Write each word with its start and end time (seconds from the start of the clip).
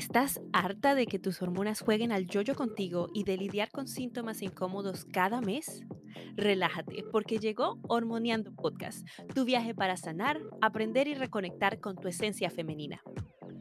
¿Estás 0.00 0.40
harta 0.54 0.94
de 0.94 1.04
que 1.04 1.18
tus 1.18 1.42
hormonas 1.42 1.82
jueguen 1.82 2.10
al 2.10 2.26
yoyo 2.26 2.54
contigo 2.54 3.08
y 3.12 3.24
de 3.24 3.36
lidiar 3.36 3.70
con 3.70 3.86
síntomas 3.86 4.40
incómodos 4.40 5.04
cada 5.04 5.42
mes? 5.42 5.82
Relájate, 6.36 7.04
porque 7.12 7.38
llegó 7.38 7.78
Hormoneando 7.82 8.50
Podcast, 8.50 9.06
tu 9.34 9.44
viaje 9.44 9.74
para 9.74 9.98
sanar, 9.98 10.40
aprender 10.62 11.06
y 11.06 11.12
reconectar 11.12 11.80
con 11.80 11.96
tu 11.96 12.08
esencia 12.08 12.48
femenina. 12.48 13.02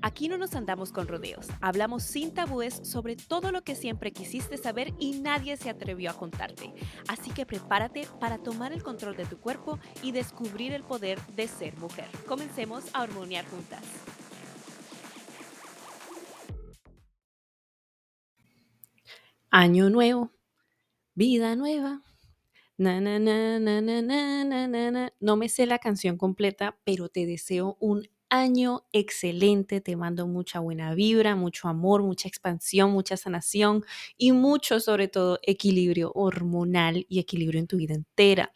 Aquí 0.02 0.30
no 0.30 0.38
nos 0.38 0.56
andamos 0.56 0.94
con 0.94 1.10
rodeos, 1.10 1.48
hablamos 1.60 2.04
sin 2.04 2.34
tabúes 2.34 2.80
sobre 2.84 3.18
todo 3.18 3.52
lo 3.52 3.64
que 3.64 3.76
siempre 3.76 4.14
quisiste 4.14 4.56
saber 4.56 4.94
y 4.98 5.20
nadie 5.20 5.58
se 5.58 5.70
atrevió 5.70 6.10
a 6.10 6.18
contarte. 6.18 6.74
Así 7.10 7.32
que 7.32 7.46
prepárate 7.46 8.08
para 8.22 8.38
tomar 8.38 8.72
el 8.72 8.82
control 8.82 9.18
de 9.18 9.26
tu 9.26 9.42
cuerpo 9.42 9.78
y 10.04 10.14
descubrir 10.14 10.72
el 10.72 10.84
poder 10.84 11.20
de 11.36 11.50
ser 11.50 11.76
mujer. 11.80 12.08
Comencemos 12.26 12.86
a 12.94 13.04
hormonear 13.04 13.46
juntas. 13.48 13.84
Año 19.52 19.90
nuevo, 19.90 20.32
vida 21.16 21.56
nueva. 21.56 22.04
Na, 22.78 23.02
na, 23.02 23.20
na, 23.20 23.60
na, 23.60 23.82
na, 23.82 24.02
na, 24.02 24.68
na, 24.68 24.92
na. 24.92 25.14
No 25.20 25.38
me 25.38 25.50
sé 25.50 25.66
la 25.68 25.80
canción 25.80 26.18
completa, 26.18 26.78
pero 26.86 27.10
te 27.10 27.26
deseo 27.26 27.78
un 27.80 28.08
año 28.30 28.86
excelente. 28.94 29.82
Te 29.82 29.96
mando 29.98 30.28
mucha 30.28 30.60
buena 30.60 30.96
vibra, 30.96 31.36
mucho 31.36 31.68
amor, 31.70 32.04
mucha 32.04 32.28
expansión, 32.28 32.92
mucha 32.92 33.18
sanación 33.18 33.86
y 34.18 34.34
mucho, 34.34 34.80
sobre 34.80 35.08
todo, 35.10 35.40
equilibrio 35.44 36.12
hormonal 36.16 37.06
y 37.10 37.20
equilibrio 37.20 37.60
en 37.62 37.68
tu 37.68 37.78
vida 37.78 37.96
entera. 37.96 38.54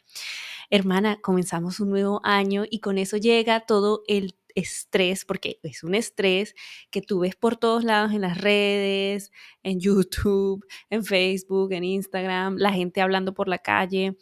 Hermana, 0.70 1.20
comenzamos 1.22 1.80
un 1.80 1.90
nuevo 1.90 2.20
año 2.24 2.64
y 2.70 2.80
con 2.80 2.98
eso 2.98 3.16
llega 3.18 3.60
todo 3.66 4.02
el 4.08 4.36
estrés, 4.54 5.24
porque 5.24 5.58
es 5.62 5.82
un 5.82 5.94
estrés 5.94 6.54
que 6.90 7.02
tú 7.02 7.20
ves 7.20 7.36
por 7.36 7.56
todos 7.56 7.84
lados 7.84 8.12
en 8.12 8.20
las 8.22 8.40
redes, 8.40 9.32
en 9.62 9.80
YouTube, 9.80 10.64
en 10.90 11.04
Facebook, 11.04 11.72
en 11.72 11.84
Instagram, 11.84 12.56
la 12.58 12.72
gente 12.72 13.00
hablando 13.00 13.34
por 13.34 13.48
la 13.48 13.58
calle, 13.58 14.16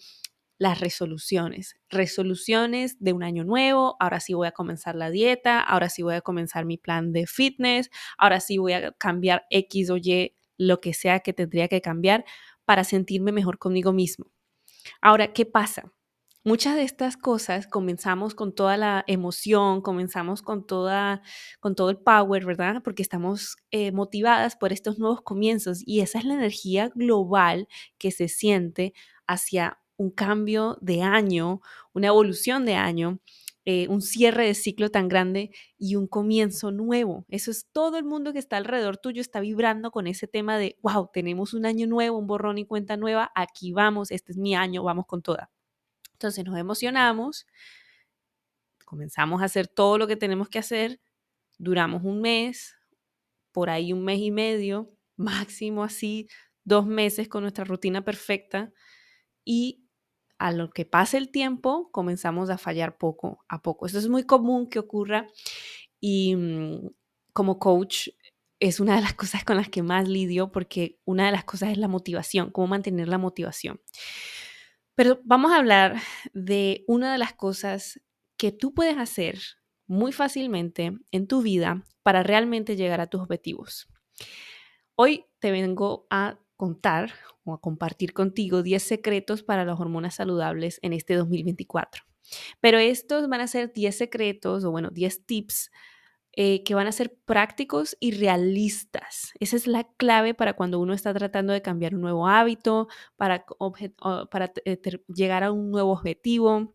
las 0.59 0.81
resoluciones, 0.81 1.77
resoluciones 1.91 2.97
de 3.01 3.13
un 3.13 3.25
año 3.25 3.43
nuevo, 3.45 3.97
ahora 3.99 4.21
sí 4.21 4.33
voy 4.33 4.47
a 4.47 4.53
comenzar 4.53 4.95
la 4.95 5.11
dieta, 5.11 5.61
ahora 5.61 5.89
sí 5.89 6.03
voy 6.03 6.15
a 6.15 6.21
comenzar 6.21 6.65
mi 6.65 6.79
plan 6.79 7.13
de 7.13 7.27
fitness, 7.27 7.91
ahora 8.17 8.39
sí 8.39 8.59
voy 8.59 8.75
a 8.75 8.93
cambiar 8.93 9.45
X 9.51 9.91
o 9.91 9.97
Y, 9.97 10.37
lo 10.57 10.81
que 10.81 10.95
sea 10.95 11.21
que 11.21 11.33
tendría 11.33 11.67
que 11.67 11.81
cambiar 11.81 12.25
para 12.65 12.85
sentirme 12.85 13.33
mejor 13.33 13.59
conmigo 13.59 13.93
mismo. 13.93 14.27
Ahora, 15.01 15.33
¿qué 15.33 15.47
pasa? 15.47 15.93
Muchas 16.45 16.75
de 16.75 16.83
estas 16.83 17.17
cosas 17.17 17.69
comenzamos 17.69 18.35
con 18.35 18.53
toda 18.53 18.77
la 18.77 19.05
emoción, 19.07 19.81
comenzamos 19.81 20.43
con, 20.43 20.67
toda, 20.67 21.23
con 21.61 21.77
todo 21.77 21.91
el 21.91 21.99
power, 21.99 22.45
¿verdad? 22.45 22.83
Porque 22.83 23.03
estamos 23.03 23.57
eh, 23.71 23.93
motivadas 23.93 24.57
por 24.57 24.73
estos 24.73 24.99
nuevos 24.99 25.21
comienzos 25.23 25.83
y 25.87 26.01
esa 26.01 26.19
es 26.19 26.25
la 26.25 26.35
energía 26.35 26.91
global 26.97 27.69
que 27.97 28.11
se 28.11 28.27
siente 28.27 28.93
hacia 29.29 29.79
un 29.97 30.11
cambio 30.11 30.79
de 30.81 31.03
año, 31.03 31.61
una 31.93 32.09
evolución 32.09 32.67
de 32.67 32.75
año, 32.75 33.21
eh, 33.65 33.87
un 33.87 34.03
cierre 34.03 34.47
de 34.47 34.55
ciclo 34.55 34.91
tan 34.91 35.07
grande 35.07 35.51
y 35.79 35.95
un 35.95 36.09
comienzo 36.09 36.73
nuevo. 36.73 37.25
Eso 37.29 37.53
es 37.53 37.69
todo 37.71 37.99
el 37.99 38.05
mundo 38.05 38.33
que 38.33 38.41
está 38.41 38.57
alrededor 38.57 38.97
tuyo, 38.97 39.21
está 39.21 39.39
vibrando 39.39 39.93
con 39.93 40.09
ese 40.09 40.27
tema 40.27 40.59
de, 40.59 40.77
wow, 40.83 41.09
tenemos 41.13 41.55
un 41.55 41.67
año 41.67 41.87
nuevo, 41.87 42.19
un 42.19 42.27
borrón 42.27 42.59
y 42.59 42.67
cuenta 42.67 42.97
nueva, 42.97 43.31
aquí 43.37 43.71
vamos, 43.71 44.11
este 44.11 44.33
es 44.33 44.39
mi 44.39 44.57
año, 44.57 44.83
vamos 44.83 45.07
con 45.07 45.23
toda. 45.23 45.49
Entonces 46.23 46.45
nos 46.45 46.57
emocionamos, 46.57 47.47
comenzamos 48.85 49.43
a 49.43 49.47
hacer 49.47 49.67
todo 49.67 49.99
lo 49.99 50.07
que 50.07 50.15
tenemos 50.15 50.49
que 50.49 50.61
hacer, 50.61 51.01
duramos 51.59 52.05
un 52.05 52.21
mes, 52.21 52.77
por 53.51 53.71
ahí 53.71 53.93
un 53.93 54.05
mes 54.05 54.21
y 54.21 54.31
medio, 54.31 54.93
máximo 55.17 55.83
así, 55.83 56.29
dos 56.65 56.87
meses 56.87 57.29
con 57.29 57.43
nuestra 57.43 57.65
rutina 57.65 58.05
perfecta 58.05 58.73
y 59.45 59.85
a 60.39 60.53
lo 60.53 60.71
que 60.71 60.85
pase 60.85 61.19
el 61.19 61.31
tiempo 61.31 61.91
comenzamos 61.91 62.51
a 62.51 62.59
fallar 62.59 62.99
poco 62.99 63.45
a 63.49 63.63
poco. 63.63 63.87
Eso 63.87 63.99
es 63.99 64.09
muy 64.09 64.25
común 64.25 64.69
que 64.69 64.79
ocurra 64.79 65.27
y 66.01 66.37
mm, 66.37 66.89
como 67.33 67.59
coach 67.59 68.11
es 68.61 68.79
una 68.79 68.95
de 68.95 69.03
las 69.03 69.15
cosas 69.15 69.43
con 69.45 69.57
las 69.57 69.69
que 69.69 69.83
más 69.83 70.09
lidio 70.09 70.53
porque 70.53 71.01
una 71.05 71.27
de 71.27 71.33
las 71.33 71.45
cosas 71.45 71.71
es 71.71 71.79
la 71.79 71.89
motivación, 71.89 72.53
cómo 72.53 72.69
mantener 72.69 73.09
la 73.09 73.19
motivación. 73.19 73.81
Pero 74.95 75.21
vamos 75.25 75.53
a 75.53 75.57
hablar 75.57 76.01
de 76.35 76.85
una 76.87 77.13
de 77.13 77.19
las 77.19 77.33
cosas 77.33 78.01
que 78.37 78.53
tú 78.53 78.75
puedes 78.75 78.99
hacer 78.99 79.39
muy 79.87 80.13
fácilmente 80.13 80.93
en 81.11 81.27
tu 81.27 81.43
vida 81.43 81.85
para 82.03 82.23
realmente 82.23 82.77
llegar 82.77 83.01
a 83.01 83.07
tus 83.07 83.23
objetivos. 83.23 83.89
Hoy 84.95 85.27
te 85.39 85.51
vengo 85.51 86.07
a 86.11 86.39
contar 86.57 87.13
o 87.45 87.55
a 87.55 87.61
compartir 87.61 88.13
contigo 88.13 88.63
10 88.63 88.83
secretos 88.83 89.43
para 89.43 89.65
las 89.65 89.81
hormonas 89.81 90.15
saludables 90.15 90.79
en 90.83 90.93
este 90.93 91.15
2024. 91.15 92.05
Pero 92.61 92.79
estos 92.79 93.29
van 93.29 93.41
a 93.41 93.47
ser 93.47 93.73
10 93.73 93.97
secretos 93.97 94.65
o 94.65 94.71
bueno, 94.71 94.91
10 94.91 95.27
tips 95.27 95.71
eh, 96.35 96.63
que 96.65 96.75
van 96.75 96.87
a 96.87 96.93
ser 96.93 97.15
prácticos 97.25 97.97
y 98.01 98.13
realistas. 98.13 99.33
Esa 99.41 99.57
es 99.57 99.67
la 99.67 99.85
clave 99.85 100.35
para 100.35 100.55
cuando 100.55 100.81
uno 100.81 100.95
está 100.95 101.13
tratando 101.13 101.53
de 101.53 101.63
cambiar 101.63 101.95
un 101.95 102.01
nuevo 102.01 102.27
hábito, 102.27 102.89
para, 103.17 103.45
eh, 104.65 104.81
llegar 105.09 105.45
a 105.45 105.53
un 105.53 105.71
nuevo 105.71 105.93
objetivo, 105.93 106.75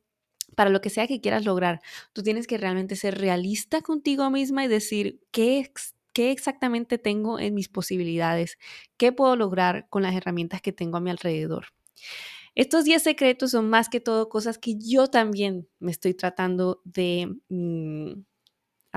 para 0.56 0.69
lo 0.69 0.81
que 0.81 0.90
sea 0.90 1.07
que 1.07 1.22
quieras 1.22 1.45
lograr. 1.45 1.81
Tú 2.13 2.23
tienes 2.23 2.47
que 2.47 2.57
realmente 2.57 2.95
ser 2.95 3.18
realista 3.18 3.81
contigo 3.81 4.29
misma 4.29 4.63
y 4.66 4.68
decir 4.68 5.22
qué, 5.31 5.72
qué 6.13 6.31
exactamente 6.31 6.97
tengo 6.97 7.39
en 7.39 7.53
mis 7.53 7.69
posibilidades, 7.69 8.57
qué 8.97 9.12
puedo 9.12 9.35
lograr 9.35 9.88
con 9.89 10.03
las 10.03 10.16
herramientas 10.16 10.62
que 10.62 10.72
tengo 10.74 10.97
a 10.97 11.01
mi 11.01 11.09
alrededor. 11.09 11.68
Estos 12.56 12.85
10 12.85 13.03
secretos 13.03 13.51
son 13.51 13.69
más 13.69 13.89
que 13.89 14.00
todo 14.00 14.29
cosas 14.29 14.57
que 14.57 14.75
yo 14.78 15.07
también 15.07 15.68
me 15.79 15.91
estoy 15.91 16.13
tratando 16.13 16.81
de... 16.85 17.35
Mm, 17.50 18.24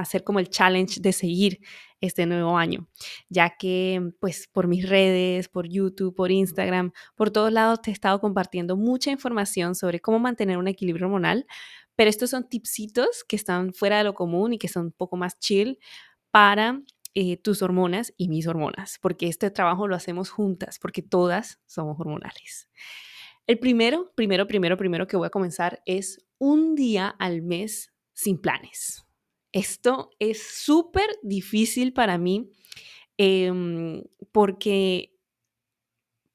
hacer 0.01 0.25
como 0.25 0.39
el 0.39 0.49
challenge 0.49 1.01
de 1.01 1.13
seguir 1.13 1.61
este 2.01 2.27
nuevo 2.27 2.57
año, 2.57 2.89
ya 3.29 3.57
que 3.59 4.13
pues 4.21 4.49
por 4.49 4.67
mis 4.69 4.89
redes, 4.89 5.49
por 5.49 5.69
YouTube, 5.69 6.15
por 6.15 6.31
Instagram, 6.31 6.93
por 7.15 7.31
todos 7.31 7.53
lados 7.53 7.83
te 7.83 7.91
he 7.91 7.93
estado 7.93 8.21
compartiendo 8.21 8.77
mucha 8.77 9.11
información 9.11 9.75
sobre 9.75 10.01
cómo 10.01 10.19
mantener 10.19 10.57
un 10.57 10.69
equilibrio 10.69 11.07
hormonal, 11.07 11.47
pero 11.95 12.09
estos 12.09 12.31
son 12.31 12.49
tipsitos 12.49 13.25
que 13.29 13.37
están 13.37 13.75
fuera 13.75 13.99
de 13.99 14.05
lo 14.05 14.15
común 14.15 14.55
y 14.55 14.59
que 14.59 14.69
son 14.69 14.87
un 14.87 14.93
poco 14.93 15.17
más 15.17 15.39
chill 15.39 15.79
para 16.31 16.81
eh, 17.15 17.37
tus 17.37 17.61
hormonas 17.61 18.15
y 18.17 18.29
mis 18.29 18.47
hormonas, 18.47 18.99
porque 19.03 19.27
este 19.27 19.51
trabajo 19.51 19.89
lo 19.89 19.97
hacemos 19.97 20.31
juntas, 20.31 20.79
porque 20.79 21.03
todas 21.03 21.61
somos 21.67 21.99
hormonales. 21.99 22.69
El 23.47 23.59
primero, 23.59 24.13
primero, 24.15 24.47
primero, 24.47 24.77
primero 24.77 25.07
que 25.07 25.17
voy 25.17 25.27
a 25.27 25.31
comenzar 25.31 25.83
es 25.85 26.25
un 26.39 26.77
día 26.77 27.09
al 27.09 27.43
mes 27.43 27.93
sin 28.13 28.41
planes. 28.41 29.10
Esto 29.53 30.11
es 30.19 30.43
súper 30.43 31.07
difícil 31.23 31.93
para 31.93 32.19
mí 32.19 32.51
em, 33.19 34.03
porque 34.33 35.13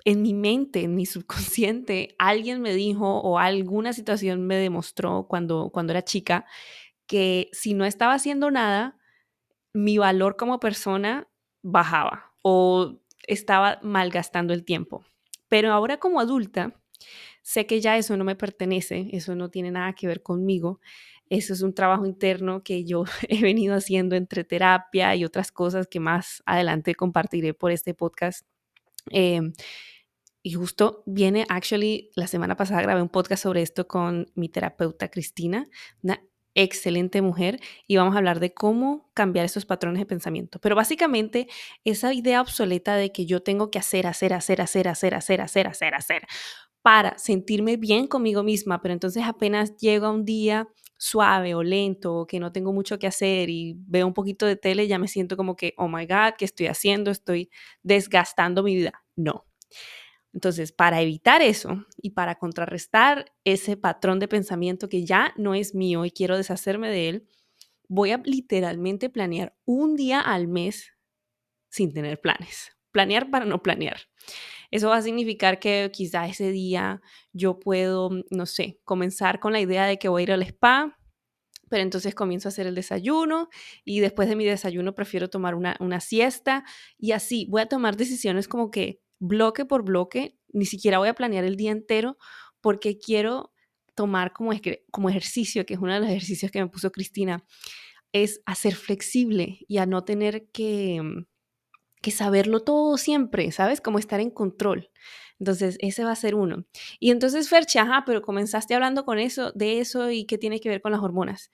en 0.05 0.21
mi 0.21 0.33
mente, 0.33 0.83
en 0.83 0.95
mi 0.95 1.05
subconsciente, 1.05 2.15
alguien 2.19 2.61
me 2.61 2.73
dijo 2.73 3.19
o 3.21 3.39
alguna 3.39 3.93
situación 3.93 4.45
me 4.45 4.55
demostró 4.55 5.25
cuando, 5.27 5.69
cuando 5.73 5.93
era 5.93 6.03
chica 6.03 6.45
que 7.07 7.49
si 7.53 7.73
no 7.73 7.85
estaba 7.85 8.13
haciendo 8.13 8.51
nada, 8.51 8.97
mi 9.73 9.97
valor 9.97 10.37
como 10.37 10.59
persona 10.59 11.27
bajaba 11.63 12.33
o 12.41 12.99
estaba 13.27 13.79
malgastando 13.83 14.53
el 14.53 14.65
tiempo. 14.65 15.05
Pero 15.49 15.73
ahora 15.73 15.97
como 15.97 16.19
adulta, 16.19 16.73
sé 17.43 17.67
que 17.67 17.81
ya 17.81 17.97
eso 17.97 18.17
no 18.17 18.23
me 18.23 18.35
pertenece, 18.35 19.09
eso 19.11 19.35
no 19.35 19.49
tiene 19.49 19.71
nada 19.71 19.93
que 19.93 20.07
ver 20.07 20.23
conmigo 20.23 20.79
eso 21.29 21.53
es 21.53 21.61
un 21.61 21.73
trabajo 21.73 22.05
interno 22.05 22.63
que 22.63 22.83
yo 22.83 23.03
he 23.29 23.41
venido 23.41 23.75
haciendo 23.75 24.15
entre 24.15 24.43
terapia 24.43 25.15
y 25.15 25.25
otras 25.25 25.51
cosas 25.51 25.87
que 25.87 25.99
más 25.99 26.43
adelante 26.45 26.95
compartiré 26.95 27.53
por 27.53 27.71
este 27.71 27.93
podcast. 27.93 28.45
Em, 29.11 29.53
y 30.43 30.53
justo 30.53 31.03
viene, 31.07 31.45
actually, 31.49 32.11
la 32.15 32.27
semana 32.27 32.55
pasada 32.55 32.81
grabé 32.81 33.01
un 33.01 33.09
podcast 33.09 33.43
sobre 33.43 33.61
esto 33.63 33.87
con 33.87 34.27
mi 34.35 34.47
terapeuta 34.47 35.09
Cristina, 35.09 35.67
una 36.03 36.21
excelente 36.53 37.21
mujer, 37.21 37.59
y 37.87 37.97
vamos 37.97 38.15
a 38.15 38.19
hablar 38.19 38.39
de 38.39 38.53
cómo 38.53 39.09
cambiar 39.13 39.45
esos 39.45 39.65
patrones 39.65 39.99
de 39.99 40.05
pensamiento. 40.05 40.59
Pero 40.59 40.75
básicamente, 40.75 41.47
esa 41.83 42.13
idea 42.13 42.41
obsoleta 42.41 42.95
de 42.95 43.11
que 43.11 43.25
yo 43.25 43.41
tengo 43.41 43.71
que 43.71 43.79
hacer, 43.79 44.07
hacer, 44.07 44.33
hacer, 44.33 44.61
hacer, 44.61 44.87
hacer, 44.87 45.15
hacer, 45.15 45.41
hacer, 45.41 45.67
hacer, 45.67 45.95
hacer, 45.95 46.27
para 46.81 47.17
sentirme 47.17 47.77
bien 47.77 48.05
conmigo 48.05 48.43
misma, 48.43 48.81
pero 48.81 48.93
entonces 48.93 49.23
apenas 49.23 49.75
llega 49.77 50.11
un 50.11 50.23
día 50.23 50.69
suave 50.97 51.55
o 51.55 51.63
lento 51.63 52.15
o 52.15 52.27
que 52.27 52.39
no 52.39 52.51
tengo 52.51 52.73
mucho 52.73 52.99
que 52.99 53.07
hacer 53.07 53.49
y 53.49 53.75
veo 53.87 54.07
un 54.07 54.13
poquito 54.13 54.45
de 54.45 54.55
tele, 54.55 54.87
ya 54.87 54.99
me 54.99 55.07
siento 55.07 55.37
como 55.37 55.55
que, 55.55 55.73
oh 55.77 55.87
my 55.89 56.05
God, 56.05 56.35
¿qué 56.37 56.45
estoy 56.45 56.67
haciendo? 56.67 57.11
Estoy 57.11 57.49
desgastando 57.83 58.63
mi 58.63 58.75
vida. 58.75 59.03
No. 59.15 59.45
Entonces, 60.33 60.71
para 60.73 61.01
evitar 61.01 61.41
eso 61.41 61.85
y 62.01 62.11
para 62.11 62.35
contrarrestar 62.35 63.31
ese 63.45 63.77
patrón 63.77 64.19
de 64.19 64.27
pensamiento 64.27 64.89
que 64.89 65.05
ya 65.05 65.33
no 65.37 65.55
es 65.55 65.73
mío 65.75 66.03
y 66.05 66.11
quiero 66.11 66.37
deshacerme 66.37 66.89
de 66.89 67.09
él, 67.09 67.27
voy 67.87 68.11
a 68.11 68.21
literalmente 68.25 69.09
planear 69.09 69.55
un 69.65 69.95
día 69.95 70.19
al 70.21 70.47
mes 70.47 70.91
sin 71.69 71.93
tener 71.93 72.21
planes. 72.21 72.74
Planear 72.95 73.29
para 73.29 73.43
no 73.43 73.61
planear. 73.61 73.97
Eso 74.71 74.87
va 74.87 74.95
a 74.95 75.01
significar 75.01 75.59
que 75.59 75.91
quizá 75.91 76.27
ese 76.27 76.49
día 76.49 77.01
yo 77.33 77.59
puedo, 77.59 78.09
no 78.29 78.45
sé, 78.45 78.79
comenzar 78.85 79.41
con 79.41 79.51
la 79.51 79.59
idea 79.59 79.85
de 79.85 79.99
que 79.99 80.07
voy 80.07 80.21
a 80.21 80.23
ir 80.23 80.31
al 80.31 80.43
spa, 80.43 80.97
pero 81.69 81.83
entonces 81.83 82.15
comienzo 82.15 82.47
a 82.47 82.51
hacer 82.51 82.67
el 82.67 82.73
desayuno 82.73 83.49
y 83.83 83.99
después 83.99 84.29
de 84.29 84.37
mi 84.37 84.45
desayuno 84.45 84.95
prefiero 84.95 85.29
tomar 85.29 85.55
una, 85.55 85.75
una 85.81 85.99
siesta 85.99 86.63
y 86.97 87.11
así 87.11 87.47
voy 87.49 87.63
a 87.63 87.65
tomar 87.65 87.97
decisiones 87.97 88.47
como 88.47 88.71
que 88.71 89.01
bloque 89.19 89.65
por 89.65 89.83
bloque, 89.83 90.37
ni 90.53 90.65
siquiera 90.65 90.97
voy 90.97 91.09
a 91.09 91.15
planear 91.15 91.43
el 91.43 91.57
día 91.57 91.71
entero 91.71 92.17
porque 92.61 92.97
quiero 92.97 93.51
tomar 93.93 94.31
como, 94.31 94.51
como 94.89 95.09
ejercicio, 95.09 95.65
que 95.65 95.73
es 95.73 95.81
uno 95.81 95.93
de 95.95 95.99
los 95.99 96.07
ejercicios 96.07 96.49
que 96.49 96.61
me 96.63 96.69
puso 96.69 96.93
Cristina, 96.93 97.43
es 98.13 98.41
a 98.45 98.55
ser 98.55 98.73
flexible 98.73 99.65
y 99.67 99.79
a 99.79 99.85
no 99.85 100.05
tener 100.05 100.47
que, 100.53 101.01
mm, 101.03 101.25
que 102.05 102.11
saberlo 102.11 102.59
todo 102.59 102.97
siempre, 102.97 103.51
¿sabes? 103.51 103.81
Como 103.81 103.97
estar 103.97 104.19
en 104.19 104.29
control. 104.29 104.91
Entonces, 105.39 105.75
ese 105.79 106.03
va 106.03 106.11
a 106.11 106.15
ser 106.15 106.35
uno. 106.35 106.67
Y 106.99 107.09
entonces, 107.09 107.49
Fercha, 107.49 107.81
ajá, 107.81 108.03
pero 108.05 108.21
comenzaste 108.21 108.75
hablando 108.75 109.05
con 109.05 109.17
eso, 109.17 109.51
de 109.53 109.79
eso 109.79 110.11
y 110.11 110.25
qué 110.25 110.37
tiene 110.37 110.59
que 110.59 110.69
ver 110.69 110.83
con 110.83 110.91
las 110.91 111.01
hormonas. 111.01 111.49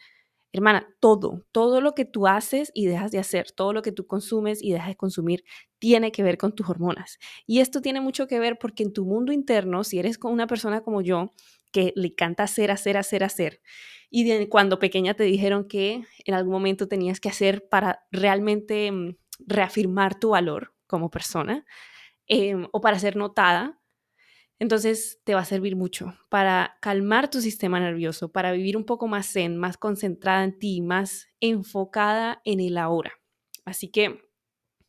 Hermana, 0.52 0.94
todo, 1.00 1.46
todo 1.54 1.80
lo 1.80 1.96
que 1.96 2.04
tú 2.04 2.28
haces 2.28 2.70
y 2.74 2.86
dejas 2.86 3.12
de 3.12 3.20
hacer, 3.20 3.52
todo 3.54 3.72
lo 3.72 3.82
que 3.82 3.94
tú 3.94 4.06
consumes 4.08 4.62
y 4.62 4.74
dejas 4.74 4.90
de 4.90 4.98
consumir, 4.98 5.46
tiene 5.80 6.12
que 6.12 6.22
ver 6.22 6.38
con 6.38 6.54
tus 6.54 6.70
hormonas. 6.70 7.18
Y 7.48 7.62
esto 7.62 7.80
tiene 7.80 8.02
mucho 8.02 8.28
que 8.28 8.38
ver 8.38 8.60
porque 8.60 8.84
en 8.84 8.92
tu 8.92 9.06
mundo 9.06 9.32
interno, 9.32 9.86
si 9.86 10.00
eres 10.00 10.20
una 10.22 10.48
persona 10.48 10.82
como 10.82 11.02
yo, 11.02 11.34
que 11.72 11.94
le 11.96 12.10
encanta 12.10 12.44
hacer, 12.44 12.72
hacer, 12.72 12.98
hacer, 12.98 13.24
hacer, 13.24 13.62
y 14.10 14.48
cuando 14.48 14.78
pequeña 14.78 15.14
te 15.14 15.24
dijeron 15.24 15.70
que 15.70 16.04
en 16.26 16.34
algún 16.34 16.52
momento 16.52 16.90
tenías 16.90 17.22
que 17.22 17.30
hacer 17.30 17.70
para 17.70 18.04
realmente 18.12 18.92
mm, 18.92 19.16
reafirmar 19.48 20.20
tu 20.20 20.30
valor 20.30 20.74
como 20.88 21.10
persona 21.10 21.66
em, 22.28 22.68
o 22.72 22.82
para 22.82 23.00
ser 23.00 23.16
notada, 23.16 23.80
entonces 24.60 25.20
te 25.24 25.34
va 25.34 25.42
a 25.42 25.46
servir 25.46 25.76
mucho 25.76 26.14
para 26.30 26.78
calmar 26.82 27.30
tu 27.30 27.42
sistema 27.42 27.80
nervioso, 27.80 28.32
para 28.32 28.52
vivir 28.52 28.78
un 28.78 28.86
poco 28.86 29.08
más 29.08 29.32
zen, 29.32 29.58
más 29.58 29.78
concentrada 29.78 30.44
en 30.44 30.60
ti, 30.60 30.82
más 30.82 31.28
enfocada 31.40 32.42
en 32.46 32.60
el 32.60 32.78
ahora. 32.78 33.12
Así 33.66 33.90
que 33.90 34.22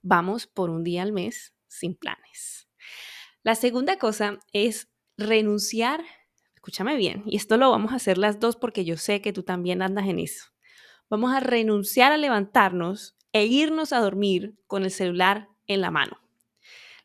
vamos 0.02 0.46
por 0.46 0.68
un 0.68 0.84
día 0.84 1.02
al 1.02 1.12
mes 1.12 1.54
sin 1.68 1.94
planes. 1.94 2.68
La 3.42 3.54
segunda 3.54 3.98
cosa 3.98 4.38
es 4.52 4.90
renunciar, 5.16 6.04
escúchame 6.54 6.96
bien, 6.96 7.22
y 7.26 7.36
esto 7.36 7.56
lo 7.56 7.70
vamos 7.70 7.92
a 7.92 7.96
hacer 7.96 8.18
las 8.18 8.40
dos 8.40 8.56
porque 8.56 8.84
yo 8.84 8.96
sé 8.96 9.22
que 9.22 9.32
tú 9.32 9.42
también 9.42 9.80
andas 9.82 10.06
en 10.06 10.18
eso. 10.18 10.46
Vamos 11.08 11.32
a 11.32 11.40
renunciar 11.40 12.12
a 12.12 12.18
levantarnos 12.18 13.16
e 13.32 13.46
irnos 13.46 13.92
a 13.92 14.00
dormir 14.00 14.54
con 14.66 14.84
el 14.84 14.90
celular 14.90 15.48
en 15.66 15.80
la 15.80 15.90
mano. 15.90 16.18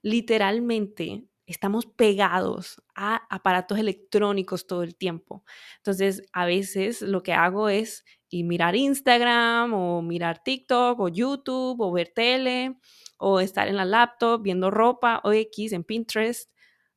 Literalmente 0.02 1.24
estamos 1.46 1.86
pegados 1.86 2.82
a 2.96 3.24
aparatos 3.30 3.80
electrónicos 3.80 4.68
todo 4.68 4.84
el 4.84 4.96
tiempo. 4.96 5.44
Entonces, 5.78 6.24
a 6.34 6.46
veces 6.46 7.02
lo 7.02 7.24
que 7.24 7.34
hago 7.34 7.70
es 7.70 8.04
ir 8.30 8.46
mirar 8.46 8.76
Instagram 8.76 9.74
o 9.74 10.02
mirar 10.02 10.44
TikTok 10.44 11.00
o 11.00 11.08
YouTube 11.08 11.80
o 11.80 11.92
ver 11.92 12.12
tele 12.14 12.78
o 13.18 13.40
estar 13.40 13.68
en 13.70 13.78
la 13.78 13.86
laptop 13.86 14.42
viendo 14.42 14.70
ropa 14.70 15.22
o 15.24 15.32
X 15.32 15.72
en 15.72 15.84
Pinterest, 15.84 16.52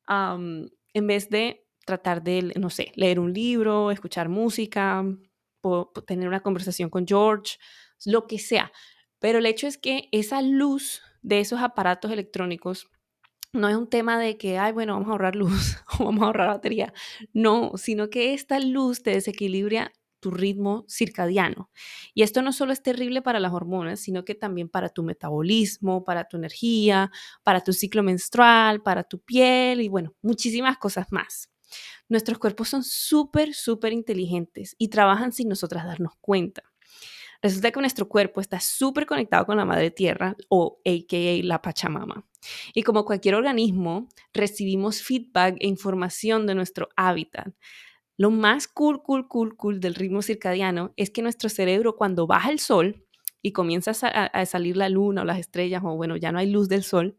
en 0.07 1.07
vez 1.07 1.29
de 1.29 1.65
tratar 1.85 2.21
de, 2.21 2.53
no 2.59 2.69
sé, 2.69 2.91
leer 2.95 3.19
un 3.19 3.33
libro, 3.33 3.89
escuchar 3.91 4.29
música, 4.29 5.03
o 5.61 5.91
tener 6.05 6.27
una 6.27 6.41
conversación 6.41 6.89
con 6.89 7.07
George, 7.07 7.57
lo 8.05 8.27
que 8.27 8.39
sea. 8.39 8.71
Pero 9.21 9.39
el 9.39 9.45
hecho 9.45 9.67
es 9.67 9.77
que 9.77 10.09
esa 10.11 10.41
luz 10.41 11.01
de 11.21 11.39
esos 11.39 11.61
aparatos 11.61 12.11
electrónicos 12.11 12.89
no 13.53 13.69
es 13.69 13.75
un 13.75 13.87
tema 13.87 14.19
de 14.19 14.37
que, 14.37 14.57
ay, 14.57 14.73
bueno, 14.73 14.93
vamos 14.93 15.09
a 15.09 15.11
ahorrar 15.11 15.35
luz 15.35 15.77
o 15.99 16.05
vamos 16.05 16.23
a 16.23 16.25
ahorrar 16.25 16.47
batería. 16.49 16.93
No, 17.33 17.73
sino 17.75 18.09
que 18.09 18.33
esta 18.33 18.59
luz 18.59 19.03
te 19.03 19.11
desequilibra 19.11 19.93
tu 20.19 20.31
ritmo 20.31 20.85
circadiano. 20.87 21.71
Y 22.13 22.23
esto 22.23 22.41
no 22.41 22.53
solo 22.53 22.73
es 22.73 22.83
terrible 22.83 23.21
para 23.21 23.39
las 23.39 23.53
hormonas, 23.53 23.99
sino 23.99 24.25
que 24.25 24.35
también 24.35 24.69
para 24.69 24.89
tu 24.89 25.03
metabolismo, 25.03 26.03
para 26.03 26.25
tu 26.25 26.37
energía, 26.37 27.11
para 27.43 27.61
tu 27.61 27.73
ciclo 27.73 28.03
menstrual, 28.03 28.81
para 28.81 29.03
tu 29.03 29.19
piel 29.19 29.81
y 29.81 29.89
bueno, 29.89 30.13
muchísimas 30.21 30.77
cosas 30.77 31.07
más. 31.11 31.49
Nuestros 32.09 32.39
cuerpos 32.39 32.69
son 32.69 32.83
súper, 32.83 33.53
súper 33.53 33.93
inteligentes 33.93 34.75
y 34.77 34.89
trabajan 34.89 35.31
sin 35.31 35.49
nosotras 35.49 35.85
darnos 35.85 36.13
cuenta. 36.19 36.70
Resulta 37.41 37.71
que 37.71 37.79
nuestro 37.79 38.07
cuerpo 38.07 38.39
está 38.39 38.59
súper 38.59 39.05
conectado 39.05 39.45
con 39.45 39.57
la 39.57 39.65
madre 39.65 39.89
tierra 39.89 40.35
o 40.49 40.79
AKA 40.85 41.43
la 41.43 41.61
Pachamama. 41.61 42.25
Y 42.73 42.83
como 42.83 43.05
cualquier 43.05 43.35
organismo, 43.35 44.07
recibimos 44.33 45.01
feedback 45.01 45.57
e 45.59 45.67
información 45.67 46.45
de 46.45 46.55
nuestro 46.55 46.89
hábitat. 46.95 47.53
Lo 48.17 48.29
más 48.29 48.67
cool, 48.67 49.01
cool, 49.01 49.27
cool, 49.27 49.55
cool 49.55 49.79
del 49.79 49.95
ritmo 49.95 50.21
circadiano 50.21 50.93
es 50.97 51.09
que 51.09 51.23
nuestro 51.23 51.49
cerebro 51.49 51.95
cuando 51.95 52.27
baja 52.27 52.51
el 52.51 52.59
sol 52.59 53.03
y 53.41 53.51
comienza 53.51 53.91
a, 53.91 54.45
salir 54.45 54.77
la 54.77 54.89
luna 54.89 55.23
o 55.23 55.25
las 55.25 55.39
estrellas 55.39 55.81
o 55.83 55.95
bueno, 55.95 56.17
ya 56.17 56.31
no 56.31 56.37
hay 56.37 56.51
luz 56.51 56.69
del 56.69 56.83
sol, 56.83 57.17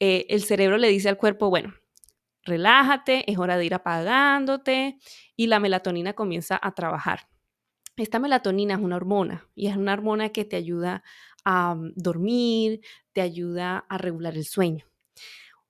eh, 0.00 0.24
el 0.30 0.42
cerebro 0.42 0.78
le 0.78 0.88
dice 0.88 1.10
al 1.10 1.18
cuerpo, 1.18 1.50
bueno, 1.50 1.74
relájate, 2.44 3.30
es 3.30 3.36
hora 3.36 3.58
de 3.58 3.66
ir 3.66 3.74
apagándote 3.74 4.98
y 5.36 5.48
la 5.48 5.60
melatonina 5.60 6.14
comienza 6.14 6.58
a 6.62 6.72
trabajar. 6.72 7.28
Esta 7.96 8.18
melatonina 8.18 8.74
es 8.74 8.80
una 8.80 8.96
hormona 8.96 9.48
y 9.54 9.68
es 9.68 9.76
una 9.76 9.92
hormona 9.92 10.30
que 10.30 10.44
te 10.44 10.56
ayuda 10.56 11.04
a 11.44 11.74
mm, 11.74 11.92
dormir, 11.94 12.80
te 13.12 13.20
ayuda 13.20 13.84
a 13.88 13.98
regular 13.98 14.34
el 14.34 14.44
sueño. 14.44 14.86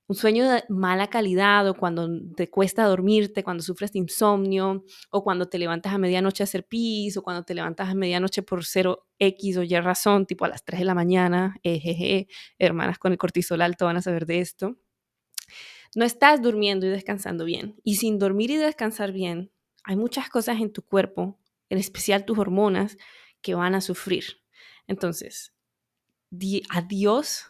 Un 0.06 0.16
sueño 0.16 0.48
de 0.50 0.64
mala 0.68 1.08
calidad 1.08 1.66
o 1.68 1.74
cuando 1.74 2.08
te 2.36 2.50
cuesta 2.50 2.84
dormirte, 2.84 3.42
cuando 3.42 3.62
sufres 3.62 3.92
de 3.92 4.00
insomnio 4.00 4.84
o 5.10 5.24
cuando 5.24 5.48
te 5.48 5.58
levantas 5.58 5.94
a 5.94 5.98
medianoche 5.98 6.42
a 6.42 6.44
hacer 6.44 6.66
pis 6.66 7.16
o 7.16 7.22
cuando 7.22 7.42
te 7.42 7.54
levantas 7.54 7.88
a 7.88 7.94
medianoche 7.94 8.42
por 8.42 8.64
cero 8.66 9.06
X 9.18 9.56
o 9.56 9.62
Y 9.62 9.80
razón, 9.80 10.26
tipo 10.26 10.44
a 10.44 10.48
las 10.48 10.64
3 10.64 10.80
de 10.80 10.84
la 10.84 10.94
mañana, 10.94 11.56
ejeje, 11.62 12.28
hermanas 12.58 12.98
con 12.98 13.12
el 13.12 13.18
cortisol 13.18 13.62
alto 13.62 13.86
van 13.86 13.96
a 13.96 14.02
saber 14.02 14.26
de 14.26 14.40
esto. 14.40 14.76
No 15.94 16.04
estás 16.04 16.42
durmiendo 16.42 16.86
y 16.86 16.90
descansando 16.90 17.44
bien. 17.44 17.76
Y 17.82 17.96
sin 17.96 18.18
dormir 18.18 18.50
y 18.50 18.56
descansar 18.56 19.12
bien, 19.12 19.52
hay 19.84 19.96
muchas 19.96 20.28
cosas 20.28 20.60
en 20.60 20.72
tu 20.72 20.82
cuerpo 20.82 21.38
en 21.68 21.78
especial 21.78 22.24
tus 22.24 22.38
hormonas, 22.38 22.96
que 23.42 23.54
van 23.54 23.74
a 23.74 23.80
sufrir. 23.80 24.42
Entonces, 24.86 25.54
di 26.30 26.62
adiós 26.70 27.46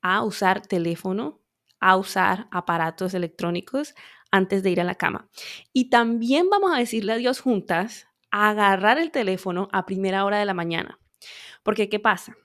a 0.00 0.22
usar 0.22 0.66
teléfono, 0.66 1.40
a 1.80 1.96
usar 1.96 2.48
aparatos 2.50 3.14
electrónicos 3.14 3.94
antes 4.30 4.62
de 4.62 4.70
ir 4.70 4.80
a 4.80 4.84
la 4.84 4.96
cama. 4.96 5.28
Y 5.72 5.90
también 5.90 6.50
vamos 6.50 6.72
a 6.74 6.78
decirle 6.78 7.12
adiós 7.12 7.40
juntas 7.40 8.08
a 8.30 8.50
agarrar 8.50 8.98
el 8.98 9.10
teléfono 9.10 9.68
a 9.72 9.86
primera 9.86 10.24
hora 10.24 10.38
de 10.38 10.44
la 10.44 10.54
mañana. 10.54 10.98
Porque, 11.62 11.88
¿qué 11.88 12.00
pasa? 12.00 12.36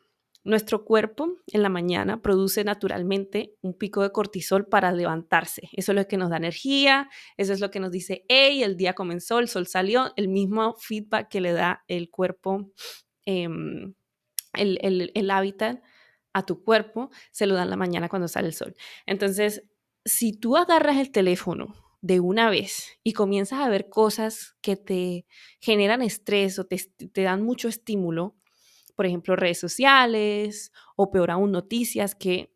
Nuestro 0.50 0.84
cuerpo 0.84 1.38
en 1.46 1.62
la 1.62 1.70
mañana 1.70 2.24
produce 2.24 2.64
naturalmente 2.64 3.54
un 3.62 3.76
pico 3.76 4.02
de 4.02 4.12
cortisol 4.12 4.66
para 4.66 4.92
levantarse. 4.92 5.70
Eso 5.74 5.92
es 5.92 5.96
lo 5.96 6.08
que 6.08 6.18
nos 6.18 6.32
da 6.32 6.38
energía, 6.38 7.08
eso 7.38 7.54
es 7.54 7.60
lo 7.60 7.70
que 7.70 7.80
nos 7.80 7.92
dice, 7.92 8.26
hey, 8.30 8.64
el 8.64 8.76
día 8.76 8.96
comenzó, 8.96 9.38
el 9.38 9.48
sol 9.48 9.68
salió, 9.68 10.12
el 10.16 10.28
mismo 10.28 10.76
feedback 10.80 11.30
que 11.30 11.40
le 11.40 11.54
da 11.54 11.84
el 11.88 12.10
cuerpo, 12.10 12.72
em, 13.28 13.94
el, 14.54 15.30
hábitat 15.30 15.84
a 16.34 16.44
tu 16.48 16.64
cuerpo, 16.64 17.12
se 17.30 17.46
lo 17.46 17.54
da 17.54 17.62
en 17.62 17.70
la 17.70 17.76
mañana 17.76 18.10
cuando 18.10 18.28
sale 18.28 18.48
el 18.48 18.56
sol. 18.56 18.76
Entonces, 19.06 19.66
si 20.04 20.34
tú 20.34 20.58
agarras 20.58 20.98
el 20.98 21.12
teléfono 21.12 21.76
de 22.02 22.22
una 22.22 22.50
vez 22.50 22.98
y 23.04 23.14
comienzas 23.14 23.60
a 23.60 23.70
ver 23.70 23.88
cosas 23.88 24.56
que 24.62 24.78
te 24.78 25.28
generan 25.60 26.02
estrés 26.02 26.58
o 26.58 26.66
te 26.66 27.22
dan 27.22 27.44
mucho 27.44 27.68
estímulo, 27.68 28.39
por 29.00 29.06
ejemplo, 29.06 29.38
redes 29.38 29.58
sociales 29.58 30.74
o 30.98 31.10
peor 31.10 31.32
aún 31.32 31.54
noticias 31.54 32.16
que 32.16 32.54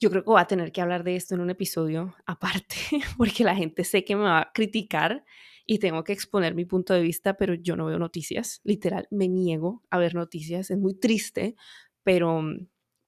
yo 0.00 0.08
creo 0.08 0.22
que 0.24 0.30
voy 0.30 0.40
a 0.40 0.46
tener 0.46 0.72
que 0.72 0.80
hablar 0.80 1.04
de 1.04 1.14
esto 1.14 1.34
en 1.34 1.42
un 1.42 1.50
episodio 1.50 2.14
aparte, 2.26 2.76
porque 3.18 3.44
la 3.44 3.54
gente 3.54 3.84
sé 3.84 4.02
que 4.02 4.16
me 4.16 4.22
va 4.22 4.38
a 4.38 4.52
criticar 4.54 5.26
y 5.66 5.78
tengo 5.78 6.04
que 6.04 6.14
exponer 6.14 6.54
mi 6.54 6.64
punto 6.64 6.94
de 6.94 7.02
vista, 7.02 7.34
pero 7.36 7.52
yo 7.52 7.76
no 7.76 7.84
veo 7.84 7.98
noticias, 7.98 8.62
literal, 8.64 9.06
me 9.10 9.28
niego 9.28 9.82
a 9.90 9.98
ver 9.98 10.14
noticias, 10.14 10.70
es 10.70 10.78
muy 10.78 10.94
triste, 10.94 11.54
pero, 12.02 12.42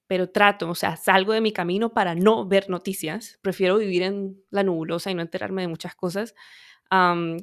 pero 0.07 0.29
trato, 0.29 0.69
o 0.69 0.75
sea, 0.75 0.97
salgo 0.97 1.33
de 1.33 1.41
mi 1.41 1.51
camino 1.55 1.95
para 1.95 2.15
no 2.15 2.47
ver 2.47 2.69
noticias, 2.69 3.39
prefiero 3.41 3.79
vivir 3.79 4.03
en 4.03 4.39
la 4.51 4.65
nubulosa 4.65 5.11
y 5.11 5.15
no 5.15 5.23
enterarme 5.23 5.63
de 5.63 5.69
muchas 5.69 5.95
cosas, 5.95 6.35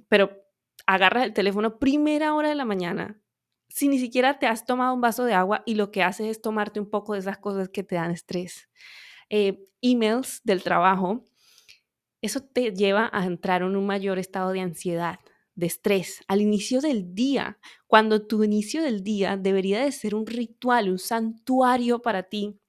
pero 0.10 0.44
agarras 0.86 1.24
el 1.24 1.34
teléfono 1.34 1.80
primera 1.80 2.36
hora 2.36 2.50
de 2.50 2.56
la 2.56 2.66
mañana 2.66 3.21
si 3.74 3.88
ni 3.88 4.00
siquiera 4.00 4.40
te 4.40 4.48
has 4.48 4.66
tomado 4.66 4.94
un 4.94 5.02
vaso 5.02 5.26
de 5.26 5.34
agua 5.34 5.64
y 5.66 5.76
lo 5.76 5.92
que 5.92 6.04
haces 6.04 6.28
es 6.28 6.42
tomarte 6.42 6.80
un 6.80 6.90
poco 6.90 7.14
de 7.14 7.20
esas 7.20 7.38
cosas 7.38 7.70
que 7.70 7.84
te 7.84 7.96
dan 7.96 8.12
estrés. 8.12 8.70
Eh, 9.30 9.66
emails 9.82 10.42
del 10.44 10.62
trabajo, 10.64 11.24
eso 12.22 12.42
te 12.42 12.72
lleva 12.74 13.10
a 13.14 13.26
entrar 13.26 13.62
en 13.64 13.76
un 13.76 13.86
mayor 13.86 14.20
estado 14.20 14.52
de 14.52 14.62
ansiedad, 14.62 15.20
de 15.56 15.66
estrés, 15.66 16.22
al 16.28 16.42
inicio 16.42 16.82
del 16.82 17.16
día, 17.16 17.58
cuando 17.88 18.26
tu 18.28 18.44
inicio 18.44 18.84
del 18.84 19.04
día 19.04 19.38
debería 19.38 19.84
de 19.84 19.92
ser 19.92 20.16
un 20.16 20.26
ritual, 20.26 20.90
un 20.90 21.00
santuario 21.00 22.02
para 22.02 22.24
ti, 22.24 22.60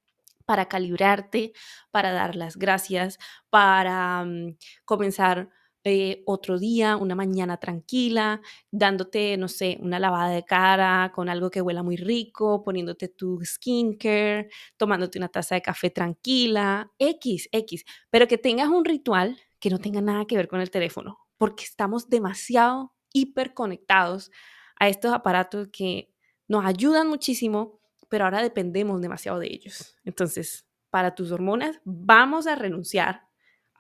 para 0.47 0.67
calibrarte, 0.67 1.53
para 1.91 2.13
dar 2.13 2.37
las 2.37 2.57
gracias, 2.57 3.19
para 3.51 4.25
mm, 4.25 4.57
comenzar 4.85 5.51
eh, 5.85 6.23
otro 6.27 6.59
día, 6.59 6.97
una 6.97 7.15
mañana 7.15 7.57
tranquila, 7.57 8.41
dándote, 8.71 9.37
no 9.37 9.49
sé, 9.49 9.79
una 9.81 9.99
lavada 9.99 10.31
de 10.31 10.45
cara 10.45 11.11
con 11.15 11.29
algo 11.29 11.51
que 11.51 11.61
huela 11.61 11.83
muy 11.83 11.97
rico, 11.97 12.63
poniéndote 12.63 13.09
tu 13.09 13.41
skincare, 13.45 14.49
tomándote 14.77 15.19
una 15.19 15.29
taza 15.29 15.57
de 15.57 15.63
café 15.63 15.91
tranquila, 15.91 16.93
X, 16.99 17.49
X, 17.51 17.85
pero 18.11 18.29
que 18.29 18.39
tengas 18.39 18.69
un 18.69 18.85
ritual 18.85 19.39
que 19.59 19.71
no 19.71 19.79
tenga 19.79 20.01
nada 20.01 20.25
que 20.27 20.37
ver 20.37 20.49
con 20.49 20.61
el 20.61 20.71
teléfono, 20.71 21.19
porque 21.37 21.65
estamos 21.65 22.09
demasiado 22.09 22.95
hiperconectados 23.13 24.31
a 24.79 24.89
estos 24.89 25.13
aparatos 25.13 25.69
que 25.73 26.13
nos 26.49 26.65
ayudan 26.65 27.09
muchísimo, 27.09 27.81
pero 28.09 28.25
ahora 28.25 28.43
dependemos 28.43 29.01
demasiado 29.01 29.39
de 29.39 29.49
ellos. 29.49 29.97
Entonces, 30.05 30.67
para 30.91 31.15
tus 31.15 31.33
hormonas, 31.33 31.81
vamos 31.85 32.47
a 32.47 32.55
renunciar 32.55 33.32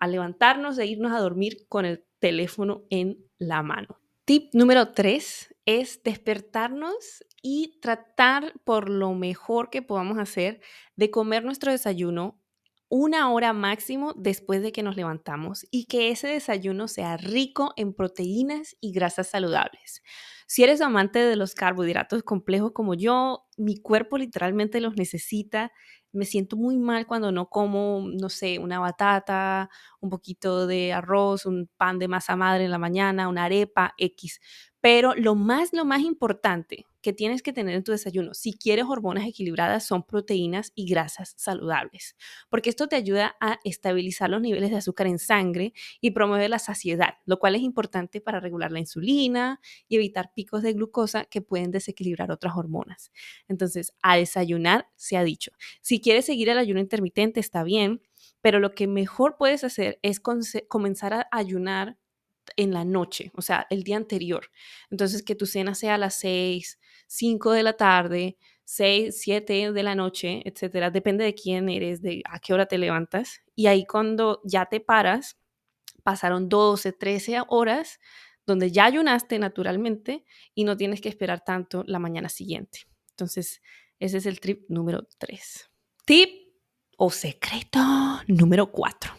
a 0.02 0.09
levantarnos 0.09 0.80
e 0.80 0.87
irnos 0.87 1.12
a 1.12 1.21
dormir 1.21 1.59
con 1.68 1.85
el 1.85 2.04
teléfono 2.18 2.82
en 2.90 3.25
la 3.38 3.62
mano. 3.62 4.00
Tip 4.25 4.52
número 4.52 4.90
tres 4.90 5.54
es 5.64 6.02
despertarnos 6.02 7.25
y 7.40 7.78
tratar 7.80 8.52
por 8.64 8.88
lo 8.88 9.14
mejor 9.14 9.71
que 9.71 9.80
podamos 9.80 10.18
hacer 10.18 10.61
de 10.97 11.12
comer 11.12 11.44
nuestro 11.44 11.71
desayuno 11.71 12.42
una 12.88 13.30
hora 13.30 13.52
máximo 13.52 14.12
después 14.16 14.61
de 14.61 14.73
que 14.73 14.82
nos 14.82 14.97
levantamos 14.97 15.66
y 15.71 15.87
que 15.87 16.11
ese 16.11 16.26
desayuno 16.26 16.88
sea 16.88 17.16
rico 17.16 17.73
en 17.76 17.94
proteínas 17.94 18.76
y 18.80 18.90
grasas 18.90 19.28
saludables. 19.28 20.02
Si 20.49 20.64
eres 20.64 20.80
amante 20.80 21.21
de 21.21 21.37
los 21.37 21.54
carbohidratos 21.54 22.25
complejos 22.25 22.73
como 22.73 22.94
yo, 22.94 23.47
mi 23.56 23.76
cuerpo 23.76 24.18
literalmente 24.18 24.80
los 24.80 24.97
necesita 24.97 25.71
me 26.12 26.25
siento 26.26 26.57
muy 26.57 26.76
mal 26.78 27.07
cuando 27.07 27.33
no 27.33 27.49
como, 27.49 28.04
no 28.12 28.28
sé, 28.28 28.59
una 28.59 28.78
batata, 28.81 29.71
un 30.00 30.11
poquito 30.11 30.66
de 30.66 30.92
arroz, 30.92 31.47
un 31.47 31.69
pan 31.76 31.99
de 31.99 32.09
masa 32.09 32.37
madre 32.37 32.64
en 32.64 32.71
la 32.71 32.78
mañana, 32.78 33.28
una 33.28 33.45
arepa 33.45 33.95
X. 33.99 34.40
Pero 34.82 35.14
lo 35.14 35.36
más, 35.36 35.72
lo 35.72 35.84
más 35.84 36.00
importante 36.02 36.86
que 37.02 37.12
tienes 37.12 37.42
que 37.42 37.52
tener 37.52 37.76
en 37.76 37.84
tu 37.84 37.92
desayuno, 37.92 38.34
si 38.34 38.52
quieres 38.52 38.84
hormonas 38.88 39.26
equilibradas, 39.26 39.86
son 39.86 40.02
proteínas 40.04 40.72
y 40.74 40.86
grasas 40.86 41.34
saludables, 41.38 42.16
porque 42.50 42.70
esto 42.70 42.88
te 42.88 42.96
ayuda 42.96 43.36
a 43.40 43.60
estabilizar 43.64 44.28
los 44.30 44.42
niveles 44.42 44.70
de 44.70 44.76
azúcar 44.78 45.06
en 45.06 45.20
sangre 45.20 45.72
y 46.00 46.10
promueve 46.10 46.48
la 46.48 46.58
saciedad, 46.58 47.14
lo 47.26 47.38
cual 47.38 47.54
es 47.54 47.62
importante 47.62 48.20
para 48.20 48.40
regular 48.40 48.72
la 48.72 48.80
insulina 48.80 49.60
y 49.88 49.96
evitar 49.96 50.32
picos 50.34 50.62
de 50.62 50.72
glucosa 50.74 51.24
que 51.26 51.42
pueden 51.42 51.70
desequilibrar 51.70 52.32
otras 52.32 52.54
hormonas. 52.56 53.12
Entonces, 53.48 53.94
a 54.02 54.16
desayunar 54.16 54.88
se 54.96 55.16
ha 55.16 55.24
dicho. 55.24 55.52
Si 55.80 56.00
quieres 56.00 56.24
seguir 56.26 56.48
el 56.48 56.58
ayuno 56.58 56.80
intermitente, 56.80 57.40
está 57.40 57.62
bien, 57.64 58.02
pero 58.40 58.58
lo 58.58 58.74
que 58.74 58.88
mejor 58.88 59.36
puedes 59.38 59.64
hacer 59.64 60.00
es 60.02 60.20
comenzar 60.20 61.14
a 61.14 61.28
ayunar 61.30 61.96
en 62.56 62.72
la 62.72 62.84
noche, 62.84 63.30
o 63.34 63.42
sea, 63.42 63.66
el 63.70 63.82
día 63.84 63.96
anterior. 63.96 64.50
Entonces, 64.90 65.22
que 65.22 65.34
tu 65.34 65.46
cena 65.46 65.75
sea 65.75 65.94
a 65.94 65.99
las 65.99 66.14
6, 66.16 66.78
5 67.06 67.52
de 67.52 67.62
la 67.62 67.75
tarde, 67.75 68.38
6, 68.64 69.20
7 69.20 69.72
de 69.72 69.82
la 69.82 69.94
noche, 69.94 70.42
etcétera. 70.44 70.90
Depende 70.90 71.25
de 71.25 71.34
quién 71.34 71.68
eres, 71.68 72.00
de 72.02 72.22
a 72.25 72.38
qué 72.38 72.54
hora 72.54 72.66
te 72.66 72.78
levantas. 72.78 73.42
Y 73.54 73.66
ahí 73.66 73.84
cuando 73.87 74.40
ya 74.44 74.66
te 74.66 74.80
paras, 74.80 75.38
pasaron 76.02 76.49
12, 76.49 76.92
13 76.92 77.42
horas 77.49 78.00
donde 78.46 78.72
ya 78.72 78.87
ayunaste 78.87 79.38
naturalmente 79.38 80.25
y 80.54 80.64
no 80.64 80.76
tienes 80.76 81.00
que 81.00 81.08
esperar 81.08 81.44
tanto 81.44 81.84
la 81.87 81.99
mañana 81.99 82.28
siguiente. 82.28 82.87
Entonces, 83.11 83.62
ese 83.99 84.18
es 84.18 84.26
el 84.26 84.40
trip 84.40 84.68
número 84.68 85.06
3. 85.18 85.70
Tip 86.04 86.30
o 86.96 87.11
secreto 87.11 87.78
número 88.26 88.70
4 88.70 89.12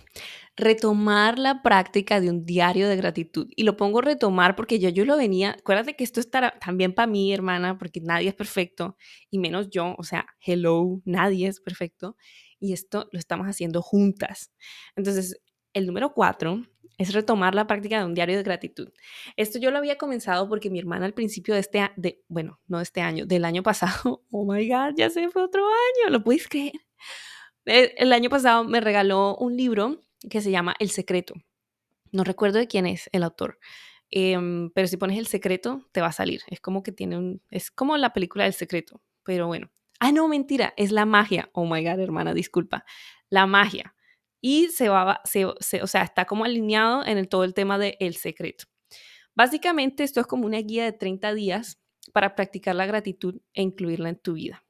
retomar 0.55 1.39
la 1.39 1.61
práctica 1.61 2.19
de 2.21 2.29
un 2.29 2.45
diario 2.45 2.87
de 2.87 2.95
gratitud. 2.95 3.47
Y 3.55 3.63
lo 3.63 3.75
pongo 3.75 4.01
retomar 4.01 4.55
porque 4.55 4.79
yo, 4.79 4.89
yo 4.89 5.05
lo 5.05 5.17
venía, 5.17 5.55
acuérdate 5.59 5.95
que 5.95 6.03
esto 6.03 6.19
estará 6.19 6.57
también 6.59 6.93
para 6.93 7.07
mí, 7.07 7.33
hermana, 7.33 7.77
porque 7.77 8.01
nadie 8.01 8.29
es 8.29 8.35
perfecto, 8.35 8.97
y 9.29 9.39
menos 9.39 9.69
yo, 9.69 9.95
o 9.97 10.03
sea, 10.03 10.27
hello, 10.45 11.01
nadie 11.05 11.47
es 11.47 11.59
perfecto, 11.59 12.17
y 12.59 12.73
esto 12.73 13.09
lo 13.11 13.19
estamos 13.19 13.47
haciendo 13.47 13.81
juntas. 13.81 14.51
Entonces, 14.95 15.41
el 15.73 15.87
número 15.87 16.13
cuatro 16.13 16.63
es 16.97 17.13
retomar 17.13 17.55
la 17.55 17.65
práctica 17.65 17.97
de 17.99 18.05
un 18.05 18.13
diario 18.13 18.37
de 18.37 18.43
gratitud. 18.43 18.89
Esto 19.35 19.57
yo 19.57 19.71
lo 19.71 19.79
había 19.79 19.97
comenzado 19.97 20.47
porque 20.47 20.69
mi 20.69 20.77
hermana 20.79 21.05
al 21.05 21.13
principio 21.15 21.55
de 21.55 21.61
este, 21.61 21.91
de, 21.95 22.21
bueno, 22.27 22.59
no 22.67 22.77
de 22.77 22.83
este 22.83 23.01
año, 23.01 23.25
del 23.25 23.45
año 23.45 23.63
pasado, 23.63 24.23
oh 24.31 24.45
my 24.45 24.67
God, 24.67 24.93
ya 24.95 25.09
se 25.09 25.29
fue 25.29 25.43
otro 25.43 25.65
año, 25.65 26.11
¿lo 26.11 26.23
puedes 26.23 26.47
creer? 26.47 26.73
El 27.65 28.11
año 28.11 28.29
pasado 28.29 28.65
me 28.65 28.81
regaló 28.81 29.37
un 29.37 29.55
libro 29.55 30.01
que 30.29 30.41
se 30.41 30.51
llama 30.51 30.75
El 30.79 30.89
Secreto. 30.89 31.33
No 32.11 32.23
recuerdo 32.23 32.59
de 32.59 32.67
quién 32.67 32.85
es 32.85 33.09
el 33.11 33.23
autor, 33.23 33.59
em, 34.09 34.69
pero 34.71 34.87
si 34.87 34.97
pones 34.97 35.17
El 35.17 35.27
Secreto 35.27 35.87
te 35.91 36.01
va 36.01 36.07
a 36.07 36.11
salir. 36.11 36.41
Es 36.47 36.59
como 36.59 36.83
que 36.83 36.91
tiene 36.91 37.17
un, 37.17 37.41
es 37.49 37.71
como 37.71 37.97
la 37.97 38.13
película 38.13 38.43
del 38.43 38.53
Secreto, 38.53 39.01
pero 39.23 39.47
bueno. 39.47 39.71
Ah, 39.99 40.11
no, 40.11 40.27
mentira, 40.27 40.73
es 40.77 40.91
la 40.91 41.05
magia. 41.05 41.49
Oh 41.53 41.65
my 41.65 41.83
God, 41.83 41.99
hermana, 41.99 42.33
disculpa. 42.33 42.85
La 43.29 43.45
magia. 43.45 43.95
Y 44.41 44.67
se 44.67 44.89
va, 44.89 45.21
se, 45.23 45.45
o 45.45 45.87
sea, 45.87 46.03
está 46.03 46.25
como 46.25 46.43
alineado 46.43 47.05
en 47.05 47.17
el, 47.17 47.29
todo 47.29 47.45
el 47.45 47.53
tema 47.53 47.77
de 47.77 47.95
El 48.01 48.15
Secreto. 48.15 48.65
Básicamente 49.35 50.03
esto 50.03 50.19
es 50.19 50.27
como 50.27 50.45
una 50.45 50.59
guía 50.59 50.83
de 50.83 50.91
30 50.91 51.33
días 51.33 51.79
para 52.11 52.35
practicar 52.35 52.75
la 52.75 52.85
gratitud 52.85 53.41
e 53.53 53.61
incluirla 53.61 54.09
en 54.09 54.17
tu 54.17 54.33
vida. 54.33 54.63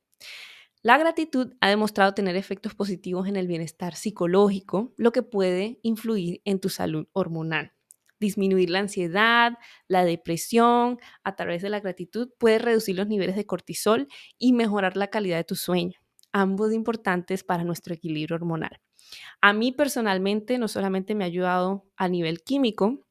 La 0.85 0.97
gratitud 0.97 1.53
ha 1.61 1.69
demostrado 1.69 2.13
tener 2.13 2.35
efectos 2.35 2.75
positivos 2.75 3.29
en 3.29 3.37
el 3.37 3.47
bienestar 3.47 3.95
psicológico, 3.95 4.93
lo 4.97 5.13
que 5.13 5.23
puede 5.23 5.79
influir 5.81 6.41
en 6.43 6.59
tu 6.59 6.67
salud 6.67 7.07
hormonal. 7.13 7.71
Disminuir 8.19 8.69
la 8.69 8.79
ansiedad, 8.79 9.53
la 9.87 10.03
depresión 10.03 10.99
a 11.23 11.37
través 11.37 11.61
de 11.61 11.69
la 11.69 11.79
gratitud 11.79 12.31
puede 12.37 12.59
reducir 12.59 12.97
los 12.97 13.07
niveles 13.07 13.37
de 13.37 13.45
cortisol 13.45 14.09
y 14.37 14.51
mejorar 14.51 14.97
la 14.97 15.07
calidad 15.07 15.37
de 15.37 15.45
tu 15.45 15.55
sueño, 15.55 16.01
ambos 16.33 16.73
importantes 16.73 17.45
para 17.45 17.63
nuestro 17.63 17.93
equilibrio 17.93 18.35
hormonal. 18.35 18.81
A 19.39 19.53
mí 19.53 19.71
personalmente 19.71 20.57
no 20.57 20.67
solamente 20.67 21.15
me 21.15 21.23
ha 21.23 21.27
ayudado 21.27 21.85
a 21.95 22.09
nivel 22.09 22.43
químico, 22.43 23.07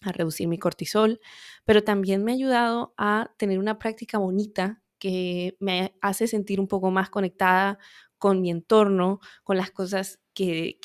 a 0.00 0.12
reducir 0.12 0.46
mi 0.46 0.58
cortisol, 0.58 1.20
pero 1.64 1.82
también 1.82 2.22
me 2.22 2.30
ha 2.30 2.34
ayudado 2.36 2.94
a 2.96 3.32
tener 3.36 3.58
una 3.58 3.80
práctica 3.80 4.18
bonita 4.18 4.84
que 4.98 5.56
me 5.60 5.94
hace 6.00 6.26
sentir 6.26 6.60
un 6.60 6.68
poco 6.68 6.90
más 6.90 7.10
conectada 7.10 7.78
con 8.18 8.40
mi 8.40 8.50
entorno, 8.50 9.20
con 9.44 9.56
las 9.56 9.70
cosas 9.70 10.20
que, 10.34 10.78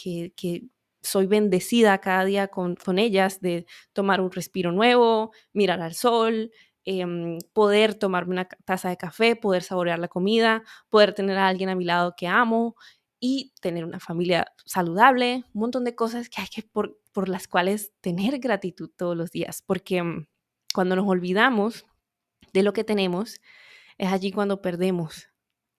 soy 1.04 1.26
bendecida 1.26 1.98
cada 2.00 2.26
día 2.26 2.48
con, 2.50 2.78
ellas, 3.00 3.42
de 3.42 3.66
tomar 3.94 4.22
un 4.22 4.32
respiro 4.32 4.72
nuevo, 4.72 5.32
mirar 5.54 5.82
al 5.82 5.96
sol, 5.96 6.52
em, 6.86 7.40
poder 7.54 7.96
tomarme 7.96 8.34
una 8.34 8.46
taza 8.66 8.90
de 8.90 8.98
café, 8.98 9.36
poder 9.36 9.64
saborear 9.64 10.00
la 10.00 10.08
comida, 10.08 10.64
poder 10.90 11.14
tener 11.14 11.38
a 11.38 11.48
alguien 11.48 11.70
a 11.70 11.76
mi 11.76 11.86
lado 11.86 12.14
que 12.16 12.28
amo 12.28 12.76
y 13.20 13.54
tener 13.62 13.86
una 13.86 14.00
familia 14.00 14.48
saludable, 14.66 15.46
un 15.54 15.62
montón 15.62 15.86
de 15.86 15.96
cosas 15.96 16.30
que 16.30 16.42
hay 16.42 16.48
que 16.48 16.64
por, 16.64 17.00
por 17.14 17.30
las 17.30 17.48
cuales 17.48 17.94
tener 18.02 18.40
gratitud 18.40 18.90
todos 18.96 19.16
los 19.18 19.32
días, 19.32 19.64
porque 19.66 20.04
mm, 20.04 20.28
cuando 20.74 20.96
nos 20.96 21.08
olvidamos 21.08 21.86
de 22.54 22.64
lo 22.64 22.74
que 22.74 22.84
tenemos, 22.84 23.40
es 24.02 24.12
allí 24.12 24.32
cuando 24.32 24.64
perdemos 24.64 25.30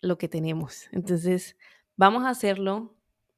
lo 0.00 0.16
que 0.16 0.28
tenemos. 0.28 0.84
Entonces, 0.92 1.56
vamos 1.96 2.22
a 2.22 2.28
hacerlo 2.28 2.94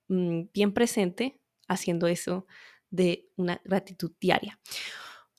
mm, 0.09 0.43
bien 0.53 0.75
presente, 0.75 1.41
haciendo 1.69 2.07
eso 2.07 2.47
de 2.91 3.27
una 3.37 3.63
gratitud 3.65 4.13
diaria. 4.21 4.61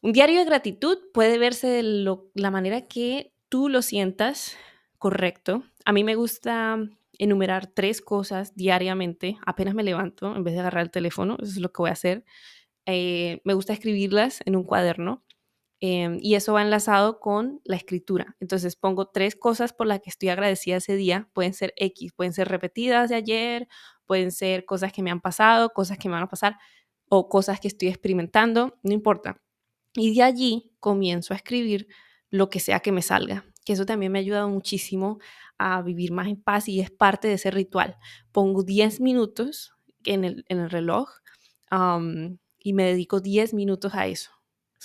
Un 0.02 0.14
diario 0.14 0.40
de 0.40 0.46
gratitud 0.46 0.98
puede 1.14 1.38
verse 1.38 1.68
de 1.68 2.18
la 2.34 2.50
manera 2.50 2.88
que 2.88 3.34
tú 3.48 3.70
lo 3.70 3.84
sientas 3.84 4.58
correcto. 4.98 5.64
A 5.86 5.94
mí 5.94 6.04
me 6.04 6.16
gusta 6.16 6.80
enumerar 7.20 7.68
tres 7.68 8.02
cosas 8.02 8.56
diariamente, 8.56 9.38
apenas 9.46 9.76
me 9.76 9.84
levanto, 9.84 10.36
en 10.36 10.44
vez 10.44 10.56
de 10.56 10.62
agarrar 10.62 10.84
el 10.84 10.92
teléfono, 10.92 11.38
eso 11.40 11.52
es 11.52 11.58
lo 11.58 11.72
que 11.72 11.84
voy 11.84 11.92
a 11.92 11.94
hacer. 11.94 12.26
Eh, 12.88 13.42
me 13.44 13.54
gusta 13.54 13.74
escribirlas 13.74 14.42
en 14.46 14.56
un 14.56 14.64
cuaderno 14.64 15.24
Em, 15.82 16.20
y 16.22 16.36
eso 16.36 16.54
va 16.54 16.62
enlazado 16.62 17.20
con 17.20 17.62
la 17.66 17.76
escritura. 17.76 18.36
Entonces 18.40 18.76
pongo 18.76 19.08
tres 19.10 19.36
cosas 19.36 19.74
por 19.74 19.88
las 19.88 20.00
que 20.00 20.10
estoy 20.10 20.30
agradecida 20.30 20.78
ese 20.78 20.96
día. 20.96 21.30
Pueden 21.34 21.54
ser 21.54 21.74
X, 21.76 22.14
pueden 22.14 22.34
ser 22.34 22.48
repetidas 22.48 23.10
de 23.10 23.16
ayer, 23.16 23.68
pueden 24.06 24.32
ser 24.32 24.66
cosas 24.66 24.94
que 24.94 25.04
me 25.04 25.12
han 25.12 25.22
pasado, 25.22 25.70
cosas 25.72 25.98
que 25.98 26.08
me 26.10 26.14
van 26.16 26.24
a 26.24 26.30
pasar 26.30 26.58
o 27.10 27.30
cosas 27.30 27.60
que 27.60 27.68
estoy 27.68 27.90
experimentando, 27.90 28.80
no 28.84 28.94
importa. 28.94 29.42
Y 29.94 30.16
de 30.16 30.24
allí 30.24 30.74
comienzo 30.80 31.34
a 31.34 31.38
escribir 31.38 31.88
lo 32.30 32.50
que 32.50 32.60
sea 32.60 32.80
que 32.80 32.92
me 32.92 33.02
salga, 33.02 33.46
que 33.66 33.74
eso 33.74 33.86
también 33.86 34.12
me 34.12 34.20
ha 34.20 34.22
ayudado 34.22 34.50
muchísimo 34.50 35.20
a 35.58 35.82
vivir 35.82 36.12
más 36.12 36.28
en 36.28 36.42
paz 36.42 36.68
y 36.68 36.82
es 36.82 36.92
parte 36.92 37.28
de 37.28 37.36
ese 37.36 37.52
ritual. 37.52 37.98
Pongo 38.32 38.64
10 38.64 39.02
minutos 39.02 39.74
en 40.06 40.26
el, 40.26 40.70
reloj 40.70 41.10
y 42.60 42.74
me 42.74 42.84
dedico 42.86 43.20
10 43.22 43.54
minutos 43.54 43.94
a 43.96 44.08
eso 44.08 44.35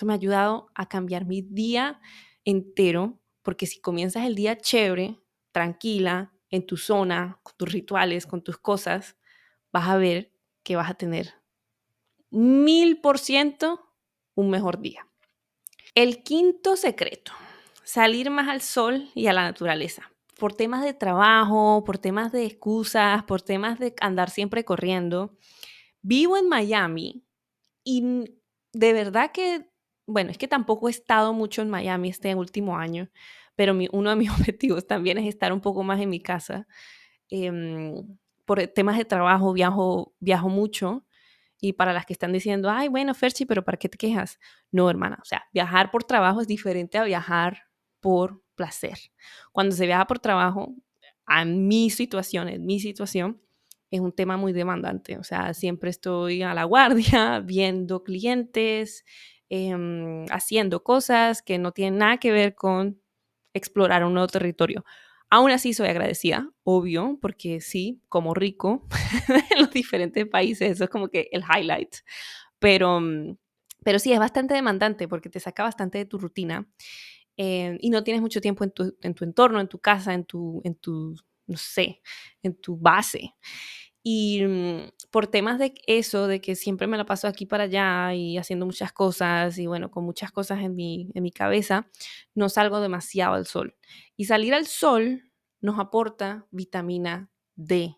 eso 0.01 0.07
me 0.07 0.15
ha 0.15 0.17
ayudado 0.17 0.71
a 0.75 0.89
cambiar 0.89 1.27
mi 1.27 1.43
día 1.43 2.01
entero, 2.47 3.21
porque 3.43 3.67
si 3.67 3.83
comienzas 3.83 4.25
el 4.25 4.35
día 4.35 4.57
chévere, 4.57 5.21
tranquila, 5.53 6.33
en 6.49 6.65
tu 6.65 6.79
zona, 6.79 7.39
con 7.43 7.55
tus 7.59 7.71
rituales, 7.71 8.25
con 8.25 8.43
tus 8.43 8.57
cosas, 8.57 9.19
vas 9.71 9.91
a 9.91 9.99
ver 9.99 10.33
que 10.63 10.75
vas 10.75 10.89
a 10.89 10.95
tener 10.95 11.35
mil 12.31 13.03
por 13.03 13.19
ciento 13.19 13.93
un 14.35 14.49
mejor 14.49 14.81
día. 14.81 15.07
El 15.95 16.23
quinto 16.23 16.77
secreto, 16.77 17.33
salir 17.85 18.31
más 18.31 18.49
al 18.49 18.63
sol 18.63 19.11
y 19.15 19.27
a 19.27 19.35
la 19.35 19.43
naturaleza. 19.43 20.11
Por 20.39 20.55
temas 20.55 20.83
de 20.83 20.95
trabajo, 20.95 21.85
por 21.85 21.99
temas 21.99 22.33
de 22.33 22.47
excusas, 22.47 23.23
por 23.25 23.43
temas 23.43 23.79
de 23.79 23.95
andar 24.01 24.31
siempre 24.31 24.65
corriendo. 24.65 25.37
Vivo 26.01 26.39
en 26.39 26.49
Miami 26.49 27.23
y 27.85 28.25
de 28.73 28.93
verdad 28.95 29.31
que, 29.33 29.69
bueno, 30.11 30.31
es 30.31 30.39
que 30.39 30.49
tampoco 30.49 30.89
he 30.89 30.91
estado 30.91 31.33
mucho 31.33 31.63
en 31.63 31.71
Miami 31.71 32.09
este 32.11 32.35
último 32.35 32.77
año, 32.77 33.09
pero 33.57 33.75
uno 33.93 34.11
de 34.11 34.17
mis 34.17 34.31
objetivos 34.53 34.87
también 34.87 35.19
es 35.19 35.27
estar 35.27 35.53
un 35.53 35.61
poco 35.61 35.83
más 35.83 36.01
en 36.01 36.11
mi 36.11 36.21
casa. 36.21 36.67
Em, 37.31 37.95
por 38.45 38.67
temas 38.69 38.99
de 38.99 39.05
trabajo 39.05 39.53
viajo, 39.53 40.15
viajo 40.19 40.49
mucho 40.49 41.05
y 41.61 41.75
para 41.75 41.93
las 41.93 42.07
que 42.07 42.13
están 42.15 42.33
diciendo, 42.33 42.71
ay, 42.71 42.89
bueno, 42.89 43.15
Ferchi, 43.15 43.47
pero 43.47 43.65
¿para 43.65 43.79
qué 43.79 43.89
te 43.89 43.99
quejas? 43.99 44.41
No, 44.73 44.91
hermana, 44.91 45.19
o 45.23 45.25
sea, 45.25 45.45
viajar 45.53 45.91
por 45.91 46.05
trabajo 46.05 46.41
es 46.41 46.49
diferente 46.49 46.99
a 46.99 47.05
viajar 47.05 47.65
por 48.01 48.43
placer. 48.57 48.99
Cuando 49.53 49.77
se 49.77 49.87
viaja 49.87 50.07
por 50.07 50.19
trabajo, 50.19 50.75
a 51.27 51.45
mi 51.45 51.91
situación, 51.91 52.49
en 52.49 52.67
mi 52.67 52.81
situación, 52.81 53.41
es 53.91 54.01
un 54.01 54.13
tema 54.13 54.37
muy 54.37 54.53
demandante. 54.53 55.19
O 55.19 55.25
sea, 55.25 55.55
siempre 55.55 55.91
estoy 55.91 56.43
a 56.43 56.55
la 56.55 56.65
guardia, 56.65 57.41
viendo 57.45 58.03
clientes, 58.03 59.05
em, 59.51 60.27
haciendo 60.31 60.83
cosas 60.83 61.43
que 61.43 61.59
no 61.59 61.73
tienen 61.73 61.99
nada 61.99 62.19
que 62.19 62.33
ver 62.33 62.55
con 62.55 63.01
explorar 63.55 64.05
un 64.05 64.15
nuevo 64.15 64.29
territorio. 64.29 64.85
Aún 65.31 65.51
así 65.51 65.75
soy 65.75 65.89
agradecida, 65.89 66.51
obvio, 66.65 67.19
porque 67.21 67.61
sí, 67.61 68.01
como 68.09 68.35
rico 68.35 68.87
en 69.53 69.61
los 69.61 69.71
diferentes 69.71 70.27
países, 70.27 70.73
eso 70.73 70.85
es 70.85 70.91
como 70.91 71.09
que 71.09 71.29
el 71.33 71.43
highlight. 71.43 71.97
Pero, 72.59 73.01
mm, 73.01 73.37
pero 73.85 73.99
sí, 73.99 74.13
es 74.13 74.19
bastante 74.19 74.55
demandante 74.55 75.09
porque 75.09 75.31
te 75.31 75.41
saca 75.41 75.63
bastante 75.65 75.99
de 75.99 76.05
tu 76.07 76.19
rutina 76.19 76.69
eh, 77.37 77.79
y 77.81 77.91
no 77.91 78.05
tienes 78.05 78.21
mucho 78.23 78.41
tiempo 78.41 78.65
en 78.65 78.73
tu, 78.73 78.97
en 79.03 79.15
tu, 79.15 79.25
entorno, 79.25 79.61
en 79.61 79.69
tu 79.69 79.79
casa, 79.79 80.15
en 80.15 80.25
tu, 80.25 80.61
en 80.65 80.75
tu, 80.75 81.17
no 81.47 81.57
sé, 81.57 82.03
en 82.43 82.55
tu 82.61 82.77
base. 82.77 83.35
Y 84.03 84.43
mm, 84.45 84.93
por 85.11 85.27
temas 85.27 85.59
de 85.59 85.75
eso, 85.87 86.27
de 86.27 86.41
que 86.41 86.57
siempre 86.57 86.87
me 86.87 86.97
la 86.97 87.05
paso 87.05 87.29
aquí 87.29 87.47
para 87.47 87.65
allá 87.65 88.15
y 88.15 88.39
haciendo 88.39 88.67
muchas 88.67 88.93
cosas 88.93 89.59
y 89.59 89.67
bueno, 89.67 89.91
con 89.91 90.05
muchas 90.05 90.33
cosas 90.33 90.61
en 90.63 90.75
mi, 90.75 91.11
en 91.15 91.23
mi 91.23 91.31
cabeza, 91.33 91.89
no 92.35 92.49
salgo 92.49 92.81
demasiado 92.81 93.35
al 93.35 93.47
sol. 93.47 93.77
Y 94.17 94.25
salir 94.25 94.55
al 94.55 94.67
sol 94.67 95.31
nos 95.61 95.79
aporta 95.79 96.47
vitamina 96.51 97.31
D. 97.57 97.97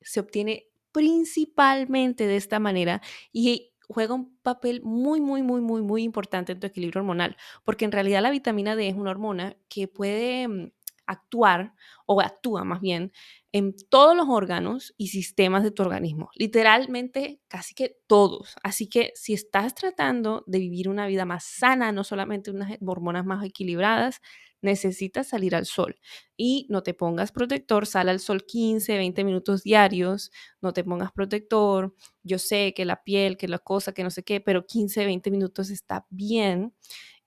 Se 0.00 0.20
obtiene 0.20 0.66
principalmente 0.92 2.26
de 2.26 2.36
esta 2.36 2.58
manera 2.58 3.00
y 3.32 3.72
juega 3.88 4.14
un 4.14 4.36
papel 4.42 4.82
muy, 4.82 5.20
muy, 5.20 5.42
muy, 5.42 5.60
muy, 5.60 5.82
muy 5.82 6.02
importante 6.04 6.52
en 6.52 6.60
tu 6.60 6.66
equilibrio 6.68 7.00
hormonal, 7.00 7.36
porque 7.64 7.84
en 7.84 7.92
realidad 7.92 8.22
la 8.22 8.30
vitamina 8.30 8.76
D 8.76 8.88
es 8.88 8.94
una 8.94 9.10
hormona 9.10 9.56
que 9.68 9.88
puede 9.88 10.46
mm, 10.46 10.70
actuar 11.06 11.74
o 12.06 12.20
actúa 12.20 12.64
más 12.64 12.80
bien 12.80 13.12
en 13.52 13.74
todos 13.88 14.16
los 14.16 14.28
órganos 14.28 14.94
y 14.96 15.08
sistemas 15.08 15.62
de 15.64 15.72
tu 15.72 15.82
organismo, 15.82 16.30
literalmente 16.36 17.40
casi 17.48 17.74
que 17.74 17.96
todos. 18.06 18.54
Así 18.62 18.88
que 18.88 19.12
si 19.16 19.34
estás 19.34 19.74
tratando 19.74 20.44
de 20.46 20.58
vivir 20.60 20.88
una 20.88 21.06
vida 21.06 21.24
más 21.24 21.44
sana, 21.44 21.92
no 21.92 22.04
solamente 22.04 22.50
unas 22.50 22.72
hormonas 22.86 23.26
más 23.26 23.44
equilibradas, 23.44 24.20
necesitas 24.62 25.28
salir 25.28 25.54
al 25.56 25.66
sol. 25.66 25.96
Y 26.36 26.66
no 26.70 26.82
te 26.82 26.94
pongas 26.94 27.32
protector, 27.32 27.86
sal 27.86 28.08
al 28.08 28.20
sol 28.20 28.44
15, 28.46 28.96
20 28.96 29.24
minutos 29.24 29.62
diarios, 29.62 30.30
no 30.60 30.72
te 30.72 30.84
pongas 30.84 31.12
protector. 31.12 31.94
Yo 32.22 32.38
sé 32.38 32.72
que 32.74 32.84
la 32.84 33.02
piel, 33.02 33.36
que 33.36 33.48
la 33.48 33.58
cosa, 33.58 33.92
que 33.92 34.04
no 34.04 34.10
sé 34.10 34.22
qué, 34.22 34.40
pero 34.40 34.66
15, 34.66 35.04
20 35.06 35.30
minutos 35.30 35.70
está 35.70 36.06
bien. 36.10 36.74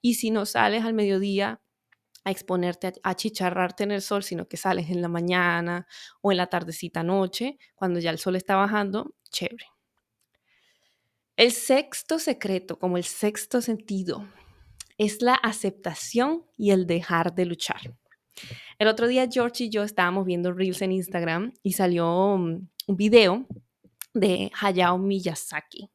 Y 0.01 0.15
si 0.15 0.31
no 0.31 0.45
sales 0.45 0.83
al 0.85 0.93
mediodía, 0.93 1.61
a 2.23 2.31
exponerte 2.31 2.93
a, 3.03 3.15
chicharrarte 3.15 3.83
en 3.83 3.91
el 3.91 4.01
sol, 4.01 4.23
sino 4.23 4.47
que 4.47 4.57
sales 4.57 4.89
en 4.89 5.01
la 5.01 5.07
mañana 5.07 5.87
o 6.21 6.31
en 6.31 6.37
la 6.37 6.47
tardecita 6.47 7.03
noche, 7.03 7.57
cuando 7.75 7.99
ya 7.99 8.11
el 8.11 8.19
sol 8.19 8.35
está 8.35 8.55
bajando, 8.55 9.15
chévere. 9.29 9.65
El 11.35 11.51
sexto 11.51 12.19
secreto, 12.19 12.77
como 12.77 12.97
el 12.97 13.03
sexto 13.03 13.61
sentido, 13.61 14.27
es 14.97 15.21
la 15.21 15.33
aceptación 15.33 16.45
y 16.57 16.71
el 16.71 16.85
dejar 16.85 17.33
de 17.33 17.45
luchar. 17.45 17.81
El 18.79 18.87
otro 18.87 19.07
día 19.07 19.27
George 19.31 19.65
y 19.65 19.69
yo 19.69 19.83
estábamos 19.83 20.25
viendo 20.25 20.53
Reels 20.53 20.81
en 20.81 20.91
Instagram 20.91 21.53
y 21.63 21.73
salió 21.73 22.37
mm, 22.37 22.67
un 22.87 22.95
video 22.95 23.47
de 24.13 24.51
Hayao 24.59 24.97
Miyazaki. 24.97 25.89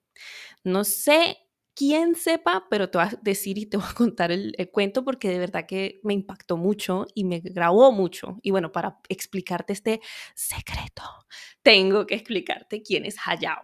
No 0.64 0.84
sé 0.84 1.38
quién 1.78 2.16
sepa, 2.16 2.66
pero 2.68 2.90
te 2.90 2.98
voy 2.98 3.06
a 3.06 3.18
decir 3.22 3.56
y 3.56 3.66
te 3.66 3.76
voy 3.76 3.86
a 3.88 3.94
contar 3.94 4.32
el, 4.32 4.52
cuento 4.72 5.04
porque 5.04 5.28
de 5.28 5.38
verdad 5.38 5.64
que 5.64 6.00
me 6.02 6.12
impactó 6.12 6.56
mucho 6.56 7.06
y 7.14 7.22
me 7.22 7.38
grabó 7.38 7.92
mucho. 7.92 8.40
Y 8.42 8.50
bueno, 8.50 8.72
para 8.72 8.98
explicarte 9.08 9.72
este 9.72 10.00
secreto, 10.34 11.04
tengo 11.62 12.04
que 12.04 12.16
explicarte 12.16 12.82
quién 12.82 13.04
es 13.04 13.16
Hayao. 13.24 13.62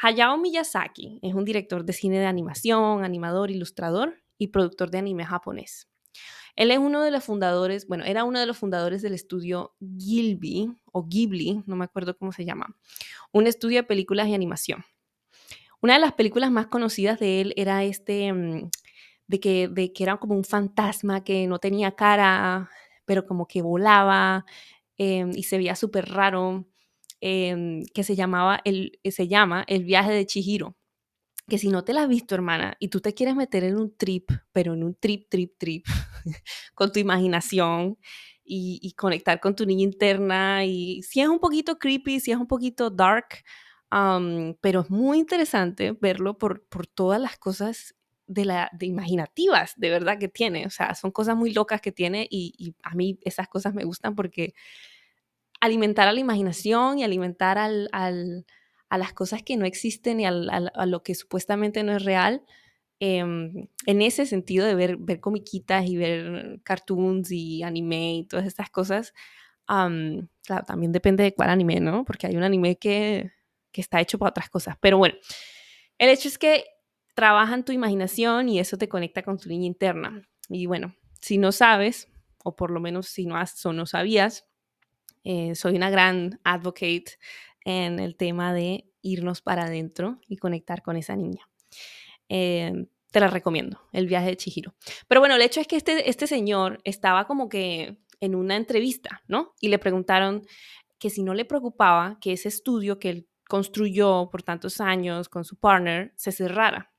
Hayao 0.00 0.38
Miyazaki 0.38 1.18
es 1.20 1.34
un 1.34 1.44
director 1.44 1.84
de 1.84 1.92
cine 1.94 2.20
de 2.20 2.26
animación, 2.26 3.02
animador, 3.02 3.50
ilustrador 3.50 4.22
y 4.38 4.48
productor 4.48 4.90
de 4.90 4.98
anime 4.98 5.24
japonés. 5.24 5.88
Él 6.54 6.70
es 6.70 6.78
uno 6.78 7.02
de 7.02 7.10
los 7.10 7.24
fundadores, 7.24 7.88
bueno, 7.88 8.04
era 8.04 8.22
uno 8.22 8.38
de 8.38 8.46
los 8.46 8.56
fundadores 8.56 9.02
del 9.02 9.14
estudio 9.14 9.74
Ghibli 9.80 10.70
o 10.92 11.06
Ghibli, 11.06 11.64
no 11.66 11.74
me 11.76 11.84
acuerdo 11.84 12.16
cómo 12.16 12.30
se 12.30 12.44
llama, 12.44 12.76
un 13.32 13.46
estudio 13.46 13.80
de 13.80 13.82
películas 13.82 14.28
y 14.28 14.34
animación. 14.34 14.84
Una 15.86 15.94
de 15.94 16.00
las 16.00 16.14
películas 16.14 16.50
más 16.50 16.66
conocidas 16.66 17.20
de 17.20 17.40
él 17.40 17.52
era 17.54 17.84
este, 17.84 18.32
mm, 18.32 18.70
de 19.28 19.38
que, 19.38 19.68
de 19.68 19.92
que 19.92 20.02
era 20.02 20.16
como 20.16 20.34
un 20.34 20.42
fantasma 20.42 21.22
que 21.22 21.46
no 21.46 21.60
tenía 21.60 21.92
cara, 21.92 22.68
pero 23.04 23.24
como 23.24 23.46
que 23.46 23.62
volaba 23.62 24.44
em, 24.96 25.30
y 25.32 25.44
se 25.44 25.58
veía 25.58 25.76
súper 25.76 26.06
raro, 26.08 26.66
em, 27.20 27.84
que 27.94 28.02
se, 28.02 28.16
llamaba 28.16 28.60
el, 28.64 28.98
se 29.04 29.28
llama 29.28 29.64
El 29.68 29.84
viaje 29.84 30.10
de 30.10 30.26
Chihiro. 30.26 30.76
Que 31.48 31.58
si 31.58 31.68
no 31.68 31.84
te 31.84 31.92
la 31.92 32.02
has 32.02 32.08
visto, 32.08 32.34
hermana, 32.34 32.76
y 32.80 32.88
tú 32.88 33.00
te 33.00 33.14
quieres 33.14 33.36
meter 33.36 33.62
en 33.64 33.76
un 33.78 33.96
trip, 33.96 34.30
pero 34.52 34.74
en 34.74 34.82
un 34.82 34.96
trip, 34.96 35.28
trip, 35.30 35.54
trip, 35.58 35.86
con 36.74 36.90
tu 36.92 36.98
imaginación 36.98 37.96
y, 38.44 38.80
y 38.82 38.94
conectar 38.94 39.38
con 39.40 39.54
tu 39.54 39.66
niña 39.66 39.84
interna, 39.84 40.64
y 40.64 41.02
si 41.04 41.20
es 41.20 41.28
un 41.28 41.38
poquito 41.38 41.78
creepy, 41.78 42.18
si 42.20 42.32
es 42.32 42.38
un 42.38 42.48
poquito 42.48 42.90
dark, 42.90 43.44
pero 43.90 44.80
es 44.80 44.90
muy 44.90 45.18
interesante 45.18 45.92
verlo 45.92 46.38
por, 46.38 46.64
por 46.66 46.86
todas 46.86 47.20
las 47.20 47.38
cosas 47.38 47.94
de, 48.26 48.44
la, 48.44 48.70
de 48.72 48.86
imaginativas 48.86 49.74
de 49.76 49.90
verdad 49.90 50.18
que 50.18 50.28
tiene. 50.28 50.66
O 50.66 50.70
sea, 50.70 50.94
son 50.94 51.10
cosas 51.10 51.36
muy 51.36 51.52
locas 51.52 51.80
que 51.80 51.92
tiene 51.92 52.26
y, 52.30 52.74
a 52.82 52.94
mí 52.94 53.18
esas 53.22 53.48
cosas 53.48 53.74
me 53.74 53.84
gustan 53.84 54.14
porque 54.14 54.54
alimentar 55.60 56.08
a 56.08 56.12
la 56.12 56.20
imaginación 56.20 56.98
y 56.98 57.04
alimentar 57.04 57.58
al, 57.58 57.88
al, 57.92 58.46
a 58.88 58.98
las 58.98 59.12
cosas 59.12 59.42
que 59.42 59.56
no 59.56 59.64
existen 59.64 60.20
y 60.20 60.26
al, 60.26 60.50
a 60.50 60.86
lo 60.86 61.02
que 61.02 61.14
supuestamente 61.14 61.82
no 61.82 61.96
es 61.96 62.04
real, 62.04 62.44
em, 63.00 63.68
en 63.86 64.02
ese 64.02 64.26
sentido 64.26 64.66
de 64.66 64.74
ver, 64.74 64.96
ver 64.98 65.20
comiquitas 65.20 65.86
y 65.86 65.96
ver 65.96 66.60
cartoons 66.62 67.30
y 67.30 67.62
anime 67.62 68.16
y 68.16 68.24
todas 68.24 68.46
estas 68.46 68.70
cosas, 68.70 69.14
claro, 69.66 70.64
también 70.66 70.92
depende 70.92 71.24
de 71.24 71.34
cuál 71.34 71.50
anime, 71.50 71.80
¿no? 71.80 72.04
Porque 72.04 72.26
hay 72.26 72.36
un 72.36 72.44
anime 72.44 72.76
que 72.76 73.32
que 73.76 73.82
está 73.82 74.00
hecho 74.00 74.18
para 74.18 74.30
otras 74.30 74.48
cosas. 74.48 74.78
Pero 74.80 74.96
bueno, 74.96 75.16
el 75.98 76.08
hecho 76.08 76.28
es 76.28 76.38
que 76.38 76.64
trabaja 77.14 77.54
en 77.54 77.62
tu 77.62 77.72
imaginación 77.72 78.48
y 78.48 78.58
eso 78.58 78.78
te 78.78 78.88
conecta 78.88 79.22
con 79.22 79.36
tu 79.36 79.50
niña 79.50 79.66
interna. 79.66 80.26
Y 80.48 80.64
bueno, 80.64 80.94
si 81.20 81.36
no 81.36 81.52
sabes, 81.52 82.08
o 82.42 82.56
por 82.56 82.70
lo 82.70 82.80
menos 82.80 83.06
si 83.08 83.26
no, 83.26 83.36
has, 83.36 83.66
o 83.66 83.74
no 83.74 83.84
sabías, 83.84 84.46
eh, 85.24 85.54
soy 85.54 85.76
una 85.76 85.90
gran 85.90 86.40
advocate 86.42 87.18
en 87.66 87.98
el 87.98 88.16
tema 88.16 88.54
de 88.54 88.90
irnos 89.02 89.42
para 89.42 89.64
adentro 89.64 90.20
y 90.26 90.38
conectar 90.38 90.80
con 90.80 90.96
esa 90.96 91.16
niña. 91.16 91.46
Eh, 92.30 92.86
te 93.10 93.20
la 93.20 93.28
recomiendo, 93.28 93.82
el 93.92 94.06
viaje 94.06 94.28
de 94.28 94.36
Chihiro. 94.38 94.74
Pero 95.06 95.20
bueno, 95.20 95.34
el 95.34 95.42
hecho 95.42 95.60
es 95.60 95.66
que 95.66 95.76
este, 95.76 96.08
este 96.08 96.26
señor 96.26 96.80
estaba 96.84 97.26
como 97.26 97.50
que 97.50 97.98
en 98.20 98.34
una 98.34 98.56
entrevista, 98.56 99.22
¿no? 99.28 99.52
Y 99.60 99.68
le 99.68 99.78
preguntaron 99.78 100.46
que 100.98 101.10
si 101.10 101.22
no 101.22 101.34
le 101.34 101.44
preocupaba 101.44 102.16
que 102.22 102.32
ese 102.32 102.48
estudio 102.48 102.98
que 102.98 103.10
él 103.10 103.28
construyó 103.48 104.28
por 104.30 104.42
tantos 104.42 104.80
años 104.80 105.28
con 105.28 105.44
su 105.44 105.56
partner 105.56 106.12
se 106.16 106.32
cerrara. 106.32 106.92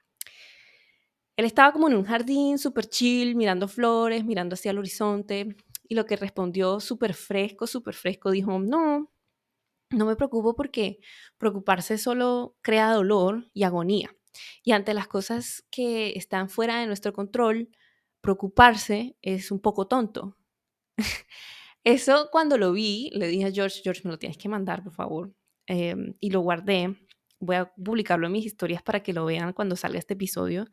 Él 1.35 1.45
estaba 1.45 1.71
como 1.71 1.87
en 1.87 1.95
un 1.95 2.03
jardín 2.03 2.57
súper 2.57 2.87
chill, 2.87 3.35
mirando 3.35 3.67
flores, 3.67 4.25
mirando 4.25 4.55
hacia 4.55 4.71
el 4.71 4.79
horizonte, 4.79 5.55
y 5.87 5.95
lo 5.95 6.05
que 6.05 6.15
respondió 6.15 6.79
súper 6.79 7.13
fresco, 7.13 7.67
súper 7.67 7.93
fresco, 7.93 8.31
dijo, 8.31 8.59
no, 8.59 9.11
no 9.91 10.05
me 10.05 10.15
preocupo 10.15 10.55
porque 10.55 10.99
preocuparse 11.37 11.97
solo 11.97 12.57
crea 12.61 12.91
dolor 12.91 13.45
y 13.53 13.63
agonía. 13.63 14.15
Y 14.63 14.71
ante 14.71 14.93
las 14.93 15.07
cosas 15.07 15.65
que 15.69 16.13
están 16.15 16.49
fuera 16.49 16.79
de 16.79 16.87
nuestro 16.87 17.13
control, 17.13 17.69
preocuparse 18.21 19.15
es 19.21 19.51
un 19.51 19.59
poco 19.59 19.87
tonto. 19.87 20.37
Eso 21.83 22.29
cuando 22.31 22.57
lo 22.57 22.73
vi, 22.73 23.09
le 23.13 23.27
dije 23.27 23.45
a 23.45 23.51
George, 23.51 23.81
George, 23.83 24.01
me 24.03 24.11
lo 24.11 24.19
tienes 24.19 24.37
que 24.37 24.49
mandar, 24.49 24.83
por 24.83 24.93
favor. 24.93 25.33
Em, 25.67 26.15
y 26.19 26.31
lo 26.31 26.41
guardé. 26.41 26.95
Voy 27.39 27.57
a 27.57 27.71
publicarlo 27.73 28.27
en 28.27 28.33
mis 28.33 28.45
historias 28.45 28.81
para 28.81 29.03
que 29.03 29.13
lo 29.13 29.25
vean 29.25 29.53
cuando 29.53 29.75
salga 29.75 29.99
este 29.99 30.15
episodio. 30.15 30.65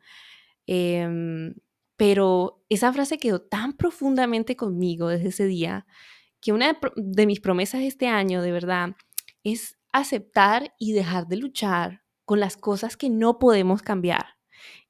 Em, 0.67 1.55
pero 1.97 2.63
esa 2.69 2.91
frase 2.93 3.17
quedó 3.17 3.41
tan 3.41 3.73
profundamente 3.73 4.55
conmigo 4.55 5.07
desde 5.09 5.29
ese 5.29 5.45
día 5.45 5.85
que 6.41 6.53
una 6.53 6.77
de 6.95 7.25
mis 7.25 7.39
promesas 7.39 7.81
este 7.81 8.07
año, 8.07 8.41
de 8.41 8.51
verdad, 8.51 8.95
es 9.43 9.77
aceptar 9.91 10.73
y 10.79 10.93
dejar 10.93 11.27
de 11.27 11.37
luchar 11.37 12.03
con 12.25 12.39
las 12.39 12.57
cosas 12.57 12.97
que 12.97 13.09
no 13.09 13.39
podemos 13.39 13.81
cambiar. 13.81 14.25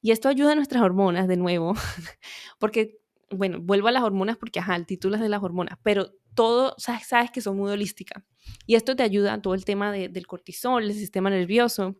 Y 0.02 0.10
esto 0.10 0.28
ayuda 0.28 0.52
a 0.52 0.54
nuestras 0.54 0.82
hormonas 0.82 1.28
de 1.28 1.36
nuevo, 1.36 1.74
porque, 2.58 2.98
bueno, 3.30 3.60
vuelvo 3.60 3.88
a 3.88 3.92
las 3.92 4.02
hormonas 4.02 4.36
porque, 4.36 4.60
ajá, 4.60 4.76
el 4.76 4.86
título 4.86 5.16
es 5.16 5.22
de 5.22 5.28
las 5.28 5.42
hormonas, 5.42 5.78
pero 5.82 6.12
todo, 6.34 6.74
sabes, 6.78 7.06
sabes 7.06 7.30
que 7.30 7.40
son 7.40 7.56
muy 7.56 7.70
holísticas. 7.70 8.22
Y 8.66 8.74
esto 8.76 8.94
te 8.94 9.02
ayuda 9.02 9.34
a 9.34 9.42
todo 9.42 9.54
el 9.54 9.64
tema 9.64 9.92
del 9.92 10.26
cortisol, 10.26 10.84
el 10.84 10.94
sistema 10.94 11.30
nervioso, 11.30 11.96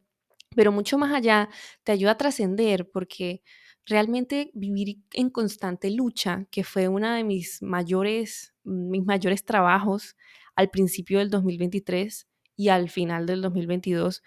pero 0.55 0.73
mucho 0.73 0.99
más 0.99 1.13
allá, 1.13 1.49
te 1.85 1.93
ayuda 1.93 2.13
a 2.13 2.19
trascender 2.19 2.91
porque 2.91 3.43
realmente 3.87 4.51
vivir 4.55 4.99
en 5.15 5.31
constante 5.31 5.91
lucha, 5.91 6.47
que 6.51 6.65
fue 6.65 6.89
uno 6.89 7.13
de 7.13 7.25
mis 7.25 7.63
mayores, 7.63 8.55
mis 8.65 9.05
mayores 9.05 9.45
trabajos 9.45 10.17
al 10.57 10.71
principio 10.71 11.19
del 11.19 11.31
2023 11.31 12.27
y 12.57 12.69
al 12.69 12.91
final 12.91 13.27
del 13.27 13.43
2022, 13.43 14.23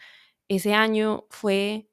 ese 0.47 0.73
año 0.73 1.25
fue 1.29 1.89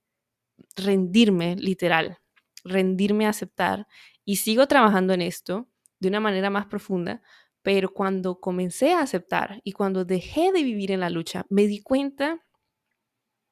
rendirme 0.77 1.57
literal, 1.57 2.19
rendirme 2.64 3.27
a 3.27 3.31
aceptar 3.31 3.87
y 4.27 4.37
sigo 4.37 4.67
trabajando 4.67 5.15
en 5.15 5.23
esto 5.23 5.69
de 6.01 6.09
una 6.09 6.21
manera 6.21 6.51
más 6.51 6.67
profunda, 6.67 7.23
pero 7.62 7.95
cuando 7.95 8.41
comencé 8.41 8.93
a 8.93 9.01
aceptar 9.01 9.61
y 9.65 9.73
cuando 9.73 10.05
dejé 10.05 10.53
de 10.53 10.62
vivir 10.62 10.93
en 10.93 11.01
la 11.01 11.11
lucha, 11.11 11.47
me 11.49 11.67
di 11.67 11.81
cuenta 11.81 12.45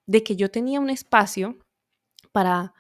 de 0.07 0.23
que 0.23 0.37
yo 0.37 0.51
tenía 0.51 0.81
un 0.81 0.91
espacio 0.91 1.59
para, 2.33 2.75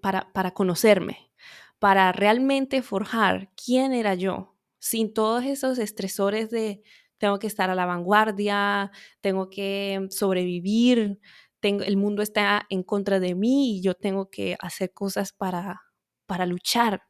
para, 0.00 0.32
para 0.32 0.52
conocerme, 0.52 1.32
para 1.78 2.12
realmente 2.12 2.82
forjar 2.82 3.50
quién 3.56 3.92
era 3.92 4.14
yo, 4.14 4.56
sin 4.78 5.12
todos 5.14 5.44
esos 5.44 5.78
estresores 5.78 6.50
de 6.50 6.82
tengo 7.18 7.38
que 7.38 7.46
estar 7.46 7.70
a 7.70 7.74
la 7.74 7.86
vanguardia, 7.86 8.92
tengo 9.22 9.48
que 9.48 10.06
sobrevivir, 10.10 11.18
tengo, 11.60 11.82
el 11.82 11.96
mundo 11.96 12.22
está 12.22 12.66
en 12.68 12.82
contra 12.82 13.18
de 13.18 13.34
mí 13.34 13.78
y 13.78 13.82
yo 13.82 13.94
tengo 13.94 14.30
que 14.30 14.56
hacer 14.60 14.92
cosas 14.92 15.32
para, 15.32 15.85
para 16.26 16.46
luchar. 16.46 17.02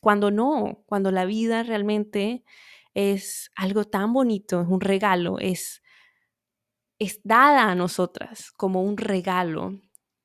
Cuando 0.00 0.30
no, 0.30 0.84
cuando 0.86 1.10
la 1.10 1.24
vida 1.24 1.62
realmente 1.62 2.44
es 2.94 3.50
algo 3.56 3.84
tan 3.84 4.12
bonito, 4.12 4.60
es 4.60 4.68
un 4.68 4.80
regalo, 4.80 5.38
es, 5.38 5.82
es 6.98 7.20
dada 7.24 7.70
a 7.70 7.74
nosotras 7.74 8.52
como 8.52 8.82
un 8.82 8.96
regalo, 8.96 9.80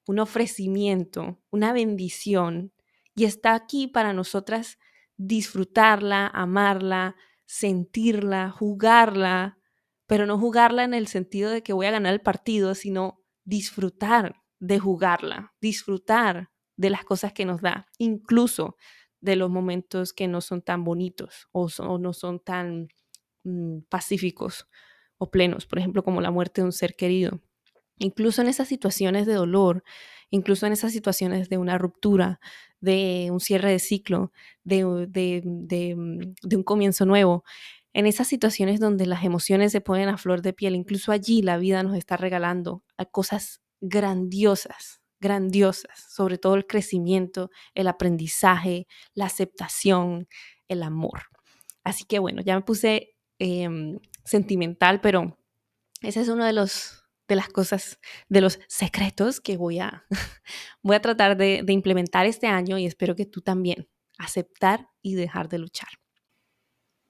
un 0.06 0.20
ofrecimiento, 0.20 1.40
una 1.52 1.74
bendición 1.74 2.74
y 3.16 3.26
está 3.26 3.54
aquí 3.54 3.88
para 3.88 4.14
nosotras 4.14 4.78
disfrutarla, 5.18 6.28
amarla, 6.28 7.16
sentirla, 7.46 8.50
jugarla, 8.52 9.58
pero 10.08 10.26
no 10.26 10.40
jugarla 10.40 10.84
en 10.84 10.94
el 10.94 11.08
sentido 11.08 11.52
de 11.52 11.62
que 11.62 11.74
voy 11.74 11.88
a 11.88 11.92
ganar 11.92 12.14
el 12.14 12.22
partido, 12.22 12.76
sino 12.76 13.22
disfrutar 13.44 14.36
de 14.60 14.80
jugarla, 14.80 15.54
disfrutar 15.62 16.50
de 16.80 16.90
las 16.90 17.04
cosas 17.04 17.34
que 17.34 17.44
nos 17.44 17.62
da, 17.62 17.88
incluso 17.98 18.78
de 19.20 19.36
los 19.36 19.50
momentos 19.50 20.14
que 20.14 20.30
no 20.30 20.40
son 20.40 20.62
tan 20.62 20.86
bonitos 20.86 21.50
o, 21.52 21.68
no 21.98 22.14
son 22.14 22.40
tan 22.40 22.88
mm, 23.44 23.80
pacíficos 23.90 24.70
o 25.18 25.30
plenos, 25.30 25.66
por 25.66 25.80
ejemplo, 25.80 26.06
como 26.06 26.22
la 26.22 26.32
muerte 26.32 26.62
de 26.62 26.66
un 26.66 26.72
ser 26.72 26.96
querido. 26.96 27.42
Incluso 27.98 28.42
en 28.42 28.48
esas 28.48 28.70
situaciones 28.70 29.26
de 29.26 29.34
dolor, 29.34 29.84
incluso 30.30 30.68
en 30.68 30.72
esas 30.72 30.94
situaciones 30.94 31.50
de 31.50 31.58
una 31.58 31.78
ruptura, 31.78 32.40
de 32.80 33.28
un 33.30 33.42
cierre 33.42 33.72
de 33.72 33.80
ciclo, 33.80 34.32
de, 34.64 34.86
mm, 34.86 35.68
de, 35.68 36.56
un 36.56 36.64
comienzo 36.64 37.06
nuevo. 37.06 37.44
En 37.92 38.06
esas 38.06 38.28
situaciones 38.28 38.80
donde 38.80 39.06
las 39.06 39.26
emociones 39.26 39.74
se 39.74 39.82
ponen 39.82 40.08
a 40.08 40.18
flor 40.18 40.42
de 40.42 40.54
piel, 40.54 40.76
incluso 40.76 41.12
allí 41.12 41.42
la 41.42 41.58
vida 41.58 41.84
nos 41.84 41.98
está 41.98 42.16
regalando 42.16 42.86
cosas 43.12 43.60
grandiosas, 43.82 44.99
grandiosas, 45.20 46.06
sobre 46.14 46.38
todo 46.38 46.56
el 46.56 46.66
crecimiento, 46.66 47.50
el 47.74 47.88
aprendizaje, 47.88 48.88
la 49.14 49.26
aceptación, 49.26 50.28
el 50.68 50.84
amor. 50.84 51.24
Así 51.84 52.06
que 52.06 52.20
bueno, 52.20 52.42
ya 52.42 52.56
me 52.56 52.62
puse 52.62 53.16
em, 53.40 54.00
sentimental, 54.24 55.02
pero 55.02 55.38
ese 56.02 56.22
es 56.22 56.30
uno 56.30 56.46
de 56.46 56.54
los 56.54 57.00
de 57.30 57.36
las 57.36 57.48
cosas, 57.50 58.00
de 58.28 58.42
los 58.42 58.60
secretos 58.68 59.40
que 59.40 59.56
voy 59.56 59.80
a, 59.80 60.06
voy 60.82 60.96
a 60.96 61.02
tratar 61.02 61.38
de, 61.38 61.64
implementar 61.70 62.26
este 62.26 62.48
año 62.48 62.78
y 62.78 62.86
espero 62.86 63.16
que 63.16 63.26
tú 63.26 63.42
también, 63.42 63.88
aceptar 64.18 64.90
y 65.02 65.14
dejar 65.14 65.48
de 65.48 65.60
luchar. 65.60 65.90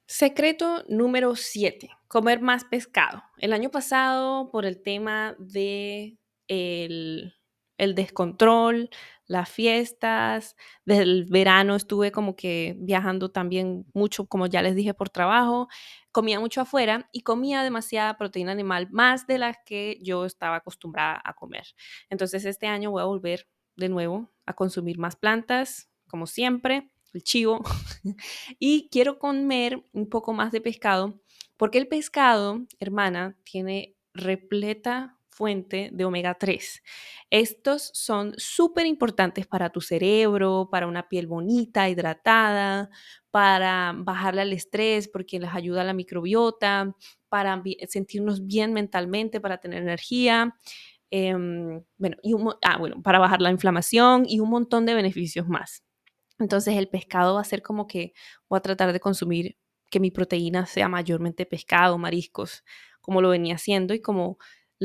Secreto 0.06 0.84
número 0.90 1.36
7, 1.36 1.90
comer 2.08 2.42
más 2.42 2.66
pescado. 2.66 3.24
El 3.38 3.54
año 3.54 3.72
pasado, 3.72 4.52
por 4.52 4.66
el 4.66 4.82
tema 4.82 5.36
de 5.40 6.18
el, 6.48 7.39
el 7.80 7.96
descontrol, 7.96 8.90
las 9.26 9.50
fiestas, 9.50 10.56
desde 10.86 11.04
el 11.04 11.26
verano 11.26 11.76
estuve 11.76 12.12
como 12.12 12.36
que 12.36 12.76
viajando 12.80 13.30
también 13.30 13.86
mucho, 13.94 14.26
como 14.26 14.48
ya 14.48 14.62
les 14.62 14.76
dije, 14.76 14.94
por 14.94 15.10
trabajo, 15.10 15.68
comía 16.12 16.40
mucho 16.40 16.62
afuera 16.62 17.10
y 17.12 17.22
comía 17.22 17.64
demasiada 17.64 18.18
proteína 18.18 18.52
animal, 18.52 18.88
más 18.92 19.28
de 19.28 19.38
las 19.38 19.58
que 19.66 20.00
yo 20.02 20.26
estaba 20.26 20.58
acostumbrada 20.58 21.22
a 21.24 21.34
comer. 21.34 21.68
Entonces 22.10 22.44
este 22.46 22.68
año 22.68 22.92
voy 22.92 23.02
a 23.02 23.06
volver 23.06 23.48
de 23.76 23.88
nuevo 23.90 24.32
a 24.48 24.54
consumir 24.54 24.98
más 24.98 25.16
plantas, 25.16 25.90
como 26.08 26.26
siempre, 26.26 26.90
el 27.14 27.24
chivo, 27.24 27.62
y 28.60 28.90
quiero 28.92 29.20
comer 29.20 29.84
un 29.94 30.10
poco 30.10 30.34
más 30.34 30.52
de 30.52 30.62
pescado, 30.62 31.22
porque 31.56 31.78
el 31.78 31.88
pescado, 31.88 32.66
hermana, 32.80 33.38
tiene 33.44 33.96
repleta 34.16 35.19
fuente 35.40 35.90
de 35.94 36.04
omega 36.04 36.34
3. 36.34 36.84
Estos 37.30 37.92
son 37.94 38.34
súper 38.36 38.86
importantes 38.86 39.48
para 39.48 39.70
tu 39.70 39.80
cerebro, 39.80 40.68
para 40.70 40.86
una 40.86 41.08
piel 41.08 41.28
bonita, 41.28 41.88
hidratada, 41.88 42.90
para 43.32 43.94
bajarle 43.96 44.42
al 44.42 44.52
estrés 44.52 45.08
porque 45.08 45.40
les 45.40 45.54
ayuda 45.54 45.82
a 45.82 45.86
la 45.86 45.94
microbiota, 45.94 46.94
para 47.30 47.64
sentirnos 47.88 48.46
bien 48.46 48.74
mentalmente, 48.74 49.40
para 49.40 49.60
tener 49.60 49.82
energía. 49.82 50.58
Em, 51.10 51.82
bueno, 51.98 52.18
y 52.22 52.34
ah, 52.62 52.78
bueno, 52.78 53.02
para 53.02 53.20
bajar 53.20 53.42
la 53.42 53.50
inflamación 53.52 54.26
y 54.28 54.42
un 54.42 54.50
montón 54.50 54.86
de 54.86 54.94
beneficios 54.94 55.48
más. 55.48 55.84
Entonces 56.38 56.76
el 56.76 56.90
pescado 56.90 57.36
va 57.36 57.42
a 57.42 57.46
ser 57.46 57.62
como 57.62 57.88
que 57.88 58.12
voy 58.50 58.58
a 58.58 58.62
tratar 58.62 58.92
de 58.92 59.00
consumir 59.00 59.58
que 59.90 60.02
mi 60.02 60.12
proteína 60.12 60.66
sea 60.66 60.90
mayormente 60.90 61.46
pescado, 61.46 61.98
mariscos, 61.98 62.66
como 63.02 63.22
lo 63.22 63.30
venía 63.30 63.56
haciendo 63.56 63.94
y 63.94 64.02
como 64.02 64.38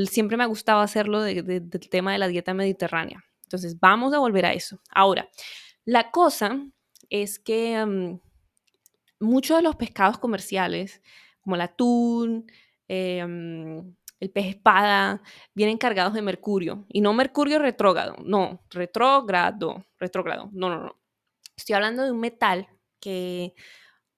siempre 0.07 0.37
me 0.37 0.45
ha 0.45 0.49
gustado 0.49 0.81
hacerlo 0.81 1.23
del 1.23 1.71
tema 1.91 2.13
de 2.13 2.19
la 2.19 2.29
dieta 2.29 2.55
mediterránea. 2.55 3.25
Entonces, 3.45 3.79
vamos 3.79 4.13
a 4.15 4.19
volver 4.19 4.47
a 4.47 4.53
eso. 4.53 4.81
Ahora, 4.91 5.29
la 5.85 6.11
cosa 6.11 6.67
es 7.11 7.39
que 7.39 7.85
mm, 7.85 8.19
muchos 9.21 9.57
de 9.57 9.63
los 9.63 9.77
pescados 9.77 10.19
comerciales, 10.19 11.03
como 11.41 11.57
el 11.57 11.63
atún, 11.63 12.51
em, 12.89 13.95
el 14.21 14.31
pez 14.31 14.47
espada, 14.47 15.23
vienen 15.55 15.79
cargados 15.79 16.15
de 16.15 16.23
mercurio. 16.23 16.87
Y 16.89 17.01
no 17.01 17.13
mercurio 17.13 17.59
retrógrado, 17.59 18.17
no, 18.25 18.63
retrógrado, 18.71 19.85
retrógrado, 19.99 20.51
no, 20.53 20.71
no, 20.71 20.81
no. 20.85 20.97
Estoy 21.57 21.75
hablando 21.75 22.03
de 22.05 22.11
un 22.11 22.21
metal 22.21 22.69
que 23.01 23.55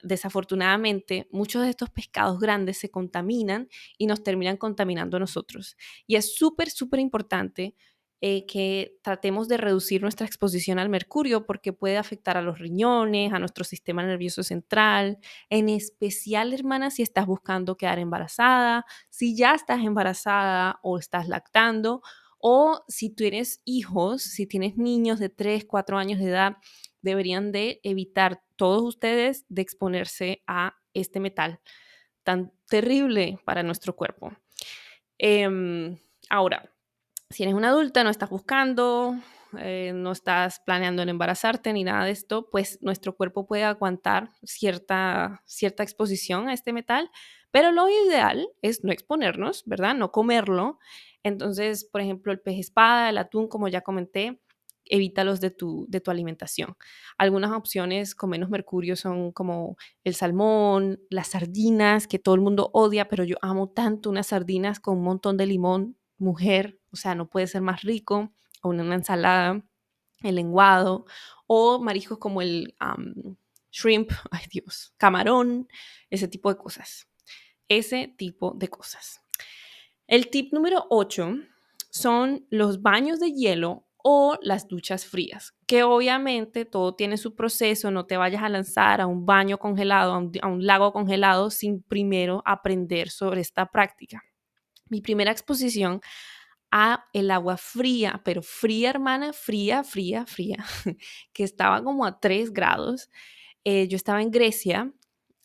desafortunadamente, 0.02 1.28
muchos 1.30 1.62
de 1.62 1.70
estos 1.70 1.90
pescados 1.90 2.38
grandes 2.38 2.78
se 2.78 2.90
contaminan 2.90 3.68
y 3.98 4.06
nos 4.06 4.22
terminan 4.22 4.56
contaminando 4.56 5.16
a 5.16 5.20
nosotros. 5.20 5.76
Y 6.06 6.16
es 6.16 6.34
súper, 6.34 6.70
súper 6.70 7.00
importante 7.00 7.74
eh, 8.22 8.46
que 8.46 8.98
tratemos 9.02 9.46
de 9.46 9.58
reducir 9.58 10.00
nuestra 10.00 10.26
exposición 10.26 10.78
al 10.78 10.88
mercurio 10.88 11.44
porque 11.44 11.74
puede 11.74 11.98
afectar 11.98 12.38
a 12.38 12.42
los 12.42 12.58
riñones, 12.58 13.32
a 13.34 13.38
nuestro 13.38 13.62
sistema 13.62 14.02
nervioso 14.04 14.42
central, 14.42 15.18
en 15.50 15.68
especial, 15.68 16.54
hermana, 16.54 16.90
si 16.90 17.02
estás 17.02 17.26
buscando 17.26 17.76
quedar 17.76 17.98
embarazada, 17.98 18.86
si 19.10 19.36
ya 19.36 19.54
estás 19.54 19.84
embarazada 19.84 20.80
o 20.82 20.98
estás 20.98 21.28
lactando, 21.28 22.00
o 22.38 22.80
si 22.88 23.10
tienes 23.10 23.60
hijos, 23.66 24.22
si 24.22 24.46
tienes 24.46 24.78
niños 24.78 25.18
de 25.18 25.28
3, 25.28 25.66
4 25.66 25.98
años 25.98 26.18
de 26.18 26.26
edad, 26.26 26.56
deberían 27.02 27.52
de 27.52 27.80
evitar 27.82 28.42
todos 28.56 28.82
ustedes 28.82 29.44
de 29.48 29.62
exponerse 29.62 30.42
a 30.46 30.76
este 30.94 31.20
metal 31.20 31.60
tan 32.22 32.52
terrible 32.68 33.38
para 33.44 33.62
nuestro 33.62 33.94
cuerpo. 33.94 34.32
Em, 35.18 35.96
ahora, 36.28 36.70
si 37.30 37.42
eres 37.42 37.54
una 37.54 37.68
adulta, 37.68 38.04
no 38.04 38.10
estás 38.10 38.30
buscando 38.30 39.16
eh, 39.58 39.92
no 39.94 40.12
estás 40.12 40.60
planeando 40.60 41.02
en 41.02 41.08
embarazarte 41.08 41.72
ni 41.72 41.84
nada 41.84 42.04
de 42.04 42.10
esto, 42.10 42.50
pues 42.50 42.78
nuestro 42.82 43.16
cuerpo 43.16 43.46
puede 43.46 43.64
aguantar 43.64 44.30
cierta, 44.42 45.42
cierta 45.46 45.82
exposición 45.82 46.48
a 46.48 46.52
este 46.52 46.72
metal, 46.72 47.10
pero 47.50 47.70
lo 47.72 47.88
ideal 47.88 48.48
es 48.60 48.84
no 48.84 48.92
exponernos, 48.92 49.62
¿verdad? 49.66 49.94
No 49.94 50.12
comerlo. 50.12 50.78
Entonces, 51.22 51.84
por 51.84 52.00
ejemplo, 52.00 52.32
el 52.32 52.40
pez 52.40 52.58
espada, 52.58 53.08
el 53.08 53.18
atún, 53.18 53.48
como 53.48 53.68
ya 53.68 53.80
comenté, 53.82 54.40
evítalos 54.88 55.40
de 55.40 55.50
tu, 55.50 55.86
de 55.88 56.00
tu 56.00 56.10
alimentación. 56.10 56.76
Algunas 57.18 57.52
opciones 57.52 58.14
con 58.14 58.30
menos 58.30 58.50
mercurio 58.50 58.96
son 58.96 59.32
como 59.32 59.76
el 60.04 60.14
salmón, 60.14 61.00
las 61.10 61.28
sardinas, 61.28 62.06
que 62.06 62.18
todo 62.18 62.34
el 62.34 62.40
mundo 62.40 62.70
odia, 62.72 63.08
pero 63.08 63.24
yo 63.24 63.36
amo 63.42 63.68
tanto 63.68 64.10
unas 64.10 64.28
sardinas 64.28 64.80
con 64.80 64.98
un 64.98 65.04
montón 65.04 65.36
de 65.36 65.46
limón, 65.46 65.96
mujer, 66.18 66.78
o 66.90 66.96
sea, 66.96 67.14
no 67.14 67.28
puede 67.28 67.46
ser 67.46 67.62
más 67.62 67.82
rico, 67.82 68.32
o 68.62 68.70
una 68.70 68.94
ensalada, 68.94 69.62
el 70.22 70.34
lenguado, 70.34 71.06
o 71.46 71.78
mariscos 71.80 72.18
como 72.18 72.42
el 72.42 72.74
shrimp, 73.70 74.10
ay 74.30 74.44
Dios, 74.50 74.94
camarón, 74.96 75.68
ese 76.10 76.28
tipo 76.28 76.48
de 76.48 76.58
cosas. 76.58 77.08
Ese 77.68 78.14
tipo 78.16 78.52
de 78.52 78.68
cosas. 78.68 79.20
El 80.06 80.30
tip 80.30 80.52
número 80.52 80.86
8 80.90 81.34
son 81.90 82.46
los 82.50 82.80
baños 82.80 83.18
de 83.18 83.32
hielo 83.32 83.85
o 84.08 84.38
las 84.40 84.68
duchas 84.68 85.04
frías, 85.04 85.52
que 85.66 85.82
obviamente 85.82 86.64
todo 86.64 86.94
tiene 86.94 87.16
su 87.16 87.34
proceso, 87.34 87.90
no 87.90 88.06
te 88.06 88.16
vayas 88.16 88.40
a 88.44 88.48
lanzar 88.48 89.00
a 89.00 89.08
un 89.08 89.26
baño 89.26 89.58
congelado, 89.58 90.12
a 90.12 90.46
un, 90.46 90.64
lago 90.64 90.92
congelado 90.92 91.50
sin 91.50 91.82
primero 91.82 92.40
aprender 92.46 93.10
sobre 93.10 93.40
esta 93.40 93.66
práctica. 93.66 94.22
Mi 94.88 95.00
primera 95.00 95.32
exposición 95.32 96.00
a 96.70 97.04
el 97.12 97.32
agua 97.32 97.56
fría, 97.56 98.22
pero 98.24 98.42
fría, 98.42 98.90
hermana, 98.90 99.32
fría, 99.32 99.82
fría, 99.82 100.24
fría, 100.24 100.64
que 101.32 101.42
estaba 101.42 101.82
como 101.82 102.06
a 102.06 102.20
3 102.20 102.52
grados. 102.52 103.10
Eh, 103.64 103.88
yo 103.88 103.96
estaba 103.96 104.22
en 104.22 104.30
Grecia, 104.30 104.92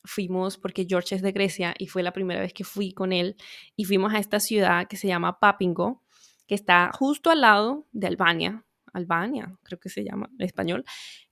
fuimos, 0.04 0.56
porque 0.56 0.86
George 0.88 1.16
es 1.16 1.22
de 1.22 1.32
Grecia 1.32 1.74
y 1.78 1.88
fue 1.88 2.04
la 2.04 2.12
primera 2.12 2.40
vez 2.40 2.52
que 2.52 2.62
fui 2.62 2.92
con 2.92 3.12
él, 3.12 3.34
y 3.74 3.86
fuimos 3.86 4.14
a 4.14 4.20
esta 4.20 4.38
ciudad 4.38 4.86
que 4.86 4.96
se 4.96 5.08
llama 5.08 5.40
Papingo, 5.40 6.04
que 6.46 6.54
está 6.54 6.90
justo 6.92 7.30
al 7.30 7.40
lado 7.40 7.86
de 7.92 8.06
Albania, 8.06 8.64
Albania, 8.92 9.56
creo 9.62 9.78
que 9.78 9.88
se 9.88 10.04
llama 10.04 10.28
en 10.38 10.44
español, 10.44 10.84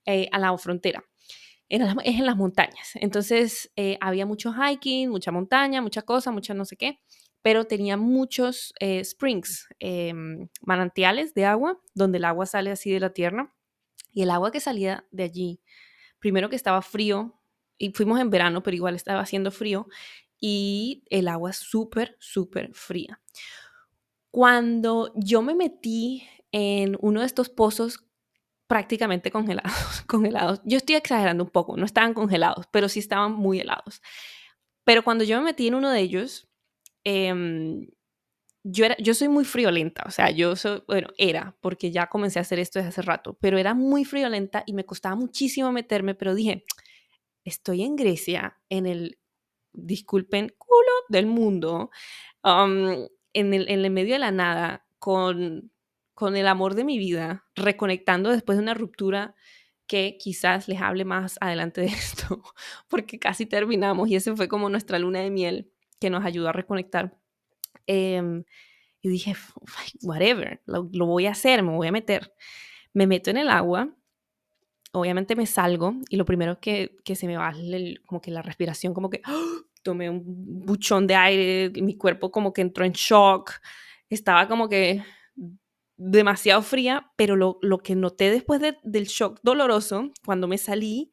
eh, 0.06 0.28
a 0.32 0.38
la 0.38 0.56
frontera. 0.58 1.04
es 1.68 1.80
en 2.18 2.26
las 2.26 2.36
montañas. 2.36 2.92
Entonces 2.94 3.70
eh, 3.76 3.96
había 4.00 4.26
mucho 4.26 4.52
hiking, 4.52 5.08
mucha 5.10 5.30
montaña, 5.30 5.80
mucha 5.80 6.02
cosa, 6.02 6.32
mucha 6.32 6.52
no 6.54 6.64
sé 6.64 6.76
qué, 6.76 7.00
pero 7.42 7.64
tenía 7.64 7.96
muchos 7.96 8.74
eh, 8.80 9.00
springs, 9.00 9.68
em, 9.78 10.48
manantiales 10.62 11.32
de 11.34 11.46
agua, 11.46 11.80
donde 11.94 12.18
el 12.18 12.24
agua 12.24 12.46
sale 12.46 12.70
así 12.70 12.90
de 12.90 13.00
la 13.00 13.10
tierra. 13.10 13.54
Y 14.12 14.22
el 14.22 14.30
agua 14.30 14.50
que 14.50 14.60
salía 14.60 15.06
de 15.12 15.22
allí, 15.24 15.60
primero 16.18 16.48
que 16.50 16.56
estaba 16.56 16.82
frío, 16.82 17.40
y 17.78 17.92
fuimos 17.92 18.20
en 18.20 18.30
verano, 18.30 18.62
pero 18.62 18.76
igual 18.76 18.94
estaba 18.94 19.20
haciendo 19.20 19.50
frío, 19.50 19.88
y 20.40 21.04
el 21.10 21.28
agua 21.28 21.52
súper, 21.52 22.16
súper 22.18 22.74
fría. 22.74 23.20
Cuando 24.30 25.12
yo 25.16 25.42
me 25.42 25.54
metí 25.54 26.26
en 26.52 26.96
uno 27.00 27.20
de 27.20 27.26
estos 27.26 27.48
pozos 27.48 28.04
prácticamente 28.66 29.30
congelados, 29.30 30.02
congelados, 30.06 30.60
yo 30.64 30.76
estoy 30.76 30.96
exagerando 30.96 31.44
un 31.44 31.50
poco, 31.50 31.76
no 31.76 31.84
estaban 31.84 32.14
congelados, 32.14 32.66
pero 32.70 32.88
sí 32.88 33.00
estaban 33.00 33.32
muy 33.32 33.60
helados. 33.60 34.00
Pero 34.84 35.02
cuando 35.02 35.24
yo 35.24 35.38
me 35.38 35.46
metí 35.46 35.68
en 35.68 35.74
uno 35.74 35.90
de 35.90 36.00
ellos, 36.00 36.48
em, 37.04 37.88
yo, 38.64 38.84
era, 38.84 38.96
yo 38.98 39.14
soy 39.14 39.28
muy 39.28 39.44
friolenta, 39.44 40.04
o 40.06 40.10
sea, 40.10 40.30
yo 40.30 40.54
soy, 40.56 40.82
bueno, 40.86 41.08
era, 41.18 41.56
porque 41.60 41.90
ya 41.90 42.08
comencé 42.08 42.38
a 42.38 42.42
hacer 42.42 42.58
esto 42.58 42.78
desde 42.78 42.90
hace 42.90 43.02
rato, 43.02 43.36
pero 43.40 43.58
era 43.58 43.74
muy 43.74 44.04
friolenta 44.04 44.62
y 44.66 44.74
me 44.74 44.84
costaba 44.84 45.16
muchísimo 45.16 45.72
meterme, 45.72 46.14
pero 46.14 46.34
dije, 46.34 46.64
estoy 47.44 47.82
en 47.82 47.96
Grecia, 47.96 48.60
en 48.68 48.86
el, 48.86 49.18
disculpen, 49.72 50.54
culo 50.58 50.92
del 51.08 51.26
mundo, 51.26 51.90
en 53.32 53.54
el, 53.54 53.90
medio 53.90 54.14
de 54.14 54.18
la 54.18 54.30
nada, 54.30 54.86
con, 54.98 55.70
con 56.14 56.36
el 56.36 56.46
amor 56.46 56.74
de 56.74 56.84
mi 56.84 56.98
vida, 56.98 57.44
reconectando 57.54 58.30
después 58.30 58.58
de 58.58 58.62
una 58.62 58.74
ruptura 58.74 59.34
que 59.86 60.16
quizás 60.18 60.68
les 60.68 60.80
hable 60.80 61.04
más 61.04 61.36
adelante 61.40 61.80
de 61.80 61.86
esto, 61.88 62.42
porque 62.88 63.18
casi 63.18 63.46
terminamos 63.46 64.08
y 64.08 64.16
ese 64.16 64.34
fue 64.36 64.48
como 64.48 64.68
nuestra 64.68 64.98
luna 64.98 65.20
de 65.20 65.30
miel 65.30 65.70
que 65.98 66.10
nos 66.10 66.24
ayudó 66.24 66.48
a 66.48 66.52
reconectar. 66.52 67.18
Em, 67.86 68.44
y 69.02 69.08
dije, 69.08 69.34
whatever, 70.02 70.62
lo, 70.66 70.84
voy 70.84 71.26
a 71.26 71.32
hacer, 71.32 71.62
me 71.62 71.72
voy 71.72 71.88
a 71.88 71.92
meter. 71.92 72.32
Me 72.92 73.06
meto 73.06 73.30
en 73.30 73.36
el 73.36 73.48
agua, 73.48 73.92
obviamente 74.92 75.36
me 75.36 75.46
salgo 75.46 75.94
y 76.08 76.16
lo 76.16 76.24
primero 76.24 76.60
que, 76.60 76.96
que 77.04 77.16
se 77.16 77.26
me 77.26 77.36
va 77.36 77.50
es 77.50 78.00
como 78.06 78.20
que 78.20 78.30
la 78.30 78.42
respiración, 78.42 78.94
como 78.94 79.10
que 79.10 79.22
¡ah! 79.24 79.62
Tomé 79.82 80.10
un 80.10 80.22
buchón 80.24 81.06
de 81.06 81.14
aire, 81.14 81.82
mi 81.82 81.96
cuerpo 81.96 82.30
como 82.30 82.52
que 82.52 82.62
entró 82.62 82.84
en 82.84 82.92
shock, 82.92 83.52
estaba 84.08 84.48
como 84.48 84.68
que 84.68 85.02
demasiado 85.96 86.62
fría, 86.62 87.12
pero 87.16 87.36
lo, 87.36 87.78
que 87.78 87.94
noté 87.94 88.30
después 88.30 88.60
del 88.60 89.04
shock 89.04 89.38
doloroso, 89.42 90.10
cuando 90.24 90.48
me 90.48 90.58
salí, 90.58 91.12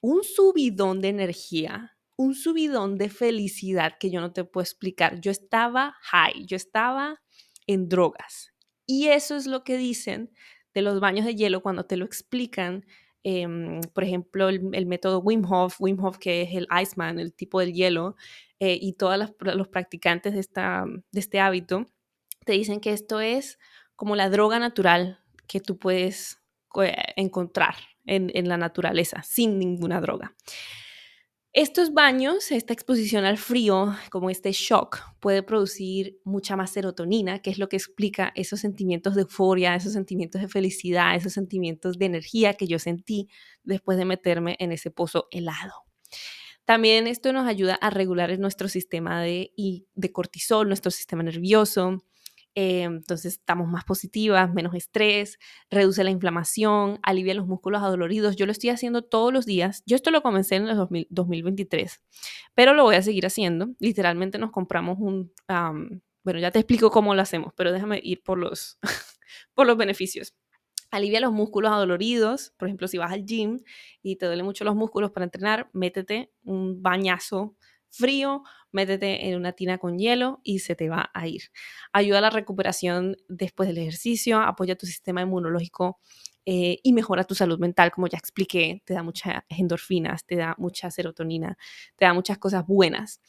un 0.00 0.24
subidón 0.24 1.00
de 1.00 1.08
energía, 1.08 1.96
un 2.16 2.34
subidón 2.34 2.98
de 2.98 3.08
felicidad 3.08 3.94
que 3.98 4.10
yo 4.10 4.20
no 4.20 4.32
te 4.32 4.44
puedo 4.44 4.62
explicar. 4.62 5.20
Yo 5.20 5.30
estaba 5.30 5.96
high, 6.02 6.44
yo 6.46 6.56
estaba 6.56 7.22
en 7.66 7.88
drogas. 7.88 8.52
Y 8.86 9.08
eso 9.08 9.36
es 9.36 9.46
lo 9.46 9.64
que 9.64 9.78
dicen 9.78 10.30
de 10.74 10.82
los 10.82 11.00
baños 11.00 11.24
de 11.24 11.34
hielo 11.34 11.62
cuando 11.62 11.86
te 11.86 11.96
lo 11.96 12.04
explican 12.04 12.84
Em, 13.22 13.80
por 13.92 14.04
ejemplo, 14.04 14.48
el, 14.48 14.86
método 14.86 15.18
Wim 15.20 15.44
Hof, 15.44 15.80
Wim 15.80 16.02
Hof 16.02 16.18
que 16.18 16.42
es 16.42 16.54
el 16.54 16.66
Iceman, 16.82 17.18
el 17.18 17.34
tipo 17.34 17.60
del 17.60 17.72
hielo, 17.74 18.16
eh, 18.58 18.78
y 18.80 18.94
todos 18.94 19.18
los 19.38 19.68
practicantes 19.68 20.34
de, 20.34 20.40
esta, 20.40 20.84
de 21.12 21.20
este 21.20 21.40
hábito, 21.40 21.86
te 22.44 22.52
dicen 22.52 22.80
que 22.80 22.92
esto 22.92 23.20
es 23.20 23.58
como 23.96 24.16
la 24.16 24.30
droga 24.30 24.58
natural 24.58 25.20
que 25.46 25.60
tú 25.60 25.78
puedes 25.78 26.40
eh, 26.82 26.94
encontrar 27.16 27.74
en, 28.06 28.30
en 28.34 28.48
la 28.48 28.56
naturaleza, 28.56 29.22
sin 29.22 29.58
ninguna 29.58 30.00
droga. 30.00 30.34
Estos 31.52 31.92
baños, 31.92 32.52
esta 32.52 32.72
exposición 32.72 33.24
al 33.24 33.36
frío, 33.36 33.96
como 34.12 34.30
este 34.30 34.52
shock, 34.52 35.00
puede 35.18 35.42
producir 35.42 36.20
mucha 36.22 36.54
más 36.54 36.70
serotonina, 36.70 37.40
que 37.42 37.50
es 37.50 37.58
lo 37.58 37.68
que 37.68 37.76
explica 37.76 38.30
esos 38.36 38.60
sentimientos 38.60 39.16
de 39.16 39.22
euforia, 39.22 39.74
esos 39.74 39.92
sentimientos 39.92 40.40
de 40.40 40.46
felicidad, 40.46 41.16
esos 41.16 41.32
sentimientos 41.32 41.98
de 41.98 42.06
energía 42.06 42.54
que 42.54 42.68
yo 42.68 42.78
sentí 42.78 43.28
después 43.64 43.98
de 43.98 44.04
meterme 44.04 44.54
en 44.60 44.70
ese 44.70 44.92
pozo 44.92 45.26
helado. 45.32 45.72
También 46.64 47.08
esto 47.08 47.32
nos 47.32 47.48
ayuda 47.48 47.74
a 47.74 47.90
regular 47.90 48.38
nuestro 48.38 48.68
sistema 48.68 49.20
de, 49.20 49.52
de 49.92 50.12
cortisol, 50.12 50.68
nuestro 50.68 50.92
sistema 50.92 51.24
nervioso, 51.24 52.04
eh, 52.54 52.82
entonces 52.82 53.34
estamos 53.34 53.68
más 53.68 53.84
positivas, 53.84 54.52
menos 54.52 54.74
estrés, 54.74 55.38
reduce 55.70 56.02
la 56.04 56.10
inflamación, 56.10 56.98
alivia 57.02 57.34
los 57.34 57.46
músculos 57.46 57.82
adoloridos. 57.82 58.36
Yo 58.36 58.46
lo 58.46 58.52
estoy 58.52 58.70
haciendo 58.70 59.02
todos 59.02 59.32
los 59.32 59.46
días. 59.46 59.82
Yo 59.86 59.96
esto 59.96 60.10
lo 60.10 60.22
comencé 60.22 60.56
en 60.56 60.68
el 60.68 60.76
2023, 61.10 62.02
pero 62.54 62.74
lo 62.74 62.84
voy 62.84 62.96
a 62.96 63.02
seguir 63.02 63.26
haciendo. 63.26 63.70
Literalmente 63.78 64.38
nos 64.38 64.50
compramos 64.50 64.98
un... 64.98 65.32
bueno, 66.24 66.40
ya 66.40 66.50
te 66.50 66.58
explico 66.58 66.90
cómo 66.90 67.14
lo 67.14 67.22
hacemos, 67.22 67.52
pero 67.56 67.72
déjame 67.72 68.00
ir 68.02 68.22
por 68.22 68.38
los, 68.38 68.78
por 69.54 69.66
los 69.66 69.76
beneficios. 69.76 70.34
Alivia 70.90 71.20
los 71.20 71.32
músculos 71.32 71.70
adoloridos. 71.70 72.52
Por 72.58 72.66
ejemplo, 72.68 72.88
si 72.88 72.98
vas 72.98 73.12
al 73.12 73.24
gym 73.24 73.60
y 74.02 74.16
te 74.16 74.26
duelen 74.26 74.44
mucho 74.44 74.64
los 74.64 74.74
músculos 74.74 75.12
para 75.12 75.24
entrenar, 75.24 75.70
métete 75.72 76.32
un 76.42 76.82
bañazo 76.82 77.54
frío, 77.90 78.42
métete 78.72 79.28
en 79.28 79.36
una 79.36 79.52
tina 79.52 79.78
con 79.78 79.98
hielo 79.98 80.40
y 80.42 80.60
se 80.60 80.74
te 80.74 80.88
va 80.88 81.10
a 81.12 81.26
ir. 81.26 81.42
Ayuda 81.92 82.18
a 82.18 82.22
la 82.22 82.30
recuperación 82.30 83.16
después 83.28 83.68
del 83.68 83.78
ejercicio, 83.78 84.40
apoya 84.40 84.76
tu 84.76 84.86
sistema 84.86 85.22
inmunológico 85.22 85.98
eh, 86.46 86.78
y 86.82 86.92
mejora 86.92 87.24
tu 87.24 87.34
salud 87.34 87.58
mental, 87.58 87.90
como 87.90 88.06
ya 88.06 88.18
expliqué, 88.18 88.82
te 88.84 88.94
da 88.94 89.02
muchas 89.02 89.42
endorfinas, 89.48 90.24
te 90.24 90.36
da 90.36 90.54
mucha 90.58 90.90
serotonina, 90.90 91.56
te 91.96 92.06
da 92.06 92.14
muchas 92.14 92.38
cosas 92.38 92.66
buenas. 92.66 93.20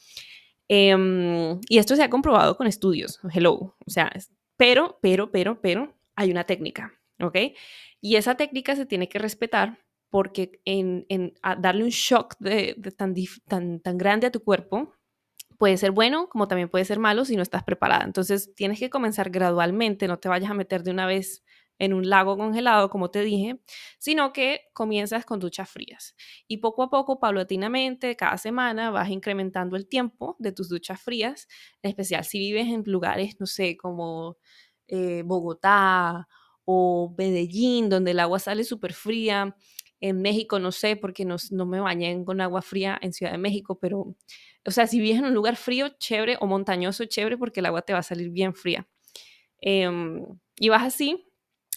Em, 0.68 1.60
y 1.68 1.78
esto 1.78 1.96
se 1.96 2.02
ha 2.02 2.10
comprobado 2.10 2.56
con 2.56 2.66
estudios, 2.66 3.20
hello, 3.32 3.76
o 3.84 3.90
sea, 3.90 4.10
pero, 4.56 4.98
pero, 5.02 5.30
pero, 5.30 5.60
pero, 5.60 5.94
hay 6.16 6.30
una 6.30 6.44
técnica, 6.44 6.94
¿ok? 7.20 7.36
Y 8.00 8.16
esa 8.16 8.36
técnica 8.36 8.76
se 8.76 8.86
tiene 8.86 9.08
que 9.08 9.18
respetar 9.18 9.78
porque 10.12 10.60
en, 10.66 11.06
darle 11.58 11.84
un 11.84 11.88
shock 11.88 12.36
de, 12.38 12.76
tan, 12.98 13.14
tan, 13.48 13.80
tan 13.80 13.96
grande 13.96 14.26
a 14.26 14.30
tu 14.30 14.44
cuerpo 14.44 14.92
puede 15.56 15.78
ser 15.78 15.90
bueno 15.90 16.28
como 16.28 16.48
también 16.48 16.68
puede 16.68 16.84
ser 16.84 16.98
malo 16.98 17.24
si 17.24 17.34
no 17.34 17.40
estás 17.40 17.64
preparada. 17.64 18.04
Entonces 18.04 18.54
tienes 18.54 18.78
que 18.78 18.90
comenzar 18.90 19.30
gradualmente, 19.30 20.06
no 20.08 20.18
te 20.18 20.28
vayas 20.28 20.50
a 20.50 20.54
meter 20.54 20.82
de 20.82 20.90
una 20.90 21.06
vez 21.06 21.42
en 21.78 21.94
un 21.94 22.10
lago 22.10 22.36
congelado, 22.36 22.90
como 22.90 23.10
te 23.10 23.22
dije, 23.22 23.62
sino 23.98 24.34
que 24.34 24.60
comienzas 24.74 25.24
con 25.24 25.40
duchas 25.40 25.70
frías. 25.70 26.14
Y 26.46 26.58
poco 26.58 26.82
a 26.82 26.90
poco, 26.90 27.18
paulatinamente, 27.18 28.14
cada 28.14 28.36
semana 28.36 28.90
vas 28.90 29.08
incrementando 29.08 29.76
el 29.76 29.88
tiempo 29.88 30.36
de 30.38 30.52
tus 30.52 30.68
duchas 30.68 31.00
frías, 31.00 31.48
en 31.82 31.88
especial 31.88 32.26
si 32.26 32.38
vives 32.38 32.68
en 32.68 32.82
lugares, 32.84 33.36
no 33.40 33.46
sé, 33.46 33.78
como 33.78 34.36
eh, 34.88 35.22
Bogotá 35.24 36.28
o 36.66 37.14
Medellín, 37.16 37.88
donde 37.88 38.12
el 38.12 38.20
agua 38.20 38.38
sale 38.38 38.64
súper 38.64 38.92
fría. 38.92 39.56
En 40.02 40.20
México, 40.20 40.58
no 40.58 40.72
sé, 40.72 40.96
porque 40.96 41.24
no, 41.24 41.36
no 41.52 41.64
me 41.64 41.78
bañé 41.78 42.24
con 42.24 42.40
agua 42.40 42.60
fría 42.60 42.98
en 43.00 43.12
Ciudad 43.12 43.30
de 43.30 43.38
México, 43.38 43.78
pero, 43.80 44.16
o 44.66 44.70
sea, 44.72 44.88
si 44.88 44.98
vives 44.98 45.20
en 45.20 45.26
un 45.26 45.34
lugar 45.34 45.54
frío, 45.54 45.90
chévere, 45.98 46.36
o 46.40 46.46
montañoso, 46.46 47.04
chévere, 47.04 47.38
porque 47.38 47.60
el 47.60 47.66
agua 47.66 47.82
te 47.82 47.92
va 47.92 48.00
a 48.00 48.02
salir 48.02 48.30
bien 48.30 48.52
fría. 48.52 48.88
Em, 49.60 50.26
y 50.58 50.68
vas 50.68 50.82
así 50.82 51.24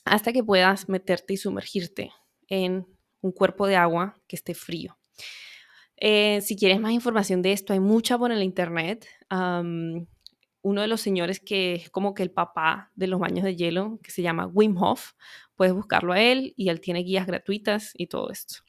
hasta 0.06 0.34
que 0.34 0.44
puedas 0.44 0.90
meterte 0.90 1.34
y 1.34 1.38
sumergirte 1.38 2.12
en 2.48 2.88
un 3.22 3.32
cuerpo 3.32 3.68
de 3.68 3.76
agua 3.76 4.20
que 4.28 4.36
esté 4.36 4.56
frío. 4.56 4.98
Eh, 5.98 6.42
si 6.42 6.56
quieres 6.56 6.80
más 6.80 6.92
información 6.92 7.42
de 7.42 7.52
esto, 7.52 7.74
hay 7.74 7.80
mucha 7.80 8.18
por 8.18 8.32
el 8.32 8.44
internet. 8.44 9.08
uno 10.62 10.82
de 10.82 10.88
los 10.88 11.00
señores 11.02 11.40
que 11.40 11.76
es 11.76 11.90
como 11.92 12.16
que 12.16 12.24
el 12.24 12.32
papá 12.32 12.92
de 12.96 13.06
los 13.06 13.20
baños 13.20 13.44
de 13.46 13.56
hielo, 13.56 14.00
que 14.02 14.10
se 14.10 14.24
llama 14.24 14.48
Wim 14.48 14.76
Hof, 14.82 15.12
puedes 15.56 15.74
buscarlo 15.74 16.14
a 16.14 16.22
él 16.22 16.54
y 16.58 16.70
él 16.70 16.82
tiene 16.82 17.04
guías 17.04 17.28
gratuitas 17.28 17.92
y 17.96 18.08
todo 18.08 18.30
esto. 18.30 18.66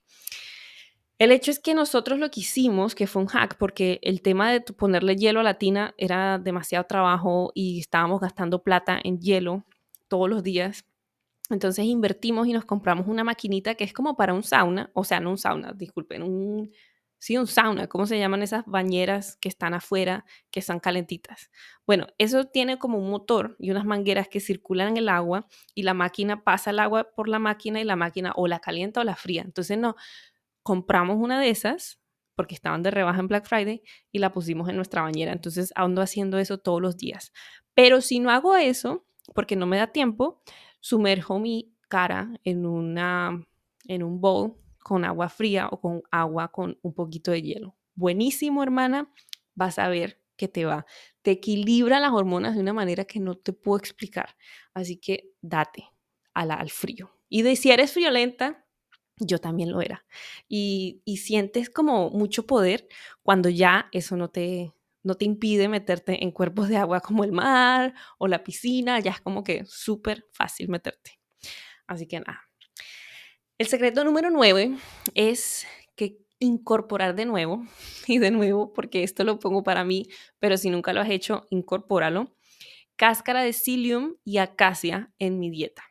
El 1.18 1.32
hecho 1.32 1.50
es 1.50 1.58
que 1.58 1.74
nosotros 1.74 2.18
lo 2.18 2.30
que 2.30 2.40
hicimos, 2.40 2.94
que 2.94 3.06
fue 3.06 3.22
un 3.22 3.28
hack, 3.28 3.56
porque 3.58 3.98
el 4.02 4.20
tema 4.20 4.52
de 4.52 4.60
ponerle 4.60 5.16
hielo 5.16 5.40
a 5.40 5.42
la 5.42 5.58
tina 5.58 5.94
era 5.96 6.38
demasiado 6.38 6.84
trabajo 6.84 7.52
y 7.54 7.80
estábamos 7.80 8.20
gastando 8.20 8.62
plata 8.62 9.00
en 9.02 9.18
hielo 9.18 9.64
todos 10.08 10.28
los 10.28 10.42
días. 10.42 10.84
Entonces 11.48 11.86
invertimos 11.86 12.46
y 12.48 12.52
nos 12.52 12.66
compramos 12.66 13.06
una 13.06 13.24
maquinita 13.24 13.76
que 13.76 13.84
es 13.84 13.94
como 13.94 14.16
para 14.16 14.34
un 14.34 14.42
sauna, 14.42 14.90
o 14.94 15.04
sea, 15.04 15.20
no 15.20 15.30
un 15.30 15.38
sauna, 15.38 15.72
disculpen, 15.72 16.22
un, 16.22 16.70
sí, 17.26 17.36
un 17.36 17.48
sauna, 17.48 17.88
¿cómo 17.88 18.06
se 18.06 18.20
llaman 18.20 18.44
esas 18.44 18.64
bañeras 18.66 19.36
que 19.38 19.48
están 19.48 19.74
afuera, 19.74 20.24
que 20.52 20.60
están 20.60 20.78
calentitas? 20.78 21.50
Bueno, 21.84 22.06
eso 22.18 22.44
tiene 22.44 22.78
como 22.78 22.98
un 22.98 23.10
motor 23.10 23.56
y 23.58 23.72
unas 23.72 23.84
mangueras 23.84 24.28
que 24.28 24.38
circulan 24.38 24.96
el 24.96 25.08
agua 25.08 25.48
y 25.74 25.82
la 25.82 25.92
máquina 25.92 26.44
pasa 26.44 26.70
el 26.70 26.78
agua 26.78 27.08
por 27.16 27.28
la 27.28 27.40
máquina 27.40 27.80
y 27.80 27.84
la 27.84 27.96
máquina 27.96 28.32
o 28.36 28.46
la 28.46 28.60
calienta 28.60 29.00
o 29.00 29.04
la 29.04 29.16
fría. 29.16 29.42
Entonces, 29.42 29.76
no, 29.76 29.96
compramos 30.62 31.16
una 31.18 31.40
de 31.40 31.50
esas 31.50 32.00
porque 32.36 32.54
estaban 32.54 32.84
de 32.84 32.92
rebaja 32.92 33.18
en 33.18 33.26
Black 33.26 33.48
Friday 33.48 33.82
y 34.12 34.20
la 34.20 34.32
pusimos 34.32 34.68
en 34.68 34.76
nuestra 34.76 35.02
bañera. 35.02 35.32
Entonces 35.32 35.72
ando 35.74 36.02
haciendo 36.02 36.38
eso 36.38 36.58
todos 36.58 36.80
los 36.80 36.96
días. 36.96 37.32
Pero 37.74 38.00
si 38.02 38.20
no 38.20 38.30
hago 38.30 38.54
eso, 38.54 39.04
porque 39.34 39.56
no 39.56 39.66
me 39.66 39.78
da 39.78 39.88
tiempo, 39.88 40.42
sumerjo 40.78 41.40
mi 41.40 41.74
cara 41.88 42.38
en, 42.44 42.66
una, 42.66 43.44
en 43.88 44.04
un 44.04 44.20
bowl 44.20 44.58
con 44.86 45.04
agua 45.04 45.28
fría 45.28 45.66
o 45.68 45.80
con 45.80 46.02
agua 46.12 46.52
con 46.52 46.78
un 46.80 46.94
poquito 46.94 47.32
de 47.32 47.42
hielo. 47.42 47.76
Buenísimo, 47.96 48.62
hermana. 48.62 49.12
Vas 49.56 49.80
a 49.80 49.88
ver 49.88 50.22
que 50.36 50.46
te 50.46 50.64
va. 50.64 50.86
Te 51.22 51.32
equilibra 51.32 51.98
las 51.98 52.12
hormonas 52.12 52.54
de 52.54 52.60
una 52.60 52.72
manera 52.72 53.04
que 53.04 53.18
no 53.18 53.34
te 53.34 53.52
puedo 53.52 53.78
explicar. 53.78 54.36
Así 54.74 54.96
que 54.98 55.32
date 55.42 55.90
al 56.34 56.70
frío. 56.70 57.10
Y 57.28 57.42
de 57.42 57.56
si 57.56 57.72
eres 57.72 57.94
friolenta, 57.94 58.64
yo 59.16 59.40
también 59.40 59.72
lo 59.72 59.80
era. 59.80 60.06
Y, 60.48 61.02
y, 61.04 61.16
sientes 61.16 61.68
como 61.68 62.10
mucho 62.10 62.46
poder 62.46 62.86
cuando 63.24 63.48
ya 63.48 63.88
eso 63.90 64.16
no 64.16 64.30
te, 64.30 64.72
no 65.02 65.16
te 65.16 65.24
impide 65.24 65.68
meterte 65.68 66.22
en 66.22 66.30
cuerpos 66.30 66.68
de 66.68 66.76
agua 66.76 67.00
como 67.00 67.24
el 67.24 67.32
mar 67.32 67.92
o 68.18 68.28
la 68.28 68.44
piscina, 68.44 69.00
ya 69.00 69.10
es 69.10 69.20
como 69.20 69.42
que 69.42 69.64
súper 69.66 70.28
fácil 70.32 70.68
meterte. 70.68 71.18
Así 71.88 72.06
que 72.06 72.20
nada. 72.20 72.45
El 73.58 73.68
secreto 73.68 74.04
número 74.04 74.28
nueve 74.30 74.76
es 75.14 75.66
que 75.94 76.18
incorporar 76.40 77.14
de 77.14 77.24
nuevo 77.24 77.64
y 78.06 78.18
de 78.18 78.30
nuevo, 78.30 78.72
porque 78.72 79.02
esto 79.02 79.24
lo 79.24 79.38
pongo 79.38 79.62
para 79.62 79.84
mí, 79.84 80.08
pero 80.38 80.58
si 80.58 80.68
nunca 80.70 80.92
lo 80.92 81.00
has 81.00 81.10
hecho, 81.10 81.46
incorpóralo. 81.50 82.36
Cáscara 82.96 83.42
de 83.42 83.52
psyllium 83.52 84.16
y 84.24 84.38
acacia 84.38 85.12
en 85.18 85.38
mi 85.38 85.50
dieta. 85.50 85.84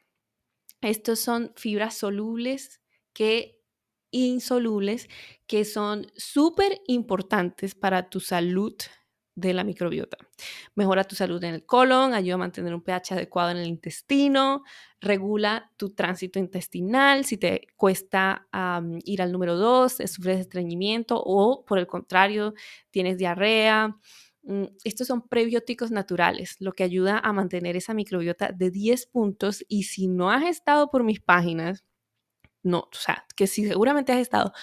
Estos 0.82 1.20
son 1.20 1.54
fibras 1.56 1.98
solubles 1.98 2.82
que 3.14 3.62
insolubles 4.12 5.10
que 5.48 5.66
son 5.66 6.08
súper 6.16 6.82
importantes 6.88 7.76
para 7.76 8.10
tu 8.10 8.20
salud 8.20 8.76
de 9.36 9.54
la 9.54 9.64
microbiota. 9.64 10.18
Mejora 10.76 11.04
tu 11.04 11.16
salud 11.16 11.44
en 11.44 11.54
el 11.54 11.66
colon, 11.66 12.14
ayuda 12.14 12.36
a 12.36 12.40
mantener 12.40 12.74
un 12.74 12.82
pH 12.82 13.14
adecuado 13.14 13.52
en 13.52 13.58
el 13.58 13.68
intestino, 13.68 14.64
regula 15.02 15.72
tu 15.78 15.90
tránsito 15.90 16.40
intestinal, 16.40 17.26
si 17.26 17.38
te 17.38 17.68
cuesta 17.76 18.48
ir 19.04 19.22
al 19.22 19.32
número 19.32 19.58
2, 19.58 19.98
sufres 20.08 20.40
estreñimiento 20.40 21.22
o 21.24 21.66
por 21.66 21.80
el 21.80 21.88
contrario, 21.88 22.54
tienes 22.92 23.18
diarrea. 23.18 23.98
Mm, 24.44 24.66
estos 24.84 25.08
son 25.08 25.28
prebióticos 25.28 25.92
naturales, 25.92 26.56
lo 26.60 26.74
que 26.74 26.84
ayuda 26.84 27.20
a 27.20 27.34
mantener 27.34 27.76
esa 27.76 27.94
microbiota 27.94 28.52
de 28.54 28.72
10 28.72 29.08
puntos 29.08 29.66
y 29.68 29.84
si 29.84 30.08
no 30.08 30.32
has 30.32 30.44
estado 30.46 30.90
por 30.90 31.04
mis 31.04 31.20
páginas, 31.20 31.84
no, 32.64 32.80
o 32.80 32.90
sea, 32.94 33.26
que 33.36 33.48
si 33.48 33.68
seguramente 33.68 34.12
has 34.12 34.20
estado 34.20 34.54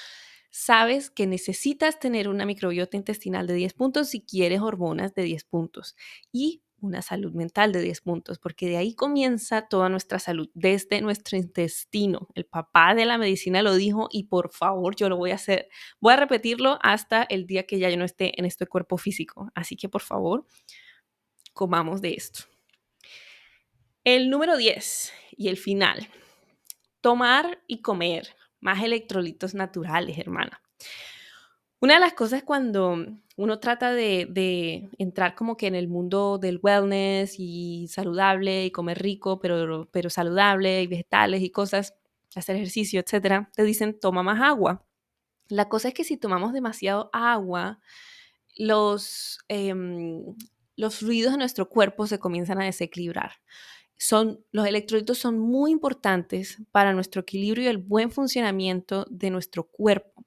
sabes 0.53 1.11
que 1.11 1.27
necesitas 1.27 1.99
tener 1.99 2.29
una 2.29 2.45
microbiota 2.45 2.97
intestinal 2.97 3.47
de 3.47 3.55
10 3.55 3.73
puntos 3.73 4.11
si 4.11 4.21
quieres 4.21 4.61
hormonas 4.61 5.15
de 5.15 5.23
10 5.23 5.45
puntos 5.45 5.97
y 6.31 6.63
una 6.83 7.01
salud 7.01 7.33
mental 7.33 7.73
de 7.73 7.81
10 7.81 8.01
puntos, 8.03 8.39
porque 8.39 8.69
de 8.69 8.77
ahí 8.77 8.95
comienza 8.95 9.69
toda 9.69 9.89
nuestra 9.89 10.19
salud, 10.19 10.51
desde 10.53 11.01
nuestro 11.01 11.39
intestino. 11.39 12.29
El 12.35 12.45
papá 12.45 12.95
de 12.95 13.07
la 13.07 13.19
medicina 13.19 13.63
lo 13.63 13.75
dijo 13.77 14.09
y 14.11 14.25
por 14.25 14.53
favor 14.53 14.95
yo 14.97 15.09
lo 15.09 15.17
voy 15.17 15.31
a 15.31 15.37
hacer, 15.37 15.69
voy 16.01 16.13
a 16.13 16.17
repetirlo 16.17 16.79
hasta 16.83 17.23
el 17.23 17.47
día 17.47 17.67
que 17.67 17.79
ya 17.79 17.89
yo 17.89 17.97
no 17.97 18.05
esté 18.05 18.39
en 18.39 18.45
este 18.45 18.67
cuerpo 18.67 18.99
físico. 18.99 19.51
Así 19.55 19.77
que 19.77 19.89
por 19.89 20.03
favor, 20.03 20.45
comamos 21.55 22.03
de 22.03 22.15
esto. 22.15 22.45
El 24.05 24.29
número 24.29 24.57
10 24.57 25.13
y 25.37 25.49
el 25.49 25.57
final, 25.57 26.09
tomar 27.01 27.63
y 27.69 27.81
comer 27.81 28.35
más 28.63 28.83
electrolitos 28.83 29.55
naturales, 29.55 30.17
hermana. 30.17 30.63
Una 31.81 31.95
de 31.95 32.01
las 32.01 32.15
cosas 32.15 32.45
cuando 32.45 32.97
uno 33.37 33.59
trata 33.59 33.93
de, 33.93 34.89
entrar 34.99 35.35
como 35.35 35.57
que 35.57 35.67
en 35.67 35.75
el 35.75 35.89
mundo 35.89 36.39
del 36.39 36.61
wellness 36.63 37.35
y 37.39 37.89
saludable 37.89 38.65
y 38.65 38.71
comer 38.71 39.03
rico, 39.03 39.41
pero, 39.41 39.89
pero 39.91 40.09
saludable 40.09 40.81
y 40.81 40.87
vegetales 40.87 41.43
y 41.43 41.51
cosas, 41.51 41.95
hacer 42.37 42.55
ejercicio, 42.55 43.01
etcétera, 43.01 43.51
te 43.55 43.65
dicen 43.65 43.99
toma 43.99 44.23
más 44.23 44.41
agua. 44.41 44.87
La 45.49 45.69
cosa 45.69 45.89
es 45.89 45.95
que 45.95 46.05
si 46.05 46.17
tomamos 46.17 46.53
demasiado 46.53 47.11
agua, 47.13 47.81
los, 48.57 49.41
em, 49.49 50.37
los 50.77 50.99
fluidos 50.99 51.33
de 51.33 51.39
nuestro 51.39 51.69
cuerpo 51.69 52.07
se 52.07 52.21
comienzan 52.21 52.63
a 52.63 52.67
desequilibrar 52.67 53.33
son, 54.03 54.45
los 54.51 54.67
electrolitos 54.67 55.17
son 55.17 55.39
muy 55.39 55.71
importantes 55.71 56.61
para 56.73 56.93
nuestro 56.93 57.21
equilibrio 57.21 57.65
y 57.65 57.69
el 57.69 57.79
buen 57.79 58.11
funcionamiento 58.11 59.07
de 59.09 59.31
nuestro 59.31 59.63
cuerpo. 59.63 60.25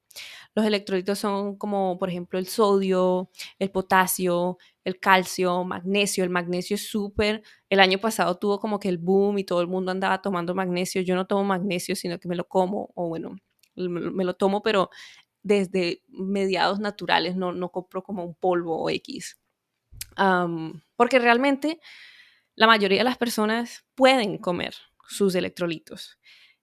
Los 0.54 0.64
electrolitos 0.64 1.18
son 1.18 1.58
como, 1.58 1.98
por 1.98 2.08
ejemplo, 2.08 2.38
el 2.38 2.46
sodio, 2.46 3.30
el 3.58 3.70
potasio, 3.70 4.56
el 4.82 4.98
calcio, 4.98 5.62
magnesio. 5.64 6.24
El 6.24 6.30
magnesio 6.30 6.76
es 6.76 6.88
súper. 6.88 7.42
El 7.68 7.80
año 7.80 7.98
pasado 7.98 8.38
tuvo 8.38 8.58
como 8.58 8.80
que 8.80 8.88
el 8.88 8.96
boom 8.96 9.36
y 9.36 9.44
todo 9.44 9.60
el 9.60 9.66
mundo 9.66 9.90
andaba 9.92 10.22
tomando 10.22 10.54
magnesio. 10.54 11.02
Yo 11.02 11.14
no 11.14 11.26
tomo 11.26 11.44
magnesio, 11.44 11.94
sino 11.96 12.18
que 12.18 12.28
me 12.28 12.36
lo 12.36 12.48
como, 12.48 12.92
o 12.94 13.08
bueno, 13.08 13.36
me 13.74 14.24
lo 14.24 14.32
tomo, 14.32 14.62
pero 14.62 14.88
desde 15.42 16.02
mediados 16.08 16.80
naturales, 16.80 17.36
no, 17.36 17.52
no 17.52 17.70
compro 17.70 18.02
como 18.02 18.24
un 18.24 18.34
polvo 18.34 18.82
o 18.82 18.88
X. 18.88 19.38
porque 20.96 21.18
realmente 21.18 21.78
la 22.56 22.66
mayoría 22.66 22.98
de 22.98 23.04
las 23.04 23.18
personas 23.18 23.84
pueden 23.94 24.38
comer 24.38 24.74
sus 25.06 25.34
electrolitos. 25.34 26.18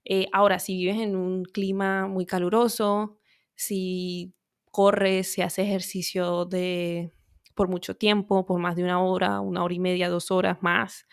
Eh, 0.05 0.27
ahora, 0.33 0.59
si 0.59 0.75
vives 0.75 0.97
en 0.97 1.15
un 1.15 1.45
clima 1.45 2.07
muy 2.07 2.25
caluroso, 2.25 3.19
si 3.55 4.33
corres, 4.71 5.31
si 5.31 5.41
haces 5.41 5.65
ejercicio 5.67 6.45
de, 6.45 7.11
por 7.55 7.69
mucho 7.69 7.95
tiempo, 7.95 8.45
por 8.45 8.59
más 8.59 8.75
de 8.75 8.83
una 8.83 9.01
hora, 9.01 9.39
una 9.39 9.63
hora 9.63 9.73
y 9.73 9.79
media, 9.79 10.09
dos 10.09 10.31
horas 10.31 10.57
más, 10.61 11.05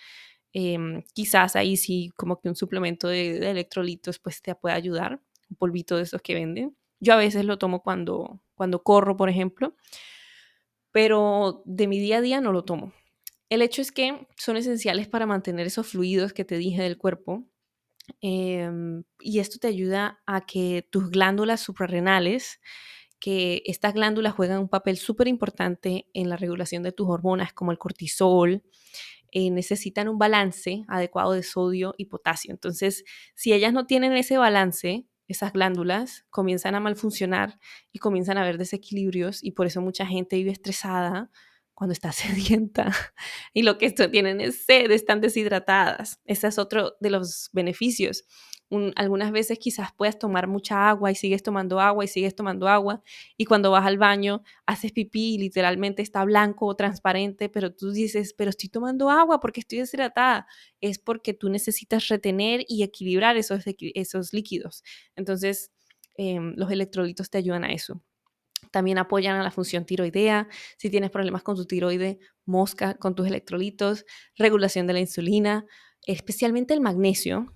em, 0.53 1.03
quizás 1.15 1.57
ahí 1.57 1.77
sí 1.77 2.11
como 2.17 2.41
que 2.41 2.49
un 2.49 2.57
suplemento 2.57 3.07
de, 3.09 3.39
de, 3.39 3.51
electrolitos 3.51 4.19
pues 4.19 4.43
te 4.43 4.55
puede 4.55 4.75
ayudar, 4.75 5.21
un 5.51 5.57
polvito 5.57 5.97
de 5.97 6.05
esos 6.05 6.23
que 6.23 6.35
venden. 6.35 6.77
Yo 7.01 7.15
a 7.15 7.17
veces 7.17 7.45
lo 7.45 7.59
tomo 7.59 7.83
cuando, 7.83 8.41
cuando 8.55 8.83
corro, 8.83 9.17
por 9.17 9.29
ejemplo, 9.29 9.77
pero 10.93 11.63
de 11.67 11.87
mi 11.87 11.99
día 12.01 12.19
a 12.19 12.21
día 12.21 12.41
no 12.41 12.53
lo 12.53 12.65
tomo. 12.65 12.93
El 13.51 13.63
hecho 13.63 13.83
es 13.83 13.91
que 13.91 14.29
son 14.37 14.57
esenciales 14.57 15.09
para 15.09 15.27
mantener 15.27 15.67
esos 15.67 15.89
fluidos 15.89 16.33
que 16.33 16.45
te 16.45 16.57
dije 16.57 16.83
del 16.83 16.97
cuerpo 16.97 17.45
em, 18.21 19.03
y 19.19 19.41
esto 19.41 19.59
te 19.59 19.67
ayuda 19.67 20.23
a 20.25 20.47
que 20.47 20.87
tus 20.91 21.11
glándulas 21.11 21.61
suprarrenales, 21.61 22.61
que 23.19 23.63
estas 23.67 23.93
glándulas 23.93 24.35
juegan 24.35 24.61
un 24.61 24.69
papel 24.69 24.97
súper 24.97 25.27
importante 25.27 26.07
en 26.15 26.29
la 26.29 26.37
regulación 26.37 26.85
de 26.85 26.93
tus 26.93 27.09
hormonas 27.09 27.53
como 27.53 27.73
el 27.73 27.79
cortisol, 27.79 28.63
eh, 29.33 29.51
necesitan 29.51 30.09
un 30.09 30.19
balance 30.19 30.85
adecuado 30.89 31.33
de 31.33 31.43
sodio 31.43 31.95
y 31.99 32.07
potasio. 32.07 32.53
Entonces, 32.53 33.05
si 33.35 33.53
ellas 33.53 33.73
no 33.73 33.87
tienen 33.87 34.13
ese 34.13 34.39
balance, 34.39 35.07
esas 35.27 35.53
glándulas 35.53 36.25
comienzan 36.31 36.77
a 36.77 36.81
malfuncionar 36.81 37.59
y 37.93 37.99
comienzan 37.99 38.39
a 38.39 38.43
haber 38.43 38.59
desequilibrios 38.59 39.43
y 39.43 39.53
por 39.53 39.67
eso 39.67 39.81
mucha 39.81 40.07
gente 40.07 40.37
vive 40.37 40.53
estresada, 40.53 41.31
cuando 41.81 41.95
estás 41.95 42.17
sedienta 42.17 42.93
y 43.55 43.63
lo 43.63 43.79
que 43.79 43.87
esto 43.87 44.11
tienen 44.11 44.41
es 44.43 44.67
sed, 44.67 44.91
están 44.91 45.23
deshidratadas. 45.23 46.21
Ese 46.27 46.49
es 46.49 46.59
otro 46.59 46.97
de 47.01 47.09
los 47.11 47.49
beneficios 47.55 48.25
algunas 48.95 49.33
veces 49.33 49.59
quizás 49.59 49.91
puedas 49.97 50.19
tomar 50.19 50.47
mucha 50.47 50.89
agua 50.89 51.11
y 51.11 51.17
sigues 51.17 51.43
tomando 51.43 51.81
agua 51.81 52.05
y 52.05 52.09
sigues 52.09 52.37
tomando 52.37 52.69
agua 52.69 53.03
y 53.37 53.45
cuando 53.45 53.73
vas 53.73 53.85
al 53.85 53.99
baño 53.99 54.43
haces 54.65 54.93
pipí 54.93 55.35
y 55.35 55.39
literalmente 55.39 56.03
está 56.03 56.25
blanco 56.25 56.67
o 56.67 56.77
transparente, 56.77 57.49
pero 57.49 57.75
tú 57.75 57.91
dices, 57.91 58.33
pero 58.33 58.51
estoy 58.51 58.69
tomando 58.69 59.11
agua 59.11 59.41
porque 59.41 59.61
estoy 59.61 59.79
deshidratada. 59.79 60.47
Es 60.81 60.99
porque 60.99 61.35
tú 61.35 61.49
necesitas 61.49 62.07
retener 62.09 62.65
y 62.69 62.85
equilibrar 62.85 63.37
esos, 63.37 63.65
esos 63.67 64.33
líquidos. 64.33 64.85
Entonces, 65.17 65.73
em, 66.17 66.55
los 66.57 66.71
electrolitos 66.71 67.29
te 67.31 67.39
ayudan 67.39 67.65
a 67.65 67.73
eso. 67.73 68.01
También 68.71 68.99
apoyan 68.99 69.37
a 69.37 69.43
la 69.43 69.51
función 69.51 69.85
tiroidea. 69.85 70.49
Si 70.77 70.91
tienes 70.91 71.11
problemas 71.11 71.43
con 71.43 71.57
tu 71.57 71.65
tiroide, 71.67 72.19
mosca 72.45 72.95
con 72.95 73.15
tus 73.15 73.27
electrolitos, 73.27 74.05
regulación 74.37 74.87
de 74.87 74.93
la 74.93 75.01
insulina, 75.01 75.67
especialmente 76.07 76.75
el 76.75 76.81
magnesio 76.81 77.53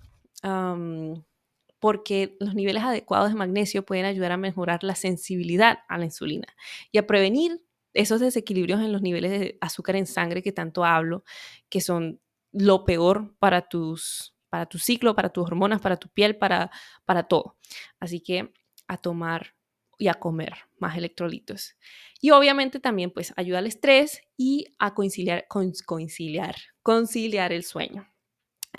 porque 1.79 2.37
los 2.39 2.55
niveles 2.55 2.83
adecuados 2.83 3.29
de 3.29 3.35
magnesio 3.35 3.85
pueden 3.85 4.05
ayudar 4.05 4.31
a 4.31 4.37
mejorar 4.37 4.83
la 4.83 4.95
sensibilidad 4.95 5.79
a 5.87 5.97
la 5.97 6.05
insulina 6.05 6.47
y 6.91 6.97
a 6.97 7.07
prevenir 7.07 7.63
esos 7.93 8.19
desequilibrios 8.19 8.81
en 8.81 8.91
los 8.91 9.01
niveles 9.01 9.31
de 9.31 9.57
azúcar 9.61 9.95
en 9.95 10.05
sangre 10.05 10.43
que 10.43 10.51
tanto 10.51 10.83
hablo, 10.83 11.23
que 11.69 11.81
son 11.81 12.19
lo 12.51 12.85
peor 12.85 13.35
para 13.39 13.67
tus 13.67 14.35
para 14.49 14.67
tu 14.67 14.79
ciclo, 14.79 15.15
para 15.15 15.29
tus 15.29 15.45
hormonas, 15.45 15.81
para 15.81 15.97
tu 15.97 16.07
piel, 16.07 16.37
para, 16.37 16.71
para 17.03 17.23
todo. 17.23 17.57
Así 17.99 18.21
que 18.21 18.53
a 18.87 18.97
tomar 18.97 19.54
y 19.97 20.07
a 20.07 20.15
comer 20.15 20.53
más 20.79 20.97
electrolitos. 20.97 21.75
Y 22.21 22.31
obviamente 22.31 22.79
también 22.79 23.11
pues 23.11 23.33
ayuda 23.35 23.59
al 23.59 23.67
estrés 23.67 24.21
y 24.37 24.65
a 24.79 24.93
conciliar, 24.93 25.45
conciliar, 25.47 26.55
conciliar 26.81 27.53
el 27.53 27.63
sueño. 27.63 28.07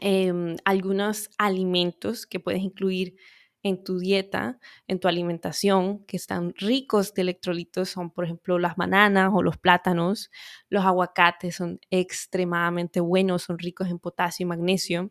Em, 0.00 0.56
algunos 0.64 1.30
alimentos 1.38 2.26
que 2.26 2.40
puedes 2.40 2.62
incluir 2.62 3.16
en 3.62 3.82
tu 3.82 3.98
dieta, 3.98 4.58
en 4.86 5.00
tu 5.00 5.08
alimentación, 5.08 6.04
que 6.06 6.16
están 6.16 6.54
ricos 6.56 7.14
de 7.14 7.22
electrolitos, 7.22 7.88
son 7.88 8.10
por 8.10 8.24
ejemplo 8.24 8.58
las 8.58 8.76
bananas 8.76 9.30
o 9.34 9.42
los 9.42 9.58
plátanos, 9.58 10.30
los 10.68 10.84
aguacates 10.84 11.56
son 11.56 11.80
extremadamente 11.90 13.00
buenos, 13.00 13.42
son 13.42 13.58
ricos 13.58 13.88
en 13.88 13.98
potasio 13.98 14.44
y 14.44 14.46
magnesio. 14.46 15.10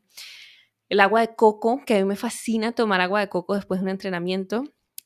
El 0.87 0.99
agua 0.99 1.21
de 1.21 1.35
coco, 1.35 1.81
que 1.85 1.95
a 1.95 1.99
mí 1.99 2.05
me 2.05 2.15
fascina 2.15 2.71
tomar 2.73 3.01
agua 3.01 3.19
de 3.19 3.29
coco 3.29 3.55
después 3.55 3.79
de 3.81 3.85
un 3.85 3.89
entrenamiento, 3.89 4.63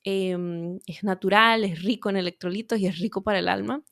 em, 0.09 0.79
es 0.87 1.03
natural, 1.03 1.63
es 1.63 1.83
rico 1.83 2.09
en 2.09 2.17
electrolitos 2.17 2.79
y 2.79 2.87
es 2.87 2.99
rico 2.99 3.23
para 3.23 3.39
el 3.39 3.47
alma. 3.47 3.83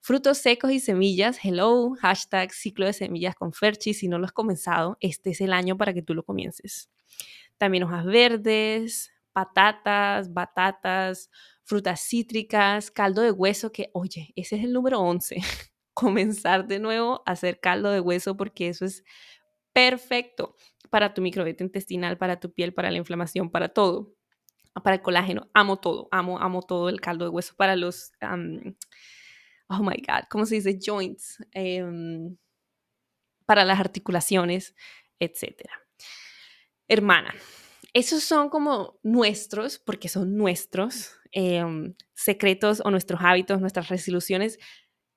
Frutos 0.00 0.38
secos 0.38 0.70
y 0.72 0.80
semillas, 0.80 1.38
hello, 1.42 1.94
hashtag 2.00 2.52
ciclo 2.52 2.86
de 2.86 2.92
semillas 2.92 3.34
con 3.34 3.52
Ferchi. 3.52 3.94
Si 3.94 4.08
no 4.08 4.18
lo 4.18 4.26
has 4.26 4.32
comenzado, 4.32 4.98
este 5.00 5.30
es 5.30 5.40
el 5.40 5.52
año 5.52 5.76
para 5.78 5.94
que 5.94 6.02
tú 6.02 6.14
lo 6.14 6.24
comiences. 6.24 6.90
También 7.58 7.84
hojas 7.84 8.04
verdes, 8.04 9.12
patatas, 9.32 10.32
batatas, 10.32 11.30
frutas 11.64 12.00
cítricas, 12.02 12.90
caldo 12.90 13.22
de 13.22 13.30
hueso, 13.30 13.72
que 13.72 13.90
oye, 13.94 14.32
ese 14.36 14.56
es 14.56 14.64
el 14.64 14.72
número 14.72 15.00
11. 15.00 15.36
Comenzar 15.94 16.66
de 16.66 16.80
nuevo 16.80 17.22
a 17.26 17.32
hacer 17.32 17.60
caldo 17.60 17.90
de 17.90 18.00
hueso 18.00 18.36
porque 18.36 18.68
eso 18.68 18.84
es 18.84 19.04
perfecto 19.72 20.56
para 20.90 21.14
tu 21.14 21.22
microbiota 21.22 21.64
intestinal, 21.64 22.18
para 22.18 22.40
tu 22.40 22.52
piel, 22.52 22.74
para 22.74 22.90
la 22.90 22.98
inflamación, 22.98 23.50
para 23.50 23.68
todo. 23.70 24.14
Para 24.82 24.96
el 24.96 25.02
colágeno, 25.02 25.48
amo 25.54 25.78
todo, 25.78 26.08
amo, 26.10 26.38
amo 26.40 26.62
todo 26.62 26.88
el 26.88 27.00
caldo 27.00 27.24
de 27.24 27.30
hueso 27.30 27.54
para 27.56 27.76
los 27.76 28.12
oh 29.68 29.82
my 29.82 29.96
God, 30.06 30.24
¿cómo 30.28 30.46
se 30.46 30.56
dice? 30.56 30.78
Joints, 30.80 31.38
em, 31.52 32.36
para 33.46 33.64
las 33.64 33.80
articulaciones, 33.80 34.74
etc. 35.18 35.68
Hermana, 36.88 37.34
esos 37.92 38.24
son 38.24 38.48
como 38.48 38.98
nuestros, 39.02 39.78
porque 39.78 40.08
son 40.08 40.36
nuestros 40.36 41.12
em, 41.32 41.94
secretos 42.14 42.80
o 42.84 42.90
nuestros 42.90 43.20
hábitos, 43.22 43.60
nuestras 43.60 43.88
resoluciones 43.88 44.58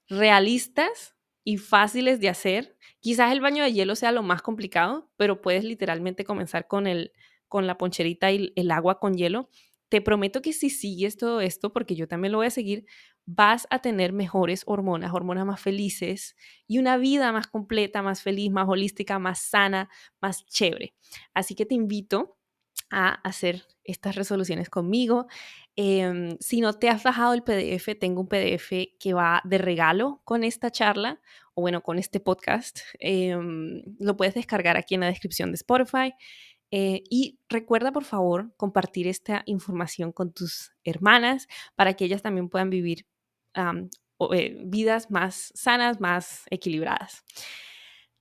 realistas 0.08 1.16
y 1.43 1.58
fáciles 1.58 2.20
de 2.20 2.30
hacer. 2.30 2.78
Quizás 2.99 3.32
el 3.32 3.41
baño 3.41 3.64
de 3.64 3.74
hielo 3.74 3.95
sea 3.95 4.12
lo 4.12 4.24
más 4.24 4.41
complicado, 4.41 5.12
pero 5.16 5.41
puedes 5.41 5.64
literalmente 5.64 6.24
comenzar 6.24 6.68
con, 6.68 6.88
el, 6.88 7.12
con 7.48 7.68
la 7.68 7.78
poncherita 7.78 8.32
y 8.32 8.54
el 8.56 8.72
agua 8.72 9.00
con 9.00 9.16
hielo. 9.16 9.50
Te 9.89 10.02
prometo 10.02 10.41
que 10.41 10.54
si 10.54 10.70
sigues 10.70 11.18
todo 11.18 11.39
esto, 11.41 11.72
porque 11.72 11.95
yo 11.95 12.08
también 12.08 12.34
lo 12.34 12.39
voy 12.39 12.48
a 12.48 12.52
seguir, 12.52 12.86
vas 13.26 13.68
a 13.70 13.80
tener 13.80 14.14
mejores 14.14 14.64
hormonas, 14.66 15.14
hormonas 15.14 15.45
más 15.45 15.62
felices 15.62 16.36
y 16.68 16.80
una 16.80 16.98
vida 16.98 17.32
más 17.32 17.48
completa, 17.48 18.02
más 18.02 18.22
feliz, 18.22 18.52
más 18.52 18.68
holística, 18.68 19.20
más 19.20 19.39
sana, 19.39 19.89
más 20.22 20.45
chévere. 20.45 20.93
Así 21.34 21.56
que 21.56 21.66
te 21.66 21.76
invito 21.76 22.38
a 22.89 23.10
hacer 23.28 23.66
estas 23.84 24.16
resoluciones 24.16 24.70
conmigo. 24.70 25.28
Em, 25.76 26.38
si 26.39 26.62
no 26.62 26.74
te 26.74 26.89
has 26.89 27.04
bajado 27.04 27.34
el 27.34 27.43
PDF, 27.43 27.95
tengo 28.00 28.22
un 28.22 28.28
PDF 28.28 28.95
que 29.00 29.14
va 29.14 29.41
de 29.43 29.58
regalo 29.58 30.22
con 30.24 30.43
esta 30.43 30.72
charla 30.72 31.22
o 31.54 31.62
bueno, 31.62 31.82
con 31.82 32.00
este 32.00 32.20
podcast. 32.20 32.80
Em, 33.00 33.84
lo 34.00 34.16
puedes 34.16 34.36
descargar 34.36 34.78
aquí 34.78 34.95
en 34.95 35.02
la 35.02 35.08
descripción 35.08 35.52
de 35.52 35.56
Spotify. 35.56 36.14
Eh, 36.72 37.03
y 37.09 37.39
recuerda, 37.47 37.91
por 37.91 38.03
favor, 38.03 38.53
compartir 38.57 39.07
esta 39.07 39.43
información 39.45 40.11
con 40.11 40.34
tus 40.34 40.72
hermanas 40.84 41.47
para 41.76 41.93
que 41.93 42.05
ellas 42.05 42.22
también 42.22 42.49
puedan 42.49 42.70
vivir 42.70 43.05
eh, 43.55 44.57
vidas 44.65 45.09
más 45.09 45.51
sanas, 45.55 45.99
más 46.01 46.43
equilibradas. 46.49 47.24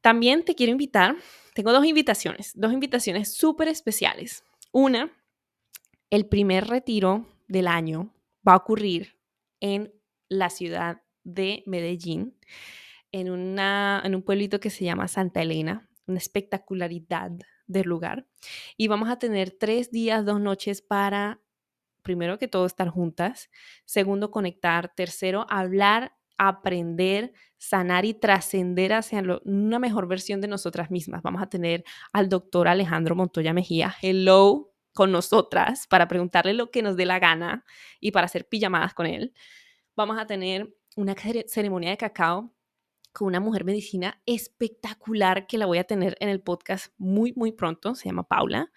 También 0.00 0.44
te 0.44 0.54
quiero 0.54 0.72
invitar, 0.72 1.16
tengo 1.54 1.72
dos 1.72 1.84
invitaciones, 1.84 2.52
dos 2.54 2.72
invitaciones 2.72 3.34
súper 3.34 3.68
especiales. 3.68 4.44
Una, 4.72 5.10
el 6.10 6.26
primer 6.26 6.68
retiro 6.68 7.26
del 7.48 7.66
año 7.66 8.14
va 8.46 8.52
a 8.52 8.58
ocurrir 8.58 9.18
en 9.60 9.92
la 10.28 10.50
ciudad 10.50 11.02
de 11.24 11.64
Medellín, 11.66 12.38
en, 13.10 13.30
una, 13.30 14.00
en 14.04 14.14
un 14.14 14.22
pueblito 14.22 14.60
que 14.60 14.70
se 14.70 14.84
llama 14.84 15.08
Santa 15.08 15.42
Elena, 15.42 15.88
una 16.06 16.18
espectacularidad 16.18 17.32
del 17.66 17.88
lugar. 17.88 18.26
Y 18.76 18.88
vamos 18.88 19.08
a 19.08 19.18
tener 19.18 19.50
tres 19.50 19.90
días, 19.90 20.24
dos 20.24 20.40
noches 20.40 20.82
para 20.82 21.40
primero 22.06 22.38
que 22.38 22.46
todo, 22.46 22.66
estar 22.66 22.88
juntas. 22.88 23.50
Segundo, 23.84 24.30
conectar. 24.30 24.94
Tercero, 24.94 25.44
hablar, 25.50 26.12
aprender, 26.38 27.32
sanar 27.58 28.04
y 28.04 28.14
trascender 28.14 28.92
hacia 28.92 29.22
una 29.44 29.78
mejor 29.80 30.06
versión 30.06 30.40
de 30.40 30.48
nosotras 30.48 30.90
mismas. 30.90 31.22
Vamos 31.22 31.42
a 31.42 31.48
tener 31.48 31.84
al 32.12 32.28
doctor 32.28 32.68
Alejandro 32.68 33.16
Montoya 33.16 33.52
Mejía, 33.52 33.94
hello, 34.00 34.72
con 34.94 35.10
nosotras 35.12 35.86
para 35.88 36.08
preguntarle 36.08 36.54
lo 36.54 36.70
que 36.70 36.80
nos 36.80 36.96
dé 36.96 37.06
la 37.06 37.18
gana 37.18 37.64
y 38.00 38.12
para 38.12 38.26
hacer 38.26 38.48
pijamadas 38.48 38.94
con 38.94 39.06
él. 39.06 39.34
Vamos 39.96 40.18
a 40.18 40.26
tener 40.26 40.72
una 40.94 41.14
ceremonia 41.46 41.90
de 41.90 41.96
cacao 41.96 42.54
con 43.16 43.28
una 43.28 43.40
mujer 43.40 43.64
medicina 43.64 44.20
espectacular 44.26 45.46
que 45.46 45.56
la 45.56 45.64
voy 45.64 45.78
a 45.78 45.84
tener 45.84 46.18
en 46.20 46.28
el 46.28 46.42
podcast 46.42 46.92
muy, 46.98 47.32
muy 47.34 47.50
pronto. 47.50 47.94
Se 47.94 48.10
llama 48.10 48.24
Paula 48.24 48.70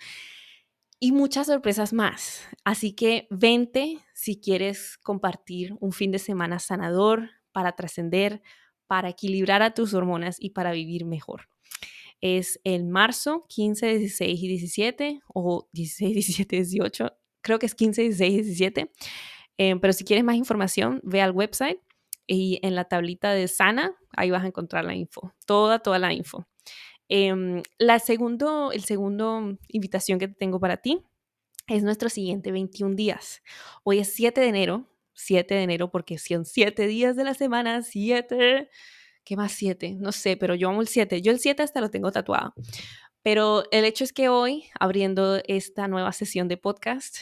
y 0.97 1.11
muchas 1.11 1.47
sorpresas 1.47 1.91
más. 1.91 2.47
Así 2.63 2.93
que 2.93 3.27
vente 3.29 3.99
si 4.13 4.39
quieres 4.39 4.97
compartir 4.97 5.75
un 5.81 5.91
fin 5.91 6.13
de 6.13 6.19
semana 6.19 6.59
sanador 6.59 7.31
para 7.51 7.73
trascender, 7.73 8.41
para 8.87 9.09
equilibrar 9.09 9.61
a 9.61 9.73
tus 9.73 9.93
hormonas 9.93 10.37
y 10.39 10.51
para 10.51 10.71
vivir 10.71 11.03
mejor. 11.03 11.49
Es 12.21 12.61
el 12.63 12.85
marzo 12.85 13.45
15, 13.49 13.97
16 13.97 14.41
y 14.41 14.47
17 14.47 15.21
o 15.33 15.67
16, 15.73 16.13
17, 16.13 16.55
18. 16.55 17.13
Creo 17.41 17.59
que 17.59 17.65
es 17.65 17.75
15, 17.75 18.03
16 18.03 18.31
y 18.31 18.35
17. 18.37 18.91
Eh, 19.57 19.75
pero 19.81 19.91
si 19.91 20.05
quieres 20.05 20.23
más 20.23 20.37
información, 20.37 21.01
ve 21.03 21.21
al 21.21 21.31
website 21.31 21.81
y 22.31 22.59
en 22.61 22.75
la 22.75 22.85
tablita 22.85 23.31
de 23.31 23.47
Sana, 23.47 23.95
ahí 24.15 24.29
vas 24.29 24.43
a 24.43 24.47
encontrar 24.47 24.85
la 24.85 24.93
info, 24.93 25.33
toda, 25.47 25.79
toda 25.79 25.97
la 25.97 26.13
info. 26.13 26.47
Em, 27.09 27.63
la 27.79 27.97
segundo, 27.97 28.71
el 28.71 28.83
segundo 28.83 29.57
invitación 29.67 30.19
que 30.19 30.27
tengo 30.27 30.59
para 30.59 30.77
ti 30.77 31.01
es 31.67 31.81
nuestro 31.81 32.07
siguiente 32.07 32.51
21 32.51 32.95
días. 32.95 33.41
Hoy 33.83 33.97
es 33.97 34.13
7 34.13 34.41
de 34.41 34.47
enero, 34.47 34.85
7 35.13 35.55
de 35.55 35.63
enero 35.63 35.89
porque 35.89 36.19
son 36.19 36.45
7 36.45 36.85
días 36.85 37.15
de 37.15 37.23
la 37.23 37.33
semana, 37.33 37.81
7. 37.81 38.69
¿Qué 39.23 39.35
más 39.35 39.51
7? 39.53 39.95
No 39.99 40.11
sé, 40.11 40.37
pero 40.37 40.53
yo 40.53 40.69
amo 40.69 40.81
el 40.81 40.87
7. 40.87 41.23
Yo 41.23 41.31
el 41.31 41.39
7 41.39 41.63
hasta 41.63 41.81
lo 41.81 41.89
tengo 41.89 42.11
tatuado. 42.11 42.53
Pero 43.23 43.63
el 43.71 43.85
hecho 43.85 44.03
es 44.03 44.13
que 44.13 44.29
hoy, 44.29 44.65
abriendo 44.79 45.41
esta 45.47 45.87
nueva 45.87 46.11
sesión 46.13 46.47
de 46.47 46.57
podcast, 46.57 47.17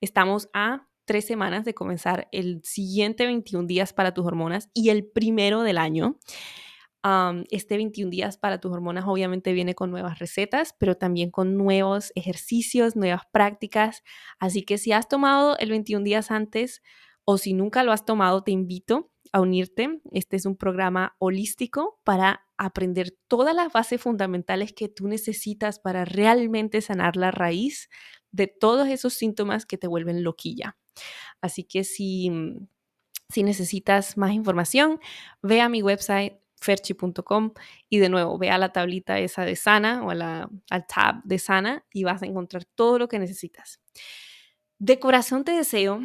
estamos 0.00 0.48
a 0.54 0.88
tres 1.04 1.26
semanas 1.26 1.64
de 1.64 1.74
comenzar 1.74 2.28
el 2.32 2.60
siguiente 2.64 3.26
21 3.26 3.66
días 3.66 3.92
para 3.92 4.14
tus 4.14 4.26
hormonas 4.26 4.70
y 4.72 4.90
el 4.90 5.06
primero 5.06 5.62
del 5.62 5.78
año 5.78 6.18
este 7.50 7.76
21 7.76 8.10
días 8.10 8.38
para 8.38 8.58
tus 8.58 8.72
hormonas 8.72 9.04
obviamente 9.06 9.52
viene 9.52 9.74
con 9.74 9.90
nuevas 9.90 10.18
recetas, 10.18 10.74
pero 10.78 10.96
también 10.96 11.30
con 11.30 11.56
nuevos 11.56 12.12
ejercicios, 12.14 12.96
nuevas 12.96 13.22
prácticas. 13.30 14.02
Así 14.38 14.62
que 14.62 14.78
si 14.78 14.92
has 14.92 15.06
tomado 15.08 15.58
el 15.58 15.70
21 15.70 16.02
días 16.02 16.30
antes 16.30 16.82
o 17.24 17.36
si 17.36 17.52
nunca 17.52 17.82
lo 17.82 17.92
has 17.92 18.06
tomado, 18.06 18.42
te 18.42 18.52
invito 18.52 19.10
a 19.32 19.42
unirte. 19.42 20.00
Este 20.12 20.36
es 20.36 20.46
un 20.46 20.56
programa 20.56 21.14
holístico 21.18 22.00
para 22.04 22.46
aprender 22.56 23.14
todas 23.28 23.54
las 23.54 23.70
bases 23.70 24.00
fundamentales 24.00 24.72
que 24.72 24.88
tú 24.88 25.06
necesitas 25.06 25.80
para 25.80 26.06
realmente 26.06 26.80
sanar 26.80 27.16
la 27.16 27.30
raíz 27.30 27.90
de 28.30 28.46
todos 28.46 28.88
esos 28.88 29.12
síntomas 29.12 29.66
que 29.66 29.76
te 29.76 29.88
vuelven 29.88 30.24
loquilla. 30.24 30.78
Así 31.40 31.64
que 31.64 31.84
si, 31.84 32.30
si 33.28 33.42
necesitas 33.42 34.16
más 34.16 34.32
información, 34.32 35.00
ve 35.42 35.60
a 35.60 35.68
mi 35.68 35.82
website 35.82 36.34
ferchi.com 36.56 37.52
y 37.90 37.98
de 37.98 38.08
nuevo 38.08 38.38
ve 38.38 38.50
a 38.50 38.58
la 38.58 38.72
tablita 38.72 39.18
esa 39.18 39.44
de 39.44 39.54
sana 39.54 40.04
o 40.04 40.14
la, 40.14 40.48
al 40.70 40.86
tab 40.86 41.22
de 41.24 41.38
sana 41.38 41.84
y 41.92 42.04
vas 42.04 42.22
a 42.22 42.26
encontrar 42.26 42.64
todo 42.64 42.98
lo 42.98 43.08
que 43.08 43.18
necesitas. 43.18 43.80
De 44.78 44.98
corazón 44.98 45.44
te 45.44 45.52
deseo 45.52 46.00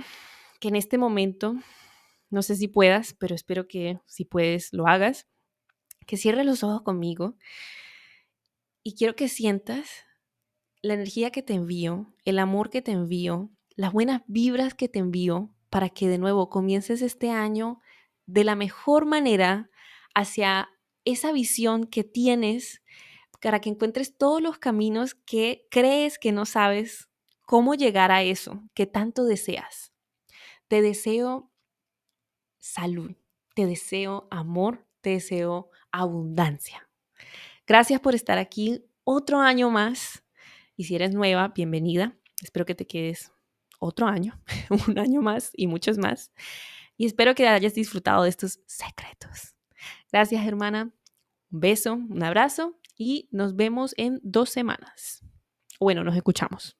que 0.59 0.67
en 0.67 0.75
este 0.75 0.97
momento, 0.97 1.55
no 2.29 2.41
sé 2.41 2.55
si 2.55 2.67
puedas, 2.67 3.13
pero 3.13 3.33
espero 3.33 3.67
que 3.67 3.99
si 4.05 4.25
puedes 4.25 4.73
lo 4.73 4.87
hagas, 4.87 5.27
que 6.05 6.17
cierres 6.17 6.45
los 6.45 6.63
ojos 6.63 6.81
conmigo 6.81 7.35
y 8.83 8.95
quiero 8.95 9.15
que 9.15 9.29
sientas 9.29 10.05
la 10.81 10.93
energía 10.93 11.31
que 11.31 11.43
te 11.43 11.53
envío, 11.53 12.13
el 12.25 12.39
amor 12.39 12.69
que 12.69 12.81
te 12.81 12.91
envío, 12.91 13.49
las 13.79 13.93
buenas 13.93 14.23
vibras 14.27 14.73
que 14.73 14.89
te 14.89 14.99
envío 14.99 15.55
para 15.69 15.87
que 15.87 16.09
de 16.09 16.17
nuevo 16.17 16.49
comiences 16.49 17.01
este 17.01 17.29
año 17.29 17.79
de 18.25 18.43
la 18.43 18.53
mejor 18.53 19.05
manera 19.05 19.69
hacia 20.13 20.67
esa 21.05 21.31
visión 21.31 21.87
que 21.87 22.03
tienes 22.03 22.83
para 23.41 23.61
que 23.61 23.69
encuentres 23.69 24.17
todos 24.17 24.41
los 24.41 24.57
caminos 24.57 25.15
que 25.15 25.65
crees 25.71 26.19
que 26.19 26.33
no 26.33 26.45
sabes 26.45 27.07
cómo 27.45 27.73
llegar 27.73 28.11
a 28.11 28.21
eso 28.21 28.61
que 28.73 28.85
tanto 28.85 29.23
deseas. 29.23 29.93
Te 30.67 30.81
deseo 30.81 31.49
salud, 32.57 33.15
te 33.55 33.65
deseo 33.65 34.27
amor, 34.29 34.85
te 34.99 35.11
deseo 35.11 35.69
abundancia. 35.93 36.89
Gracias 37.65 38.01
por 38.01 38.13
estar 38.13 38.39
aquí 38.39 38.83
otro 39.05 39.39
año 39.39 39.69
más 39.69 40.21
y 40.75 40.83
si 40.83 40.95
eres 40.95 41.13
nueva, 41.13 41.53
bienvenida. 41.55 42.17
Espero 42.41 42.65
que 42.65 42.75
te 42.75 42.85
quedes 42.85 43.31
otro 43.79 44.07
año, 44.07 44.39
un 44.87 44.99
año 44.99 45.21
más 45.21 45.51
y 45.55 45.67
muchos 45.67 45.97
más. 45.97 46.31
Y 46.97 47.05
espero 47.05 47.33
que 47.33 47.47
hayas 47.47 47.73
disfrutado 47.73 48.23
de 48.23 48.29
estos 48.29 48.59
secretos. 48.65 49.55
Gracias, 50.11 50.45
hermana. 50.45 50.91
Un 51.51 51.59
beso, 51.59 51.93
un 51.93 52.23
abrazo 52.23 52.77
y 52.97 53.27
nos 53.31 53.55
vemos 53.55 53.93
en 53.97 54.19
dos 54.21 54.49
semanas. 54.49 55.23
Bueno, 55.79 56.03
nos 56.03 56.15
escuchamos. 56.15 56.78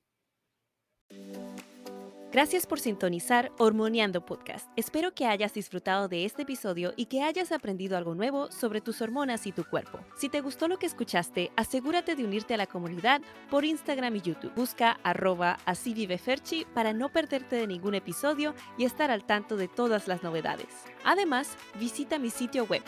Gracias 2.31 2.67
por 2.67 2.79
sintonizar 2.79 3.51
Hormoniando 3.57 4.23
Podcast. 4.23 4.69
Espero 4.75 5.15
que 5.15 5.25
hayas 5.25 5.51
disfrutado 5.55 6.07
de 6.07 6.25
este 6.25 6.43
episodio 6.43 6.93
y 6.95 7.07
que 7.07 7.23
hayas 7.23 7.51
aprendido 7.51 7.97
algo 7.97 8.13
nuevo 8.13 8.51
sobre 8.51 8.81
tus 8.81 9.01
hormonas 9.01 9.47
y 9.47 9.51
tu 9.51 9.63
cuerpo. 9.63 9.97
Si 10.15 10.29
te 10.29 10.41
gustó 10.41 10.67
lo 10.67 10.77
que 10.77 10.85
escuchaste, 10.85 11.51
asegúrate 11.55 12.15
de 12.15 12.23
unirte 12.23 12.53
a 12.53 12.57
la 12.57 12.67
comunidad 12.67 13.21
por 13.49 13.65
Instagram 13.65 14.15
y 14.17 14.21
YouTube. 14.21 14.53
Busca 14.53 14.99
arroba 15.01 15.57
así 15.65 15.95
vive 15.95 16.19
Ferchi 16.19 16.67
para 16.75 16.93
no 16.93 17.09
perderte 17.09 17.55
de 17.55 17.65
ningún 17.65 17.95
episodio 17.95 18.53
y 18.77 18.85
estar 18.85 19.09
al 19.09 19.25
tanto 19.25 19.57
de 19.57 19.67
todas 19.67 20.07
las 20.07 20.21
novedades. 20.21 20.67
Además, 21.03 21.57
visita 21.79 22.19
mi 22.19 22.29
sitio 22.29 22.65
web 22.65 22.83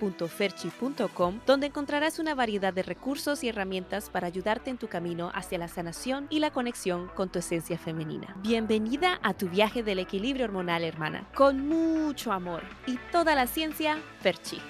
www.ferchi.com 0.00 1.40
donde 1.44 1.66
encontrarás 1.66 2.18
una 2.18 2.34
variedad 2.34 2.72
de 2.72 2.84
recursos 2.84 3.44
y 3.44 3.50
herramientas 3.50 4.08
para 4.08 4.28
ayudarte 4.28 4.70
en 4.70 4.78
tu 4.78 4.88
camino 4.88 5.30
hacia 5.34 5.58
la 5.58 5.68
sanación 5.68 6.26
y 6.30 6.38
la 6.38 6.52
conexión 6.52 7.08
con 7.14 7.28
tu 7.28 7.40
esencia 7.40 7.76
femenina. 7.76 8.29
Bienvenida 8.36 9.18
a 9.22 9.34
tu 9.34 9.48
viaje 9.48 9.82
del 9.82 9.98
equilibrio 9.98 10.46
hormonal, 10.46 10.84
hermana, 10.84 11.26
con 11.34 11.66
mucho 11.66 12.32
amor 12.32 12.62
y 12.86 12.98
toda 13.12 13.34
la 13.34 13.46
ciencia, 13.46 13.98
Ferchi. 14.20 14.60